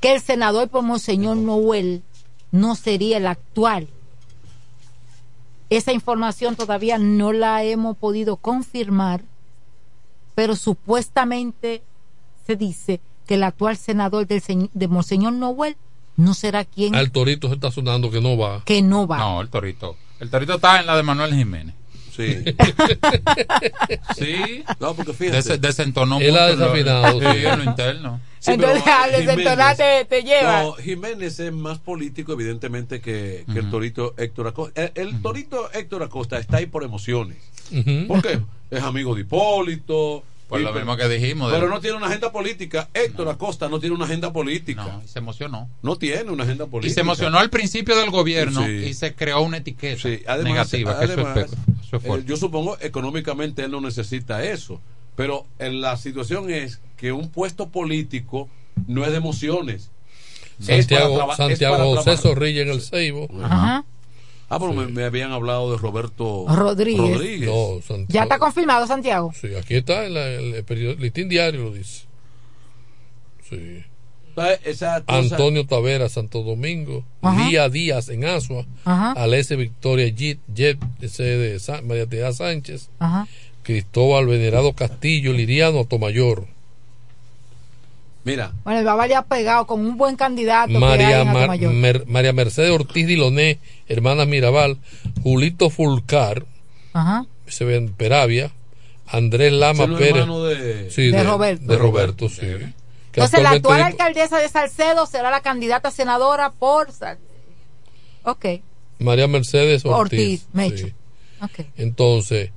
[0.00, 2.02] que el senador por Monseñor Noel
[2.52, 3.88] no sería el actual.
[5.68, 9.22] Esa información todavía no la hemos podido confirmar,
[10.36, 11.82] pero supuestamente
[12.46, 15.76] se dice que el actual senador del señ- de Monseñor Noel
[16.16, 18.62] no será quien al torito se está sonando que no va.
[18.64, 19.18] que no va.
[19.18, 19.96] No, el torito.
[20.18, 21.74] El torito está en la de Manuel Jiménez.
[22.16, 22.42] Sí.
[24.16, 24.64] Sí.
[24.80, 25.36] No, porque fíjate.
[25.50, 26.72] Des- desentonó Él ha lo-
[27.20, 28.20] sí, en lo interno.
[28.40, 30.62] Sí, Entonces, pero, al desentonar te, te lleva.
[30.62, 34.82] No, Jiménez es más político, evidentemente, que, que el torito Héctor Acosta.
[34.82, 37.36] El, el torito Héctor Acosta está ahí por emociones.
[37.70, 38.06] Ujú.
[38.08, 38.40] ¿Por qué?
[38.70, 40.24] Es amigo de Hipólito.
[40.48, 41.52] Por y- lo mismo que dijimos.
[41.52, 42.88] Pero de- no tiene una agenda política.
[42.94, 44.82] Héctor Acosta no tiene una agenda política.
[44.84, 45.68] No, y se emocionó.
[45.82, 46.90] No tiene una agenda política.
[46.90, 48.70] Y se emocionó al principio del gobierno Sí.
[48.72, 50.98] y se creó una etiqueta Sí, además, negativa.
[50.98, 51.50] que eso es además,
[51.86, 54.80] eso es eh, yo supongo económicamente él no necesita eso,
[55.16, 58.48] pero en la situación es que un puesto político
[58.86, 59.90] no es de emociones.
[60.60, 62.16] Es para Santiago, Santiago José.
[62.16, 63.28] Zorrilla en el Ceibo.
[63.42, 63.84] Ajá.
[64.50, 67.48] Ah, pero me, me habían hablado de Roberto Rodríguez.
[67.50, 68.06] No, Santiago.
[68.08, 69.32] Ya está confirmado, Santiago.
[69.38, 72.06] Sí, aquí está en la- el, el periódico, listín diario lo dice.
[73.48, 73.84] Sí.
[74.30, 77.04] Entonces, esa cosa- Antonio Tavera, Santo Domingo.
[77.22, 77.48] Ajá.
[77.48, 78.64] Lía Díaz en Asua.
[78.84, 82.88] Alese Victoria Jet, Jet ese de Sa- María Tejada Sánchez.
[82.98, 83.26] Ajá.
[83.64, 86.46] Cristóbal Venerado Castillo, Liriano Tomayor.
[88.24, 90.68] Mira, Bueno, el Baba ya ha pegado con un buen candidato.
[90.72, 91.58] que María, en Mar-.
[91.58, 94.78] Mer- María Mercedes Ortiz Diloné, hermana Mirabal.
[95.22, 96.44] Julito Fulcar,
[96.92, 97.26] Ajá.
[97.46, 98.52] se ve en Peravia.
[99.06, 100.26] Andrés Lama es Pérez.
[100.26, 101.64] de, Sí, De Roberto.
[101.64, 102.40] De Roberto, sí.
[102.40, 106.92] Que Entonces, la actual alcaldesa de Salcedo será la candidata senadora por.
[106.92, 107.18] Sal-
[108.24, 108.44] Ok.
[108.98, 110.42] María Mercedes Ortiz.
[110.44, 110.88] Ortiz, Mecho.
[110.88, 110.92] sí.
[111.40, 111.66] Ok.
[111.78, 112.50] Entonces,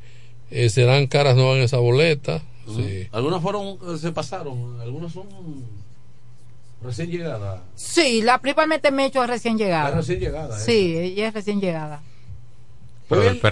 [0.50, 2.42] eh, serán caras nuevas en esa boleta.
[2.76, 3.08] Sí.
[3.12, 5.26] Algunas fueron, eh, se pasaron, algunas son
[6.84, 7.60] recién llegadas.
[7.76, 9.90] Sí, la principalmente Mecho es recién llegada.
[9.90, 10.62] Es recién llegada, ¿eh?
[10.66, 12.02] Sí, ella es recién llegada.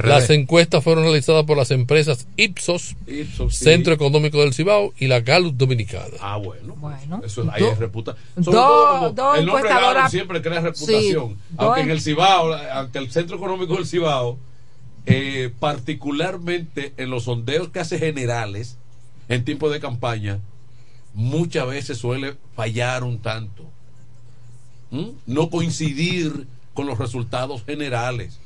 [0.04, 3.66] Las encuestas fueron realizadas por las empresas Ipsos, Ipsos, sí.
[3.66, 6.16] Centro Económico del Cibao y la Gallup Dominicana.
[6.22, 6.76] Ah, bueno.
[6.78, 7.22] Bueno.
[7.26, 8.24] Eso ahí Do- es reputación.
[8.38, 11.30] dos- dos el nombre Gallup siempre crea reputación.
[11.32, 14.38] Sí, aunque en el Cibao, aunque el Centro Económico del Cibao,
[15.06, 18.78] eh, particularmente en los sondeos que hace generales
[19.30, 20.40] en tiempo de campaña,
[21.14, 23.64] muchas veces suele fallar un tanto.
[24.92, 25.10] ¿Mm?
[25.28, 28.40] No coincidir con los resultados generales.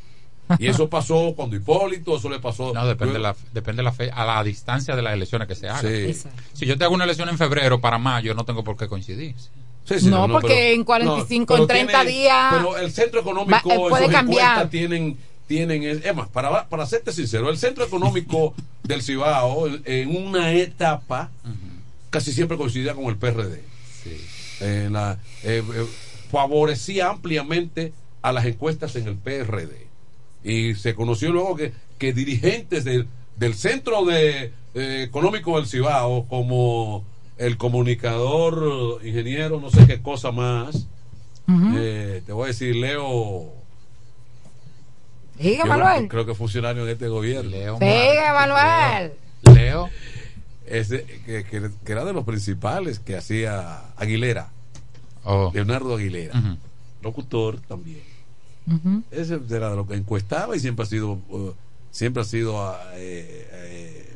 [0.59, 2.73] Y eso pasó cuando Hipólito, eso le pasó.
[2.73, 5.81] No, depende, la, depende la fe, a la distancia de las elecciones que se hagan.
[5.81, 6.29] Sí.
[6.51, 9.35] Si yo te hago una elección en febrero para mayo, no tengo por qué coincidir.
[9.85, 13.89] Sí, sí, No, porque en 45, en 30 días Pero el centro económico, va- eh,
[13.89, 14.69] puede cambiar.
[14.69, 15.17] tienen,
[15.47, 18.53] tienen es es más, para, para serte sincero, el centro económico
[18.83, 21.31] del Cibao, en- una etapa,
[22.09, 23.61] casi siempre coincidía con el PRD.
[24.61, 25.85] En la- eh, eh,
[26.31, 29.87] favorecía ampliamente a las encuestas en el PRD.
[30.43, 33.07] Y se conoció luego que, que dirigentes del,
[33.37, 37.03] del centro de, eh, económico del Cibao, como
[37.37, 40.87] el comunicador, ingeniero, no sé qué cosa más,
[41.77, 43.53] eh, te voy a decir, Leo.
[45.43, 46.07] Diga, yo Manuel.
[46.07, 47.49] Creo que funcionario en este gobierno.
[47.51, 47.77] Leo.
[47.79, 49.13] Diga, Manuel.
[49.53, 49.89] Leo.
[50.65, 54.49] Ese, que, que- que era de los principales que hacía Aguilera.
[55.23, 55.51] Oh.
[55.53, 56.57] Leonardo Aguilera.
[57.01, 58.01] Locutor también.
[59.11, 61.53] Ese era de lo que encuestaba y siempre ha sido uh,
[61.91, 64.13] siempre ha sido ah, eh, eh,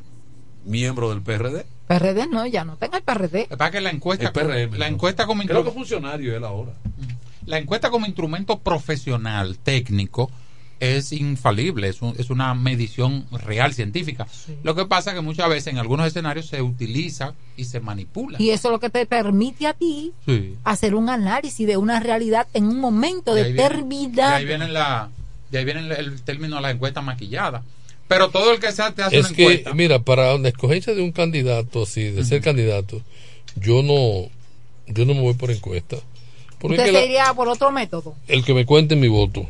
[0.66, 1.66] miembro del PRD.
[1.88, 3.48] PRD no, ya no tenga el PRD.
[3.58, 4.96] Para que la encuesta, El PRM, la ¿no?
[4.96, 6.72] encuesta como Creo que funcionario él ahora.
[7.46, 10.32] la encuesta como instrumento profesional, técnico,
[10.80, 14.28] es infalible, es, un- es una medición real científica.
[14.64, 18.38] Lo que pasa es que muchas veces en algunos escenarios se utiliza y se manipula.
[18.42, 20.56] Y eso es lo que te permite a ti Sí.
[20.64, 24.30] hacer un análisis de una realidad en un momento De ahí viene- determinado.
[24.32, 25.10] De ahí viene, la,
[25.52, 27.64] de ahí viene el, el término de la encuesta maquillada.
[28.08, 29.74] Pero todo el que se te hace Es una que, encuesta.
[29.74, 33.02] mira, para la escogencia de un candidato así, de ser candidato,
[33.56, 34.30] yo no
[34.94, 35.98] yo no me voy por encuesta.
[36.60, 39.10] Porque Usted es que se la- iría por otro método, el que me cuente mi
[39.10, 39.46] voto.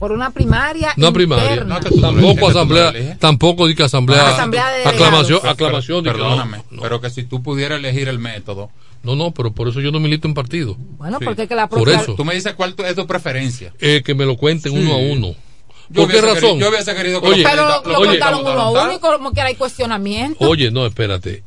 [0.00, 0.92] Por una primaria.
[0.96, 1.64] No primaria,
[2.00, 5.00] tampoco asamblea, tampoco di que asamblea, Asamblea de delegados.
[5.00, 8.70] aclamación, Pero- aclamación de que no, perdóname, pero que si tú pudieras elegir el método.
[9.04, 10.76] no, no, pero por eso yo no milito en partido.
[10.98, 11.24] Bueno, Sí.
[11.24, 12.14] porque es que la Por propia- eso.
[12.16, 13.72] Tú me dices cuál tu- es tu preferencia.
[13.78, 14.78] Eh, que me lo cuenten Sí.
[14.78, 15.34] uno a uno.
[15.94, 16.34] ¿Por qué razón?
[16.34, 18.98] querido- yo hubiese querido que Oye, Pero lo, lo oye, contaron uno a uno y
[19.00, 20.48] como que hay cuestionamiento.
[20.48, 21.42] Oye, no, espérate.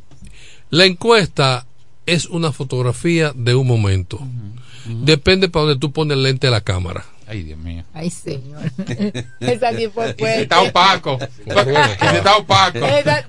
[0.69, 1.65] La encuesta
[2.05, 4.19] es una fotografía de un momento.
[4.85, 7.05] Depende para donde tú pones el lente de la cámara.
[7.27, 7.83] Ay, Dios mío.
[7.93, 8.61] Ay, señor.
[9.39, 10.41] Esa sí fue fuerte.
[10.41, 11.17] está opaco.
[11.45, 12.79] está opaco.
[12.79, 13.27] Tony, ven acá.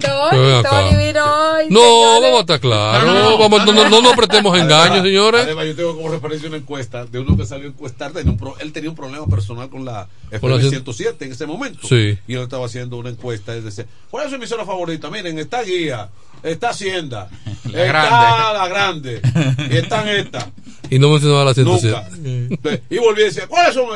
[0.71, 2.21] Tony vino hoy, No, señores.
[2.23, 3.07] vamos a estar claros.
[3.07, 3.39] No, No, no, no.
[3.39, 5.43] vamos, no, no, no nos prestemos engaños, señores.
[5.45, 8.13] Además, yo tengo como referencia una encuesta de uno que salió a encuestar.
[8.13, 11.47] tenía un pro- él tenía un problema personal con la FM cien- 107 en ese
[11.47, 11.87] momento.
[11.89, 12.19] Sí.
[12.27, 13.55] Y él estaba haciendo una encuesta.
[13.55, 15.09] Es decir, ¿cuál es su emisora favorita?
[15.11, 16.09] Miren, está Guía,
[16.43, 17.29] está Hacienda,
[17.71, 18.59] La está grande.
[18.59, 19.23] La Grande,
[19.71, 20.47] y están estas.
[20.95, 22.07] Y no mencionaba la Nunca.
[22.13, 22.83] 107.
[22.89, 23.89] Y volví y decía, ¿cuáles son?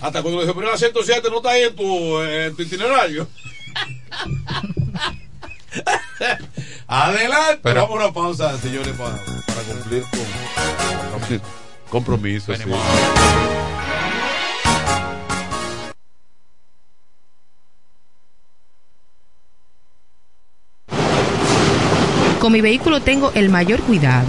[0.00, 3.26] Hasta cuando le dije, pero la 107 no está ahí en tu, en tu itinerario.
[6.86, 7.60] Adelante.
[7.62, 9.16] Pero- Vamos a una pausa, señores, para,
[9.46, 10.20] para cumplir con
[11.90, 12.56] compromisos.
[12.56, 12.64] sí.
[22.40, 24.28] Con mi vehículo tengo el mayor cuidado.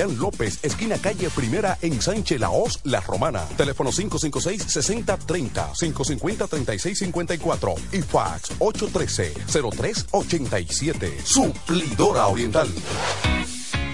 [0.09, 3.45] López, esquina calle Primera en Sánchez Laos, La Romana.
[3.57, 11.23] Teléfono 556-6030, 550-3654 y fax 813-0387.
[11.23, 12.69] Suplidora Oriental.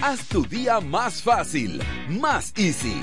[0.02, 3.02] Haz tu día más fácil, más easy.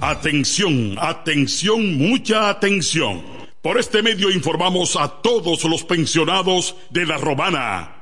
[0.00, 3.22] Atención, atención, mucha atención.
[3.62, 8.01] Por este medio informamos a todos los pensionados de La Romana,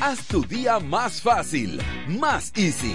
[0.00, 2.94] Haz tu día más fácil, más easy.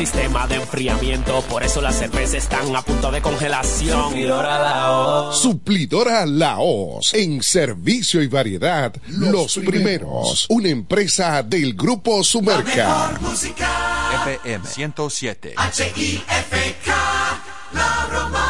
[0.00, 4.04] sistema de enfriamiento, por eso las cervezas están a punto de congelación.
[4.04, 5.42] Suplidora la voz.
[5.42, 7.12] Suplidora Laos.
[7.12, 10.46] En servicio y variedad, los, primeros.
[10.48, 13.10] Una empresa del Grupo Sumerca.
[14.24, 15.52] FM 107.
[15.54, 16.94] H-I-F-K,
[17.74, 18.49] La Romana.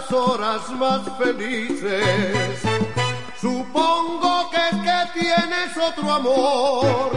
[0.00, 2.60] Otras horas más felices.
[3.40, 7.10] Supongo que es que tienes otro amor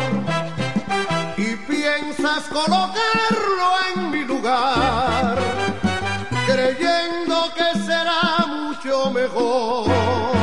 [1.38, 5.38] y piensas colocarlo en mi lugar,
[6.45, 10.43] creyendo que será mucho mejor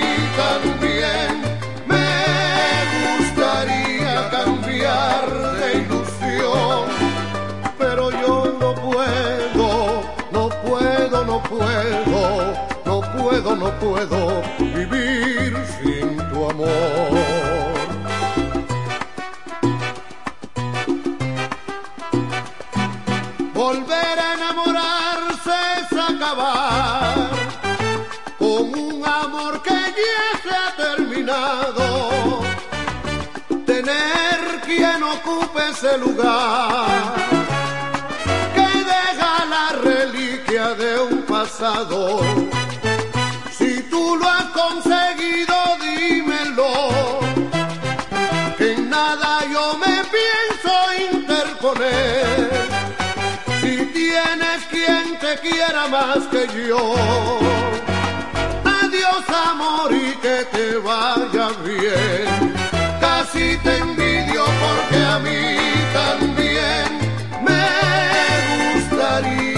[13.81, 17.71] puedo, vivir sin tu amor.
[23.53, 27.29] Volver a enamorarse es acabar
[28.37, 32.41] con un amor que ya se ha terminado.
[33.65, 37.15] Tener quien ocupe ese lugar
[38.55, 42.60] que deja la reliquia de un pasado.
[44.61, 45.55] Conseguido,
[45.85, 46.71] dímelo.
[48.57, 50.73] Que en nada yo me pienso
[51.11, 52.49] interponer.
[53.61, 56.95] Si tienes quien te quiera más que yo.
[58.81, 62.53] Adiós amor y que te vaya bien.
[62.99, 65.41] Casi te envidio porque a mí
[66.01, 66.87] también
[67.47, 67.63] me
[68.73, 69.50] gustaría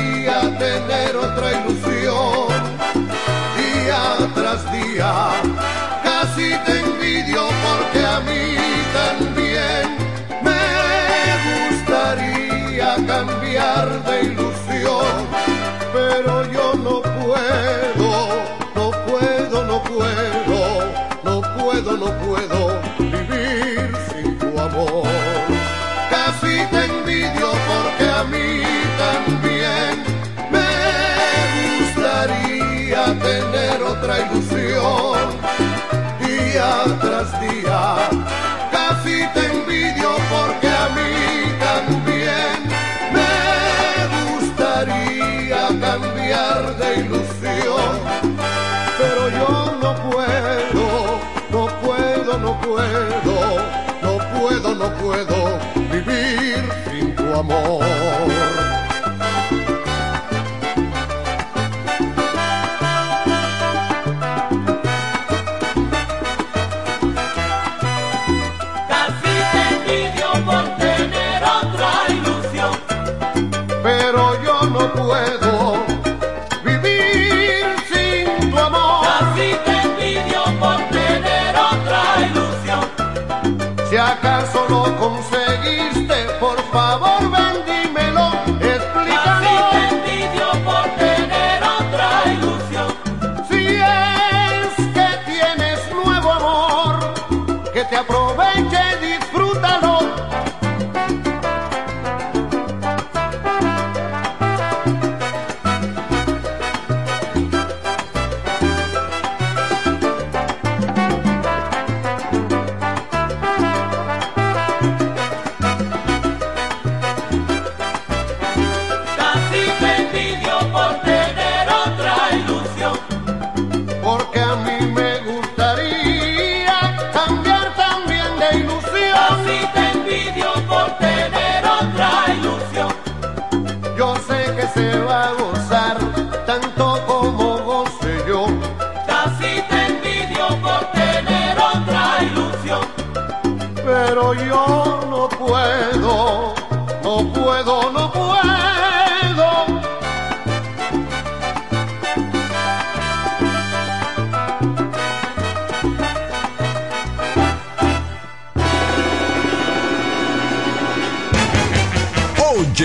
[34.19, 35.19] ilusión.
[36.19, 37.95] Día tras día,
[38.72, 41.14] casi te envidio porque a mí
[41.60, 42.56] también
[43.15, 43.31] me
[44.31, 47.94] gustaría cambiar de ilusión.
[48.98, 51.19] Pero yo no puedo,
[51.52, 53.34] no puedo, no puedo,
[54.02, 55.60] no puedo, no puedo
[55.91, 58.62] vivir sin tu amor.
[84.53, 85.32] Acaso lo conseguiste,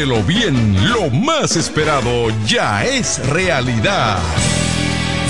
[0.08, 4.18] Óyelo bien, lo más esperado ya es realidad.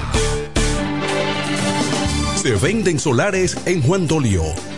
[2.42, 4.44] Se venden solares en Juan Dolio,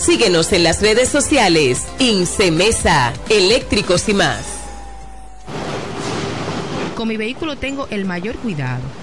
[0.00, 1.86] Síguenos en las redes sociales.
[1.98, 4.46] Incemesa, eléctricos y más.
[6.96, 8.80] Con mi vehículo tengo el mayor cuidado.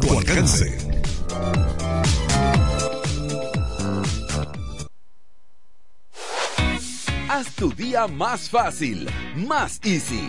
[0.00, 0.78] tu alcance.
[7.28, 10.28] Haz tu día más fácil, más easy.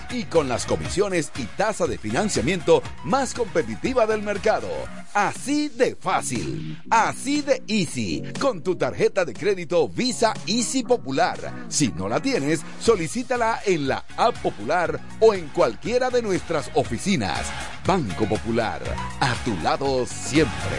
[0.13, 4.67] Y con las comisiones y tasa de financiamiento más competitiva del mercado.
[5.13, 11.65] Así de fácil, así de easy, con tu tarjeta de crédito Visa Easy Popular.
[11.69, 17.49] Si no la tienes, solicítala en la App Popular o en cualquiera de nuestras oficinas.
[17.85, 18.81] Banco Popular,
[19.19, 20.77] a tu lado siempre.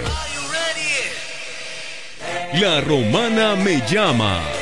[2.55, 4.62] La romana me llama.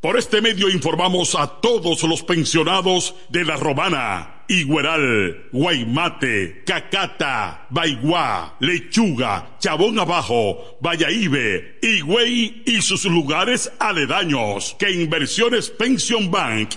[0.00, 8.54] Por este medio informamos a todos los pensionados de La Romana, Igueral, Guaymate, Cacata, Baigua,
[8.60, 16.76] Lechuga, Chabón Abajo, Vallaibe, Higüey y sus lugares aledaños que Inversiones Pension Bank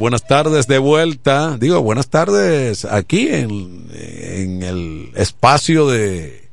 [0.00, 1.58] Buenas tardes de vuelta.
[1.60, 6.48] Digo, buenas tardes aquí en, en el espacio de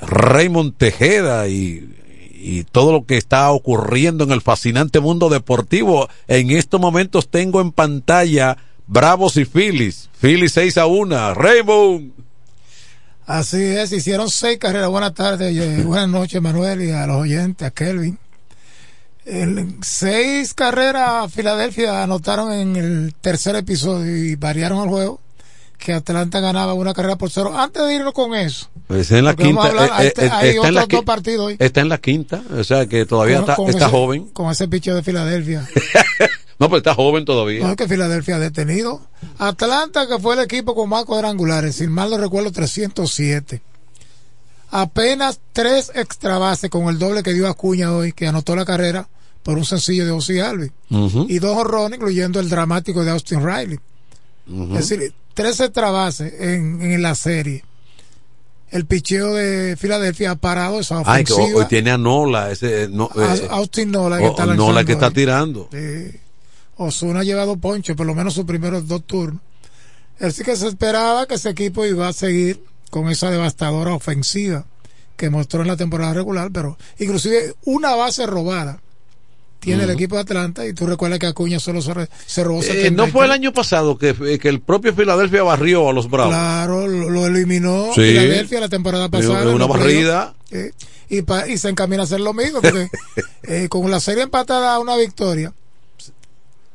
[0.00, 1.92] Raymond Tejeda y,
[2.32, 6.08] y, todo lo que está ocurriendo en el fascinante mundo deportivo.
[6.28, 10.08] En estos momentos tengo en pantalla Bravos y Phillies.
[10.20, 11.34] Phillies 6 a 1.
[11.34, 12.12] Raymond.
[13.26, 14.90] Así es, hicieron seis carreras.
[14.90, 18.18] Buenas tardes, y buenas noches, Manuel, y a los oyentes, a Kelvin.
[19.24, 25.20] En seis carreras Filadelfia anotaron en el tercer episodio y variaron el juego
[25.78, 27.52] que Atlanta ganaba una carrera por cero.
[27.56, 30.74] Antes de irnos con eso, pues en la quinta, hablar, eh, eh, hay está, en
[30.74, 31.56] la, dos partidos hoy.
[31.58, 34.28] está en la quinta, o sea que todavía Con- está, con está ese- joven.
[34.32, 35.68] Con ese picho de Filadelfia.
[36.58, 37.64] No, pero está joven todavía.
[37.64, 39.00] No es que Filadelfia ha detenido.
[39.38, 43.60] Atlanta, que fue el equipo con más cuadrangulares, sin mal no recuerdo, 307.
[44.74, 49.06] Apenas tres extra bases con el doble que dio Acuña hoy, que anotó la carrera
[49.42, 50.72] por un sencillo de Ozzy Alvis.
[51.28, 53.78] Y dos horrones, incluyendo el dramático de Austin Riley.
[54.74, 57.64] Es decir, tres extra bases en, en la serie.
[58.70, 61.58] El picheo de Filadelfia ha parado esa Ay, que ofensiva.
[61.60, 65.10] hoy tiene a Nola, ese, no, eh, Austin Nola que o- está Nola que está
[65.10, 65.68] tirando.
[65.70, 66.18] Sí.
[66.76, 69.42] Osuna ha llevado poncho, por lo menos sus primeros dos turnos.
[70.18, 74.66] Así que se esperaba que ese equipo iba a seguir con esa devastadora ofensiva
[75.16, 78.82] que mostró en la temporada regular, pero inclusive una base robada
[79.60, 81.94] tiene el equipo de Atlanta y tú recuerdas que Acuña solo se,
[82.44, 82.92] robó Eh, 73.
[82.92, 86.34] no fue el año pasado que, eh, que el propio Filadelfia barrió a los Bravos.
[86.34, 88.02] Claro, lo, lo eliminó Sí.
[88.02, 89.54] Filadelfia la temporada pasada.
[89.54, 90.34] Una barrida.
[90.50, 90.72] Eh,
[91.08, 92.88] y, pa- y se encamina a hacer lo mismo, porque
[93.44, 95.52] eh, con la serie empatada a una victoria.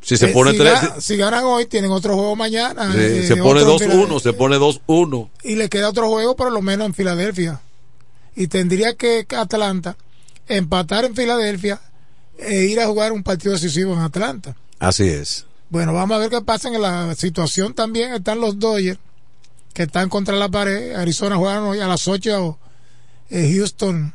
[0.08, 2.94] Si se eh, pone si, tres, ga- si ganan hoy, tienen otro juego mañana.
[2.94, 5.30] sí, eh, se pone otro en 2-1, se pone 2-1.
[5.44, 7.60] y le queda otro juego por lo menos en Filadelfia
[8.34, 9.98] y tendría que Atlanta
[10.48, 11.82] empatar en Filadelfia
[12.38, 14.56] e ir a jugar un partido decisivo en Atlanta.
[14.80, 15.46] Así es.
[15.70, 18.14] Bueno, vamos a ver qué pasa en la situación también.
[18.14, 19.00] Están los Dodgers
[19.74, 20.96] que están contra la pared.
[20.96, 22.58] Arizona juegan hoy a las 8
[23.30, 24.14] eh, Houston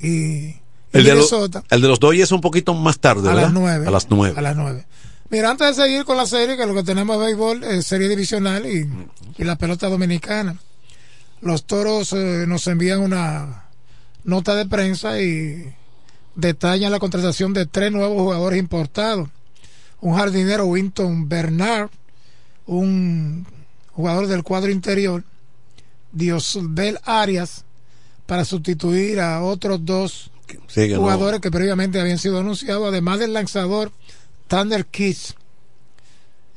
[0.00, 0.54] y,
[0.98, 3.42] el de, el de los Dodgers es un poquito más tarde, a ¿verdad?
[3.44, 4.34] Las 9, a las 9.
[4.36, 4.86] A las 9.
[5.28, 8.08] Mira, antes de seguir con la serie, que lo que tenemos es béisbol, es serie
[8.08, 8.88] divisional y,
[9.36, 10.56] y, la pelota dominicana.
[11.40, 13.64] Los toros eh, nos envían una
[14.24, 15.74] nota de prensa y
[16.36, 19.28] detallan la contratación de tres nuevos jugadores importados.
[20.00, 21.90] Un jardinero, Winton Bernard,
[22.66, 23.46] un
[23.92, 25.24] jugador del cuadro interior,
[26.12, 27.64] Diosbel Arias,
[28.26, 30.30] para sustituir a otros dos
[30.96, 33.92] jugadores que previamente habían sido anunciados, además del lanzador
[34.48, 35.34] Thunder Kiss.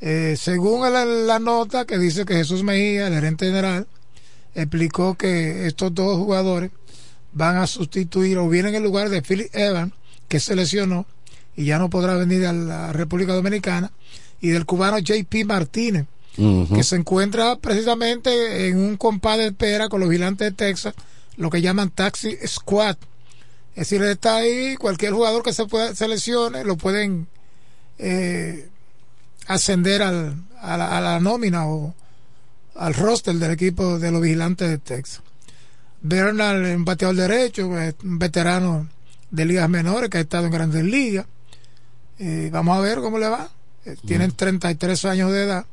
[0.02, 3.88] Eh, según la, nota que dice que Jesús Mejía, el gerente general,
[4.56, 6.72] explicó que estos dos jugadores
[7.34, 9.94] van a sustituir o vienen en lugar de Philip Evans,
[10.28, 11.06] que se lesionó
[11.56, 13.91] y ya no podrá venir a la República Dominicana,
[14.40, 16.06] y del cubano JP Martínez,
[16.74, 20.94] que se encuentra precisamente en un compás de espera con los vigilantes de Texas,
[21.36, 22.95] lo que llaman Taxi Squad.
[23.75, 27.27] Es decir, está ahí, cualquier jugador que se pueda, seleccione, lo pueden
[27.97, 28.67] eh,
[29.47, 31.93] ascender al, a, la, a la nómina o
[32.75, 35.21] al roster del equipo de los vigilantes de Texas.
[36.01, 38.87] Bernal, un bateador derecho, un veterano
[39.31, 41.25] de ligas menores que ha estado en grandes ligas.
[42.19, 43.49] Eh, vamos a ver cómo le va.
[43.85, 45.65] Eh, tienen 33 años de edad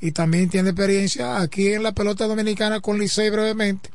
[0.00, 3.90] y también tiene experiencia aquí en la pelota dominicana con Licey brevemente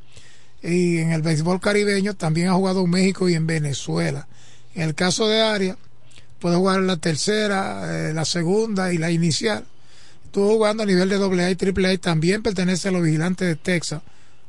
[0.62, 4.28] y en el béisbol caribeño también ha jugado en México y en Venezuela.
[4.74, 5.78] En el caso de Arias,
[6.40, 9.66] puede jugar la tercera, eh, la segunda y la inicial.
[10.26, 14.02] Estuvo jugando a nivel de AA y AAA, también pertenece a los vigilantes de Texas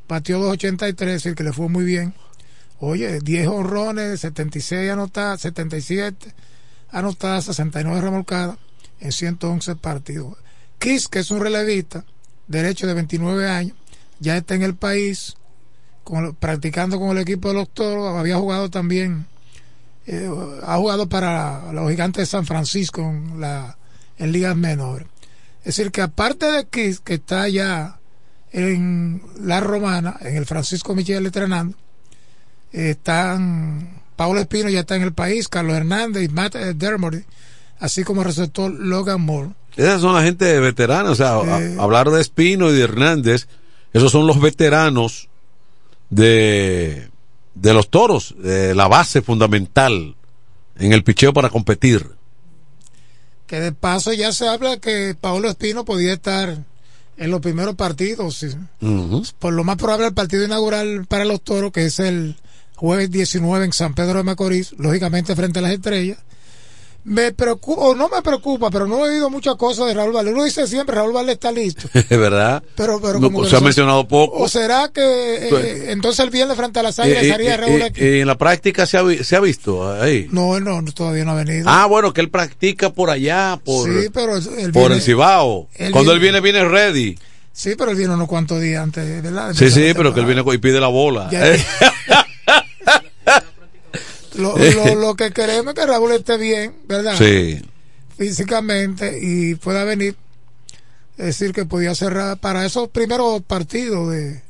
[0.08, 2.14] Batió 2.83, el que le fue muy bien.
[2.80, 6.32] Oye, 10 honrones, 76 anotadas, 77
[6.90, 8.56] anotadas, 69 remolcadas
[9.00, 10.38] en 111 partidos.
[10.78, 12.06] Kiss, que es un relevista,
[12.46, 13.76] derecho de 29 años,
[14.18, 15.36] ya está en el país,
[16.38, 19.26] practicando con el equipo de los toros, había jugado también,
[20.06, 20.30] eh,
[20.64, 23.76] ha jugado para los gigantes de San Francisco en, la,
[24.18, 25.06] en ligas menores.
[25.60, 27.98] Es decir, que aparte de Kiss, que está ya
[28.52, 31.76] en la Romana, en el Francisco Michel entrenando.
[32.72, 37.24] Están Paulo Espino ya está en el país, Carlos Hernández y Matt Dermody,
[37.78, 39.50] así como el receptor Logan Moore.
[39.76, 43.46] Esas son la gente veterana, o sea, eh, hablar de Espino y de Hernández,
[43.92, 45.27] esos son los veteranos
[46.10, 47.08] de,
[47.54, 50.16] de los toros, la base fundamental
[50.78, 52.06] en el picheo para competir.
[53.46, 56.64] Que de paso ya se habla que Paulo Espino podía estar
[57.18, 58.46] en los primeros partidos.
[59.38, 62.36] Por lo más probable el partido inaugural para los toros, que es el
[62.76, 66.18] jueves 19 en San Pedro de Macorís, lógicamente frente a las estrellas.
[67.04, 70.30] Me preocupa, o no me preocupa, pero no he oído muchas cosas de Raúl Valle.
[70.30, 71.88] Uno dice siempre, Raúl Valle está listo.
[71.94, 72.62] Es verdad.
[72.74, 74.38] Pero, pero como se ha mencionado poco.
[74.38, 78.04] ¿O será que eh, pues, entonces el viernes frente a las águilas estaría Raúl aquí?
[78.04, 80.28] ¿Y en la práctica se ha, se ha visto ahí?
[80.30, 81.64] No, no, todavía no ha venido.
[81.66, 84.34] Ah, bueno, que él practica por allá, por, sí, pero
[84.72, 85.68] por el Cibao.
[85.92, 87.16] Cuando él viene, viene ready.
[87.58, 89.52] Sí, pero él viene unos cuantos días antes, ¿verdad?
[89.52, 91.28] Sí, sí, pero que él viene y pide la bola.
[94.38, 97.16] lo, lo, lo, que queremos es que Raúl esté bien, ¿verdad?
[97.16, 97.60] Sí.
[98.16, 100.16] Físicamente y pueda venir.
[101.16, 104.40] Es decir, que podía cerrar para esos primeros partidos de,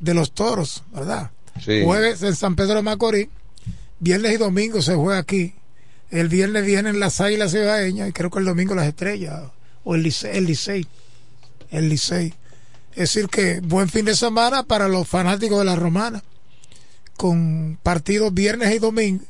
[0.00, 1.30] de los toros, ¿verdad?
[1.64, 1.82] Sí.
[1.84, 3.28] Jueves en San Pedro de Macorís,
[3.98, 5.54] viernes y domingo se juega aquí.
[6.10, 9.42] El viernes vienen las águilas cibaeñas y creo que el domingo las estrellas
[9.84, 10.36] o el Licey.
[10.36, 10.86] El Licey
[11.70, 12.34] el Licey.
[12.92, 16.22] Es decir, que buen fin de semana para los fanáticos de la Romana,
[17.18, 19.24] con partidos viernes y domingo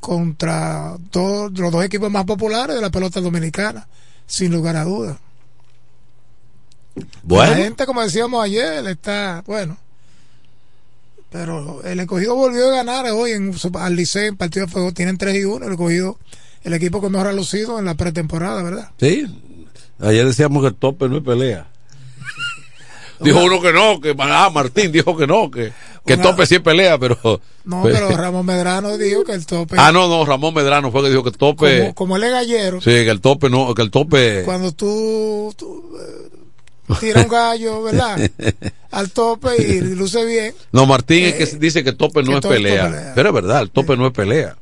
[0.00, 3.88] contra todos los dos equipos más populares de la pelota dominicana,
[4.26, 5.16] sin lugar a dudas.
[7.22, 7.52] Bueno.
[7.52, 9.78] La gente, como decíamos ayer, está, bueno,
[11.30, 15.16] pero el escogido volvió a ganar hoy en, al Licey en partido de fuego, tienen
[15.16, 16.18] 3 y 1, el escogido,
[16.64, 18.90] el equipo que mejor ha lucido en la pretemporada, ¿verdad?
[19.00, 19.26] Sí,
[20.00, 21.68] Ayer decíamos que el tope no es pelea.
[23.20, 25.72] Dijo uno que no, que ah, Martín dijo que no, que,
[26.06, 27.18] que el tope sí es pelea, pero.
[27.64, 29.76] No, pero Ramón Medrano dijo que el tope.
[29.78, 31.78] Ah, no, no, Ramón Medrano fue que dijo que el tope.
[31.80, 32.80] Como, como él es gallero.
[32.80, 34.42] Sí, que el tope no, que el tope.
[34.44, 38.30] Cuando tú, tú eh, tiras un gallo, ¿verdad?
[38.90, 40.54] Al tope y luce bien.
[40.72, 43.12] No, Martín es que eh, dice que el tope no es pelea.
[43.14, 44.56] Pero es verdad, el tope no es pelea.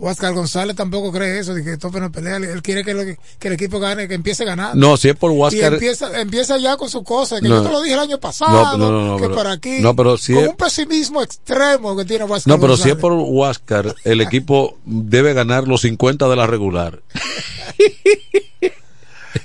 [0.00, 2.36] Oscar González tampoco cree eso, de que Tope no pelea.
[2.36, 4.74] Él quiere que, lo que, el equipo gane, que empiece ganando.
[4.76, 5.72] No, si es por Y Huáscar.
[5.74, 7.56] empieza, empieza ya con su cosa, que No.
[7.56, 9.78] yo te lo dije el año pasado, No, no, no, que pero- por aquí.
[9.80, 12.94] no, pero si con es- un pesimismo extremo que tiene Oscar No, pero si es
[12.94, 13.00] González.
[13.00, 17.02] por Huáscar, el equipo debe ganar los 50 de la regular.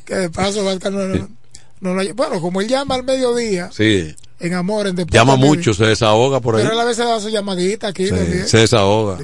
[0.05, 4.15] Que de paso Oscar no, lo- Bueno, como él llama al mediodía, Sí.
[4.39, 5.17] en amor, en deporte.
[5.17, 6.61] Llama mucho, se desahoga por ahí.
[6.63, 8.07] Pero él a veces da su llamadita aquí.
[8.07, 8.15] Sí,
[8.45, 9.17] se desahoga.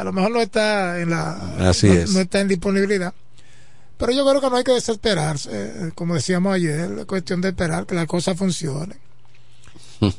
[0.00, 1.32] A lo mejor no está en la.
[1.68, 2.10] Así no, es.
[2.12, 3.12] no está en disponibilidad.
[3.98, 5.50] Pero yo creo que no hay que desesperarse.
[5.52, 8.98] eh, Como decíamos ayer, es cuestión de esperar que las cosas funcionen.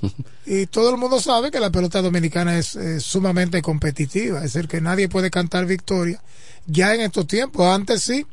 [0.46, 4.68] Y todo el mundo sabe que la pelota dominicana es, eh, sumamente competitiva, es decir,
[4.68, 6.22] que nadie puede cantar victoria.
[6.68, 8.26] Ya en estos tiempos, antes sí,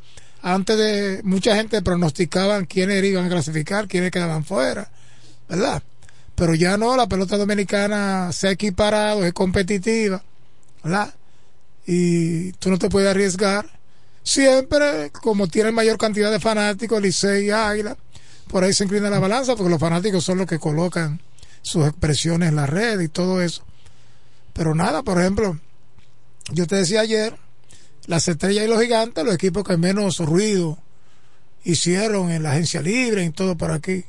[0.43, 4.91] antes de mucha gente pronosticaban quiénes iban a clasificar, quiénes quedaban fuera,
[5.49, 5.83] ¿verdad?
[6.35, 10.23] Pero ya no, la pelota dominicana se ha equiparado, es competitiva,
[10.83, 11.15] ¿verdad?
[11.91, 13.65] Y tú no te puedes arriesgar.
[14.23, 17.97] Siempre, como tienen mayor cantidad de fanáticos, Licey y Águila,
[18.49, 21.19] por ahí se inclina la balanza, porque los fanáticos son los que colocan
[21.63, 23.65] sus expresiones en la red y todo eso.
[24.53, 25.59] Pero nada, por ejemplo,
[26.53, 27.35] yo te decía ayer,
[28.05, 30.77] las estrellas y los gigantes, los equipos que menos ruido
[31.65, 34.05] hicieron en la agencia libre y todo por aquí.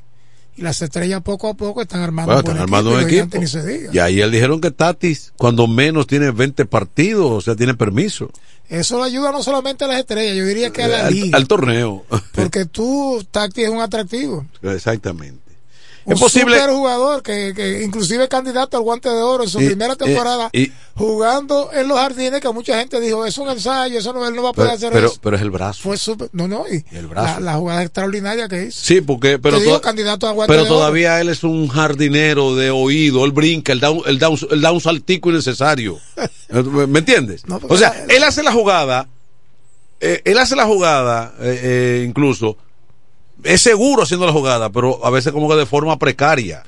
[0.59, 3.11] Y las estrellas poco a poco están armando Bueno, están armando un equipo.
[3.11, 3.91] gigantes ni se diga.
[3.93, 8.29] Y ayer dijeron que Tatis, cuando menos tiene 20 partidos, o sea, tiene permiso.
[8.67, 11.37] Eso le ayuda no solamente a las estrellas, yo diría que a la al, liga.
[11.37, 12.05] al torneo.
[12.33, 14.45] Porque tú, Tacti es un atractivo.
[14.61, 15.48] Exactamente.
[16.05, 16.57] Un es posible.
[16.57, 20.49] super jugador que, que inclusive candidato al guante de oro en su primera temporada
[20.95, 24.43] jugando en los jardines que mucha gente dijo es un ensayo, eso no, él no
[24.43, 25.19] va a poder pero, hacer pero, eso.
[25.21, 25.81] pero es el brazo.
[25.81, 27.39] Fue super, no, no, y El brazo.
[27.39, 28.79] La, la jugada extraordinaria que hizo.
[28.83, 30.79] Sí, porque pero, digo, candidato a guante pero de oro.
[30.79, 34.39] todavía él es un jardinero de oído, él brinca, él da un, él da un,
[34.51, 35.99] él da un saltico innecesario.
[36.49, 37.43] ¿Me entiendes?
[37.47, 39.07] o sea, él hace la jugada,
[40.01, 42.57] eh, él hace la jugada, eh, eh, incluso,
[43.43, 46.63] es seguro haciendo la jugada, pero a veces como que de forma precaria.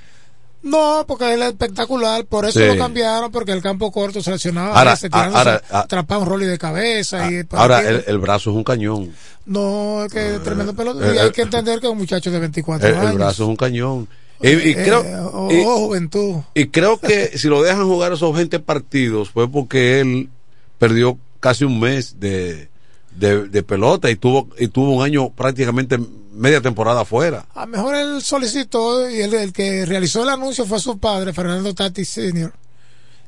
[0.63, 2.65] No, porque él es espectacular, por eso Sí.
[2.67, 6.59] lo cambiaron, porque el campo corto seleccionaba Ahora, tirándose, ahora, ah, atrapaba un rolly de
[6.59, 9.11] cabeza y por Ahora, el, el brazo es un cañón.
[9.47, 11.97] no, es que es tremendo pelota eh, y hay eh, que entender que es un
[11.97, 13.15] muchacho de 24 El, el años.
[13.15, 14.07] brazo es un cañón.
[14.39, 15.01] Y, y Eh, creo,
[15.33, 16.35] o- y- o juventud.
[16.53, 20.29] y creo que si lo dejan jugar esos 20 partidos fue porque él
[20.77, 22.69] perdió casi un mes de,
[23.15, 25.97] de, de pelota y tuvo, y tuvo un año prácticamente
[26.31, 27.45] media temporada afuera.
[27.53, 31.33] A lo mejor él solicitó y el, el que realizó el anuncio fue su padre,
[31.33, 32.53] Fernando Tati Sr.,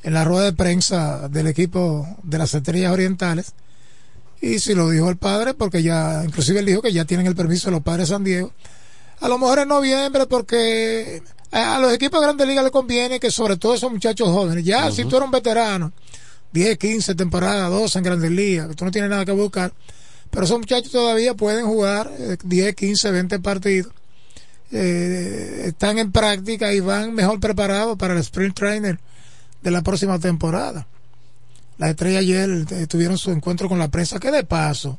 [0.04, 3.54] en la rueda de prensa del equipo de las Estrellas Orientales.
[4.42, 7.36] Y si lo dijo el padre, porque ya, inclusive él dijo que ya tienen el
[7.36, 8.52] permiso de los padres de San Diego.
[9.22, 13.20] A lo mejor en noviembre, porque a, a los equipos de Grandes Ligas le conviene
[13.20, 15.94] que sobre todo esos muchachos jóvenes, ya si tú eres un veterano,
[16.52, 19.72] 10, 15 temporadas, 12 en Grandes Ligas, que tú no tienes nada que buscar,
[20.34, 23.94] pero esos muchachos todavía pueden jugar eh, 10, 15, 20 partidos.
[24.72, 29.00] Eh, están en práctica y van mejor preparados para el sprint trainer
[29.62, 30.88] de la próxima temporada.
[31.78, 34.98] Las estrellas ayer eh, tuvieron su encuentro con la prensa, que de paso,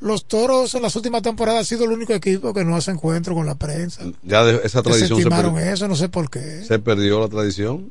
[0.00, 3.34] los toros en las últimas temporadas han sido el único equipo que no hace encuentro
[3.34, 4.02] con la prensa.
[4.22, 6.64] Ya de- esa tradición se, Desestimaron per- eso, no sé por qué.
[6.66, 7.90] se perdió la tradición.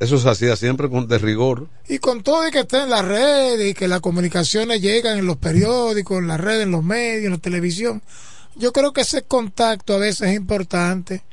[0.00, 1.66] Eso se hacía siempre con de rigor.
[1.88, 5.26] Y con todo y que esté en la red y que las comunicaciones llegan en
[5.26, 8.00] los periódicos, en la red, en los medios, en la televisión,
[8.54, 11.24] yo creo que ese contacto a veces es importante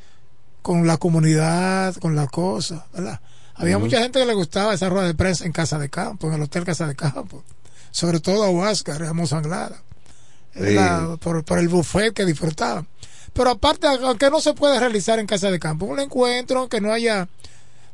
[0.63, 3.19] con la comunidad, con las cosas, ¿verdad?
[3.53, 6.33] Había mucha gente que le gustaba esa rueda de prensa en Casa de Campo, en
[6.33, 7.43] el Hotel Casa de Campo,
[7.91, 9.81] sobre todo a Huáscar, a Mozanglada,
[10.55, 10.75] Sí.
[11.19, 12.87] por, por el buffet que disfrutaban.
[13.33, 16.91] Pero aparte, aunque no se puede realizar en Casa de Campo, un encuentro que no
[16.93, 17.27] haya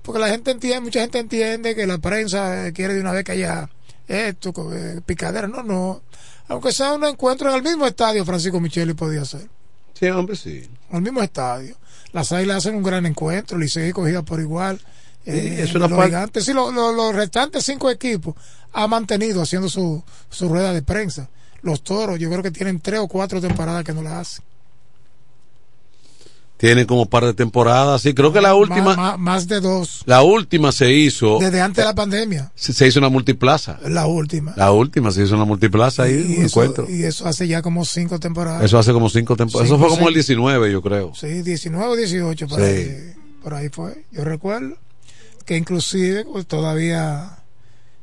[0.02, 3.34] porque la gente entiende, mucha gente entiende que la prensa quiere de una vez que
[3.34, 3.70] haya
[4.08, 6.02] esto, eh, picadera, no, no.
[6.48, 9.48] Aunque sea un encuentro en el mismo estadio, Francisco Micheli podía ser.
[9.94, 10.68] Sí, hombre, sí.
[10.90, 11.78] En el mismo estadio.
[12.12, 14.82] Las águilas hacen un gran encuentro, Licey cogida por igual.
[15.26, 18.36] Eh, es una los parte- gigantes, sí, lo- lo- los restantes cinco equipos
[18.74, 21.30] han mantenido haciendo su, su rueda de prensa.
[21.62, 24.44] Los toros, yo creo que tienen tres o cuatro temporadas que no la hacen.
[26.62, 28.04] Tienen como par de temporadas.
[28.04, 30.04] Sí, creo que la última, Más, de dos.
[30.06, 32.52] la última se hizo, Desde antes de la pandemia.
[32.54, 33.80] se, se hizo una multiplaza.
[33.90, 34.54] La última.
[34.56, 36.88] La última se hizo una multiplaza ahí, y eso, encuentro.
[36.88, 38.64] y eso hace ya como cinco temporadas.
[38.64, 39.66] Eso hace como cinco temporadas.
[39.72, 40.28] Eso fue como el seis.
[40.28, 41.14] 19, yo creo.
[41.16, 42.64] Sí, 19 o 18, por, Sí.
[42.66, 44.06] ahí, por ahí fue.
[44.12, 44.78] Yo recuerdo
[45.46, 47.40] que inclusive pues, todavía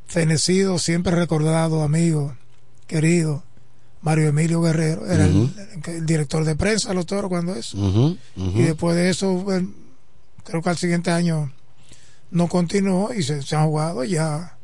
[0.09, 2.35] fenecido, siempre recordado, amigo,
[2.89, 3.45] querido,
[4.03, 5.51] Mario Emilio Guerrero, era el- Ujú.
[5.87, 7.77] el, el director de prensa de los toros cuando eso.
[8.37, 9.71] Y después de eso, bueno,
[10.45, 11.53] creo que al siguiente año
[12.31, 14.55] no continuó y se, se han jugado ya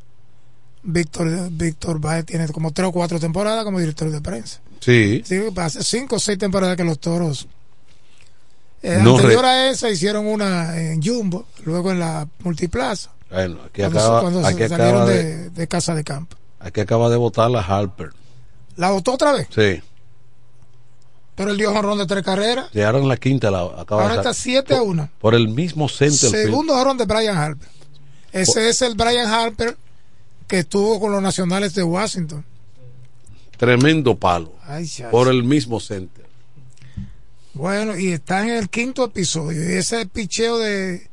[0.82, 4.60] Víctor Víctor Baez tiene como tres o cuatro temporadas como director de prensa.
[4.80, 5.22] Sí.
[5.24, 7.48] Sí, hace cinco o seis temporadas que los toros.
[8.82, 13.10] Eh, No anterior re- a esa hicieron una en Jumbo, luego en la Multiplaza.
[13.30, 16.36] Bueno, aquí cuando acaba, cuando aquí se acaba salieron de, de, de casa de campo.
[16.60, 18.10] aquí acaba de votar la Harper.
[18.76, 19.80] La votó otra vez, Sí.
[21.36, 22.70] pero él dio jonrón de tres carreras.
[22.72, 25.10] Llegaron la quinta, la acaba Ahora de está sa- 7 a 1.
[25.20, 26.44] por el mismo centerfield.
[26.46, 27.68] Segundo jonrón de Brian Harper.
[28.32, 29.76] Ese es el Brian Harper
[30.48, 32.44] que estuvo con los nacionales de Washington.
[33.56, 34.52] Tremendo palo.
[34.66, 35.10] Ay, ya.
[35.10, 36.24] Por el mismo center.
[37.54, 39.62] Bueno, y está en el quinto episodio.
[39.70, 41.08] Y ese picheo de,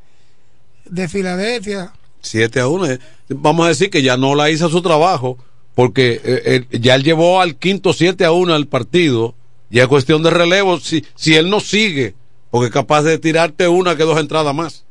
[0.85, 1.93] de Filadelfia.
[2.21, 2.97] 7 a 1.
[3.29, 5.37] Vamos a decir que ya no la hizo su trabajo,
[5.75, 9.35] porque eh, eh, ya él llevó al quinto 7 a 1 al partido.
[9.69, 10.79] Ya es cuestión de relevo.
[10.79, 12.13] Si, si él no sigue,
[12.49, 14.83] porque es capaz de tirarte una que dos entradas más.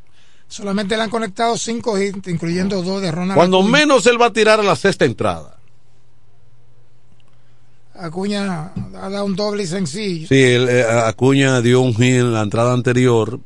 [0.48, 3.78] Solamente le han conectado cinco hits, incluyendo dos de Ronald Cuando Acuña.
[3.78, 5.58] menos él va a tirar a la sexta entrada.
[7.94, 10.26] Acuña ha dado un doble y sencillo.
[10.26, 13.38] Sí, él, eh, Acuña dio un hit en la entrada anterior,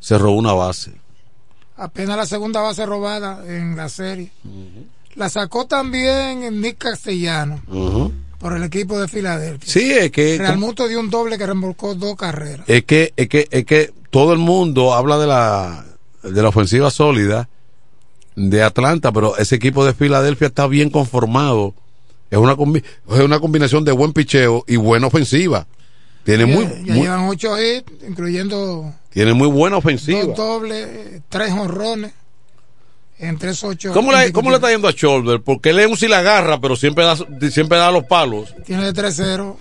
[0.00, 0.92] se robó una base.
[1.76, 4.30] Apenas la segunda base robada en la serie.
[5.16, 7.60] La sacó también Nick Castellano
[8.38, 9.72] por el equipo de Filadelfia.
[9.72, 12.68] Sí, es que, Real Muto dio un doble que remolcó dos carreras.
[12.68, 15.84] es que, es que, es que todo el mundo habla de la,
[16.22, 17.48] de la ofensiva sólida
[18.36, 21.74] de Atlanta, pero ese equipo de Filadelfia está bien conformado.
[22.30, 25.66] Es una, combi- es una combinación de buen picheo y buena ofensiva.
[26.24, 30.24] Tiene Ya- muy, ya muy- llevan ocho hits, incluyendo tiene muy buena ofensiva.
[30.24, 32.12] dos dobles, tres honrones.
[33.18, 33.92] Esos ocho.
[33.92, 35.40] ¿Cómo le, hits ¿Cómo le está yendo a Scholber?
[35.40, 37.16] Porque él es un si la agarra, pero siempre da,
[37.50, 38.54] siempre da los palos.
[38.66, 39.56] Tiene de 3-0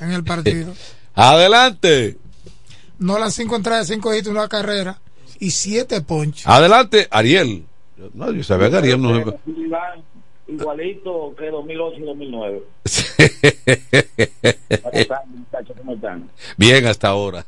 [0.00, 0.72] en el partido.
[1.14, 2.16] Adelante,
[2.98, 4.98] No las cinco entradas, cinco hits, una carrera
[5.38, 6.46] y siete ponches.
[6.46, 7.66] adelante, Ariel.
[8.14, 9.34] No, yo sabía que Ariel no
[10.48, 12.62] Igualito que 2008 y 2009.
[15.26, 16.28] muchachos, ¿cómo están?
[16.56, 17.44] Bien hasta ahora.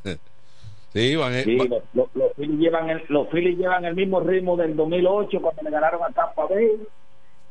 [0.95, 4.57] Sí, van, Sí, los, los, los Phillies llevan el, los Phillies llevan el mismo ritmo
[4.57, 6.69] del 2008 cuando le ganaron a Tampa Bay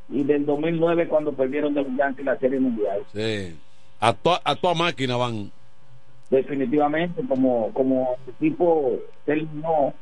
[0.09, 3.01] y del 2009 cuando perdieron de los Yankees la Serie Mundial.
[3.13, 3.59] sí.
[3.99, 5.49] A, to- a toda máquina van.
[6.29, 9.93] Definitivamente, como, como el equipo terminó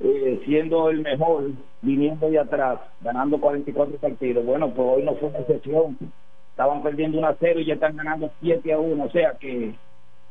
[0.00, 1.50] eh, siendo el mejor,
[1.82, 4.44] viniendo de atrás, ganando 44 partidos.
[4.44, 5.96] Bueno, pues hoy no fue una excepción.
[6.50, 9.04] Estaban perdiendo 1 a 0 y ya están ganando 7 a 1.
[9.04, 9.74] O sea que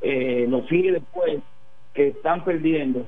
[0.02, 1.40] eh, los Phillies después
[1.94, 3.06] que están perdiendo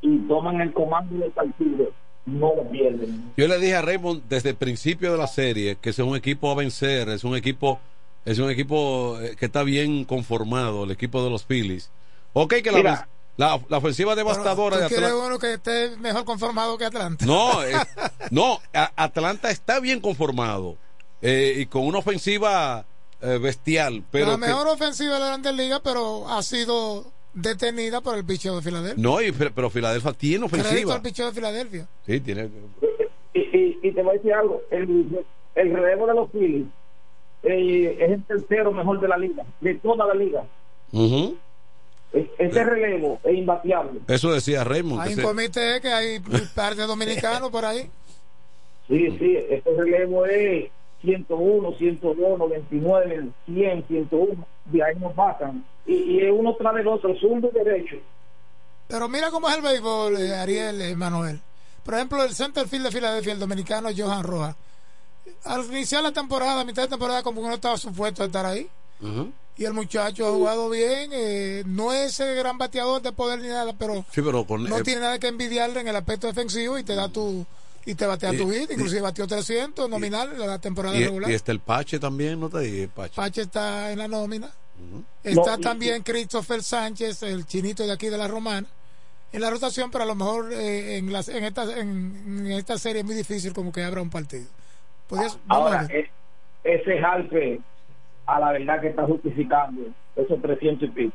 [0.00, 1.90] y toman el comando del partido,
[2.26, 3.32] no lo pierden.
[3.36, 6.50] Yo le dije a Raymond desde el principio de la serie que es un equipo
[6.50, 7.78] a vencer, es un equipo,
[8.24, 11.90] es un equipo eh, que está bien conformado, el equipo de los Phillies.
[12.32, 13.08] Ok, que la, Mira.
[13.36, 15.16] la, la ofensiva devastadora ¿Tú de Atlanta.
[15.26, 17.24] uno que esté mejor conformado que Atlanta?
[17.24, 17.72] No, eh,
[18.30, 20.76] no, a- Atlanta está bien conformado
[21.22, 22.84] eh, y con una ofensiva
[23.22, 27.06] eh, bestial, pero la que- mejor ofensiva de la Grandes Ligas, pero ha sido
[27.36, 29.02] detenida por el picheo de Filadelfia.
[29.02, 30.94] no, y- pero, pero Filadelfia tiene Crédito ofensiva.
[30.94, 31.86] al picheo de Filadelfia.
[32.06, 32.48] Sí, tiene.
[33.34, 36.66] Y, y, y te voy a decir algo, el, el relevo de los Phillies
[37.42, 40.44] eh, es el tercero mejor de la liga, de toda la liga.
[40.92, 41.36] Ujú.
[42.12, 44.00] E- Ese relevo es imbateable.
[44.08, 45.02] Eso decía Raymond.
[45.02, 47.90] que Hay un comité que hay un par de dominicanos por ahí.
[48.88, 50.70] Sí, sí, ese relevo es
[51.02, 55.64] 101, 102, 99, 100, 101, de ahí nos bajan.
[55.86, 57.96] Y, y es uno tras del otro, zurdo y derecho.
[58.88, 61.40] Pero mira cómo es el béisbol, eh, Ariel, eh, Manuel.
[61.84, 64.56] Por ejemplo, el centerfield de Filadelfia, el dominicano Johan Rojas.
[65.44, 68.46] Al iniciar la temporada, a mitad de temporada, como que no estaba supuesto a estar
[68.46, 68.68] ahí.
[69.58, 71.10] Y el muchacho ha jugado bien.
[71.12, 74.78] eh, no es el gran bateador de poder ni nada, pero Sí, pero con no
[74.78, 77.44] eh, tiene nada que envidiarle en el aspecto defensivo y te da tu
[77.86, 81.04] y te batea Y- tu hit, y- inclusive batió 300 nominal en la temporada y,
[81.04, 81.30] regular.
[81.30, 83.14] y está el Pache también, ¿no te dije, Pache?
[83.16, 84.50] Pache está en la nómina.
[85.24, 88.66] Está No, y- también Christopher Sánchez, el chinito de aquí de la Romana,
[89.32, 92.76] en la rotación, pero a lo mejor eh, en, las- en, esta, en, en esta
[92.78, 94.44] serie es muy difícil como que abra un partido.
[95.48, 96.10] Ahora, e-
[96.64, 97.60] ese Jalpe,
[98.26, 99.82] a la verdad que está justificando
[100.16, 101.12] esos 300 y pico.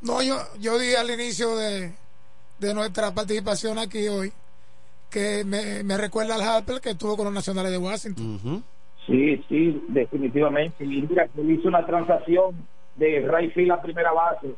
[0.00, 1.92] No, yo, yo dije al inicio de,
[2.58, 4.32] de nuestra participación aquí hoy
[5.10, 8.64] que me, me recuerda al Harper que estuvo con los nacionales de Washington.
[9.06, 10.84] Sí, sí, definitivamente.
[10.84, 12.66] Y mira, que él hizo una transacción
[12.96, 14.54] de Rayfield a primera base.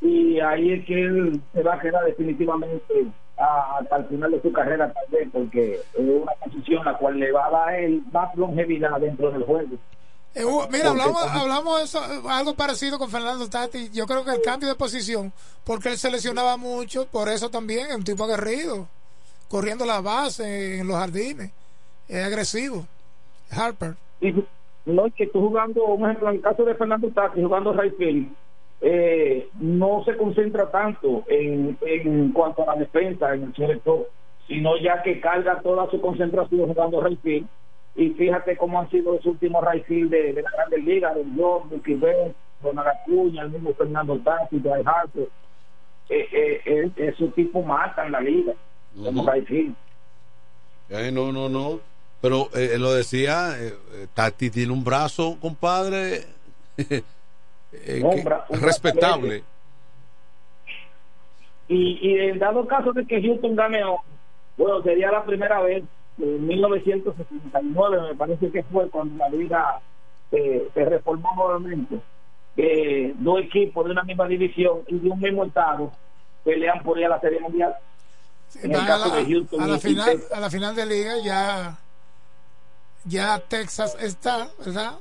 [0.00, 3.06] Y ahí es que él se va a quedar definitivamente
[3.36, 7.32] hasta el final de su carrera, tal vez, porque es una posición la cual le
[7.32, 9.76] va a dar él más longevidad dentro del juego.
[10.34, 13.90] Eh, Hugo, mira, hablamos, hablamos de eso, algo parecido con Fernando Tati.
[13.90, 15.32] Yo creo que el cambio de posición,
[15.64, 18.88] porque él se lesionaba mucho, por eso también es un tipo aguerrido,
[19.52, 21.52] corriendo la base en los jardines,
[22.08, 22.86] es agresivo.
[23.50, 23.96] Harper.
[24.22, 24.32] Y
[24.86, 28.32] no es que tú jugando, en el caso de Fernando Tati, jugando Rayfield,
[28.80, 34.08] eh, no se concentra tanto en, en cuanto a la defensa en el selector,
[34.48, 37.46] sino ya que carga toda su concentración jugando Rayfield.
[37.94, 41.70] Y fíjate cómo han sido los últimos Rayfield de, de la Grandes Ligas, Don John,
[41.70, 45.28] Ricky Benz, Ronald Acuña, el mismo Fernando Tati, Dry Harper.
[46.08, 48.54] Eh, eh, eh, esos tipos matan la liga,
[49.26, 49.74] Rayfield.
[50.90, 51.80] Eh, no, no, no.
[52.20, 56.20] Pero eh, lo decía, eh, eh, Tati tiene un brazo, compadre,
[56.78, 57.02] eh,
[57.72, 59.42] que- respetable.
[61.68, 63.96] Y, y en dado caso de que Houston gane, hoy,
[64.56, 65.82] bueno, sería la primera vez
[66.18, 69.80] en 1969, me parece que fue cuando la liga
[70.30, 71.98] eh, se reformó nuevamente,
[72.54, 75.90] que dos equipos de una misma división y de un mismo estado
[76.44, 77.74] pelean por ir a la Serie Mundial.
[78.56, 80.32] En el Van a la, de Houston a y- la y final Texas.
[80.32, 81.78] a la final de liga ya
[83.04, 84.98] ya Texas está verdad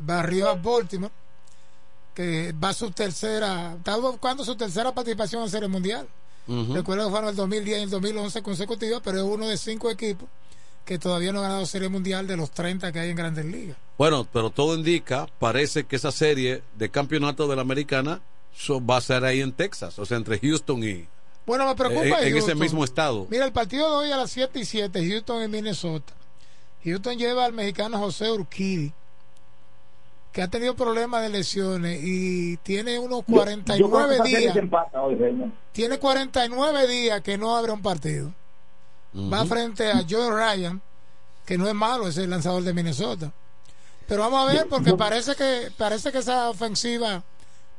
[0.00, 1.12] barrió a Baltimore
[2.14, 6.08] que va su tercera está buscando su tercera participación en serie mundial
[6.46, 6.74] Ujú.
[6.74, 10.28] recuerdo que fueron el 2010 y el 2011 consecutivas pero es uno de cinco equipos
[10.84, 13.76] que todavía no ha ganado serie mundial de los 30 que hay en grandes ligas
[13.98, 18.20] Bueno, pero todo indica, parece que esa serie de campeonato de la americana
[18.56, 21.06] so- va a ser ahí en Texas, o sea, entre Houston y...
[21.48, 23.26] bueno me preocupa en, en ese mismo estado.
[23.30, 26.12] Mira, el partido de hoy a las 7 y 7, Houston en Minnesota.
[26.84, 28.92] Houston lleva al mexicano José Urquidi,
[30.30, 34.38] que ha tenido problemas de lesiones y tiene unos Yo creo que 49 esa serie
[34.52, 34.56] días.
[34.92, 35.52] hoy.
[35.72, 38.32] Tiene 49 días que no abre un partido.
[39.16, 40.82] Va frente a Joe Ryan,
[41.46, 43.32] que no es malo, es el lanzador de Minnesota.
[44.06, 47.24] Pero vamos a ver, porque parece que parece que esa ofensiva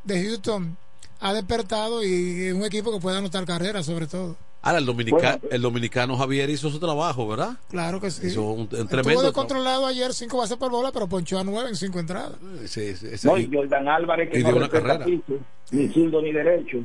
[0.04, 0.76] de Houston
[1.20, 4.36] ha despertado y es un equipo que puede anotar carreras, sobre todo.
[4.62, 7.58] Ahora, el, dominica- el dominicano Javier hizo su trabajo, ¿verdad?
[7.70, 8.28] Claro que sí.
[8.28, 11.70] Hizo un, un Estuvo tremendo descontrolado ayer cinco bases por bola, pero ponchó a nueve
[11.70, 12.34] en cinco entradas.
[12.66, 13.28] Sí, sí, sí.
[13.28, 15.06] No, y Jordan Álvarez, que y no dio una carrera.
[15.06, 15.40] piso,
[15.72, 16.78] ni zurdo ni derecho.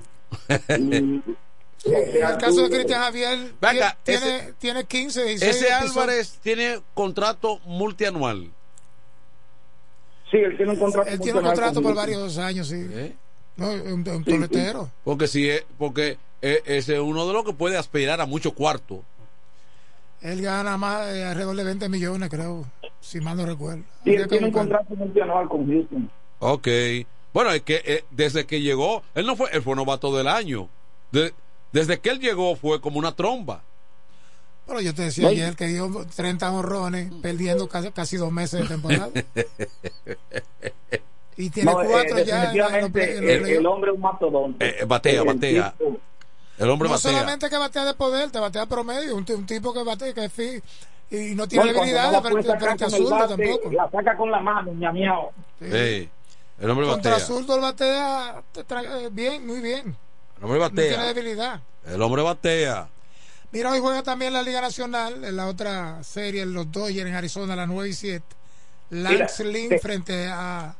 [0.78, 1.23] Y-
[1.86, 5.70] En el caso de Cristian Javier, Venga, tiene, ese- tiene 15, 16 Ese.
[5.73, 8.51] Álvarez tiene contrato multianual.
[10.31, 11.11] Sí, él tiene un contrato.
[11.11, 12.77] Él tiene un contrato con por varios años, sí.
[12.90, 13.15] ¿Eh?
[13.56, 14.90] No, un, un toletero.
[15.05, 18.52] Porque si es, porque eh, ese es uno de los que puede aspirar a mucho
[18.52, 19.02] cuarto.
[20.20, 22.64] Él gana más eh, alrededor de 20 millones, creo,
[23.01, 23.85] si mal no recuerdo.
[24.05, 26.10] Sí, él que tiene un contrato multianual con Houston.
[26.40, 26.68] Ok.
[27.32, 30.68] Bueno, es que eh, desde que llegó, él no fue, él fue novato del año.
[31.12, 31.35] De-
[31.72, 33.62] desde que él llegó fue como una tromba.
[34.66, 38.66] Pero yo te decía ayer que dio 30 honrones, perdiendo casi, casi dos meses de
[38.68, 39.10] temporada.
[41.36, 42.56] Y tiene No, eh, cuatro ya en, en
[42.97, 44.81] en el, hombre es un mastodonte.
[44.81, 45.74] Eh, batea, El batea.
[45.77, 45.98] tipo-
[46.59, 47.11] El hombre no batea.
[47.12, 50.24] solamente que batea de poder, te batea promedio, un, ti- un tipo que batea que
[50.27, 50.62] es fi-
[51.11, 53.70] y no tiene No, no la frente, a zurdo bate, tampoco.
[53.73, 55.32] La saca con la mano, ñamiao.
[55.61, 56.09] Sí.
[56.61, 57.27] El hombre Contra batea.
[57.27, 59.97] zurdo el batea te trae- eh, bien, muy bien.
[60.39, 61.12] El hombre No tiene batea.
[61.15, 61.61] debilidad.
[61.86, 62.89] El hombre batea.
[63.51, 67.52] Mira, hoy juega también la Liga Nacional, en la otra serie, los Dodgers en Arizona,
[67.52, 68.24] a las 9 y 7.
[68.90, 70.74] Lance Mira, Lynn te- frente a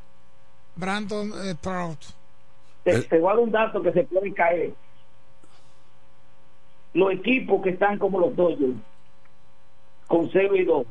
[0.75, 1.99] Brandon eh, Prout.
[2.83, 4.73] Te, te voy a dar un dato que se puede caer.
[6.93, 8.75] Los equipos que están como los Dodgers,
[10.07, 10.87] con 0 y 2,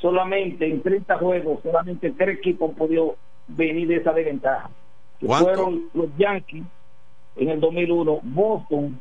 [0.00, 3.16] solamente en 30 juegos, solamente tres equipos han podido
[3.48, 4.70] venir de esa desventaja.
[5.20, 6.64] Fueron los Yankees
[7.36, 9.00] en el 2001, Boston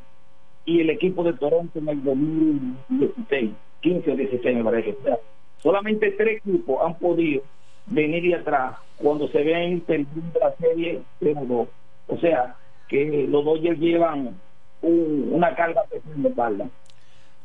[0.65, 3.51] y el equipo de Toronto en el 2016,
[3.81, 4.97] 15 o 16 me parece.
[4.99, 5.19] O sea,
[5.61, 7.43] solamente tres equipos han podido
[7.87, 11.67] venir de atrás cuando se ven perdiendo la serie 0-2.
[12.07, 12.55] O sea,
[12.87, 14.39] que los Dodgers llevan
[14.81, 16.69] un- una carga en la espalda.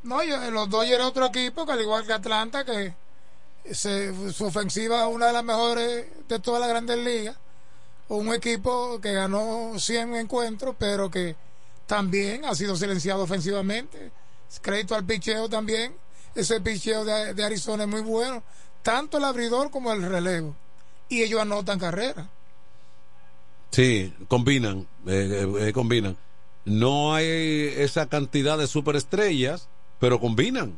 [0.02, 2.92] No, yo, los Dodgers otro equipo que al igual que Atlanta, que
[3.72, 7.36] se- su ofensiva es una de las mejores de todas las grandes ligas.
[8.08, 11.34] Un equipo que ganó 100 encuentros, pero que
[11.86, 14.10] también ha sido silenciado ofensivamente.
[14.60, 15.94] Crédito al picheo también.
[16.34, 18.42] Ese picheo de Arizona es muy bueno.
[18.82, 20.54] Tanto el abridor como el relevo.
[21.08, 22.28] Y ellos anotan carrera.
[23.70, 26.16] Sí, combinan, eh, eh, eh, combinan.
[26.64, 27.26] No hay
[27.76, 29.68] esa cantidad de superestrellas,
[29.98, 30.74] pero combinan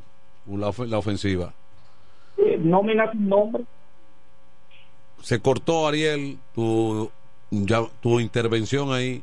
[0.47, 1.53] la, of- la ofensiva.
[2.59, 3.65] Nómina sin nombre.
[5.23, 7.11] Se cortó Ariel tu
[7.51, 9.23] ya, tu intervención ahí.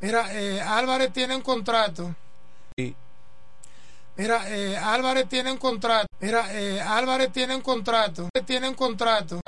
[0.00, 2.14] Mira, eh, Álvarez tiene un contrato.
[4.20, 6.06] Mira, eh, Álvarez tiene contrato.
[6.20, 8.28] Mira, eh, Álvarez tiene un contrato.
[8.44, 9.40] Tiene un contrato.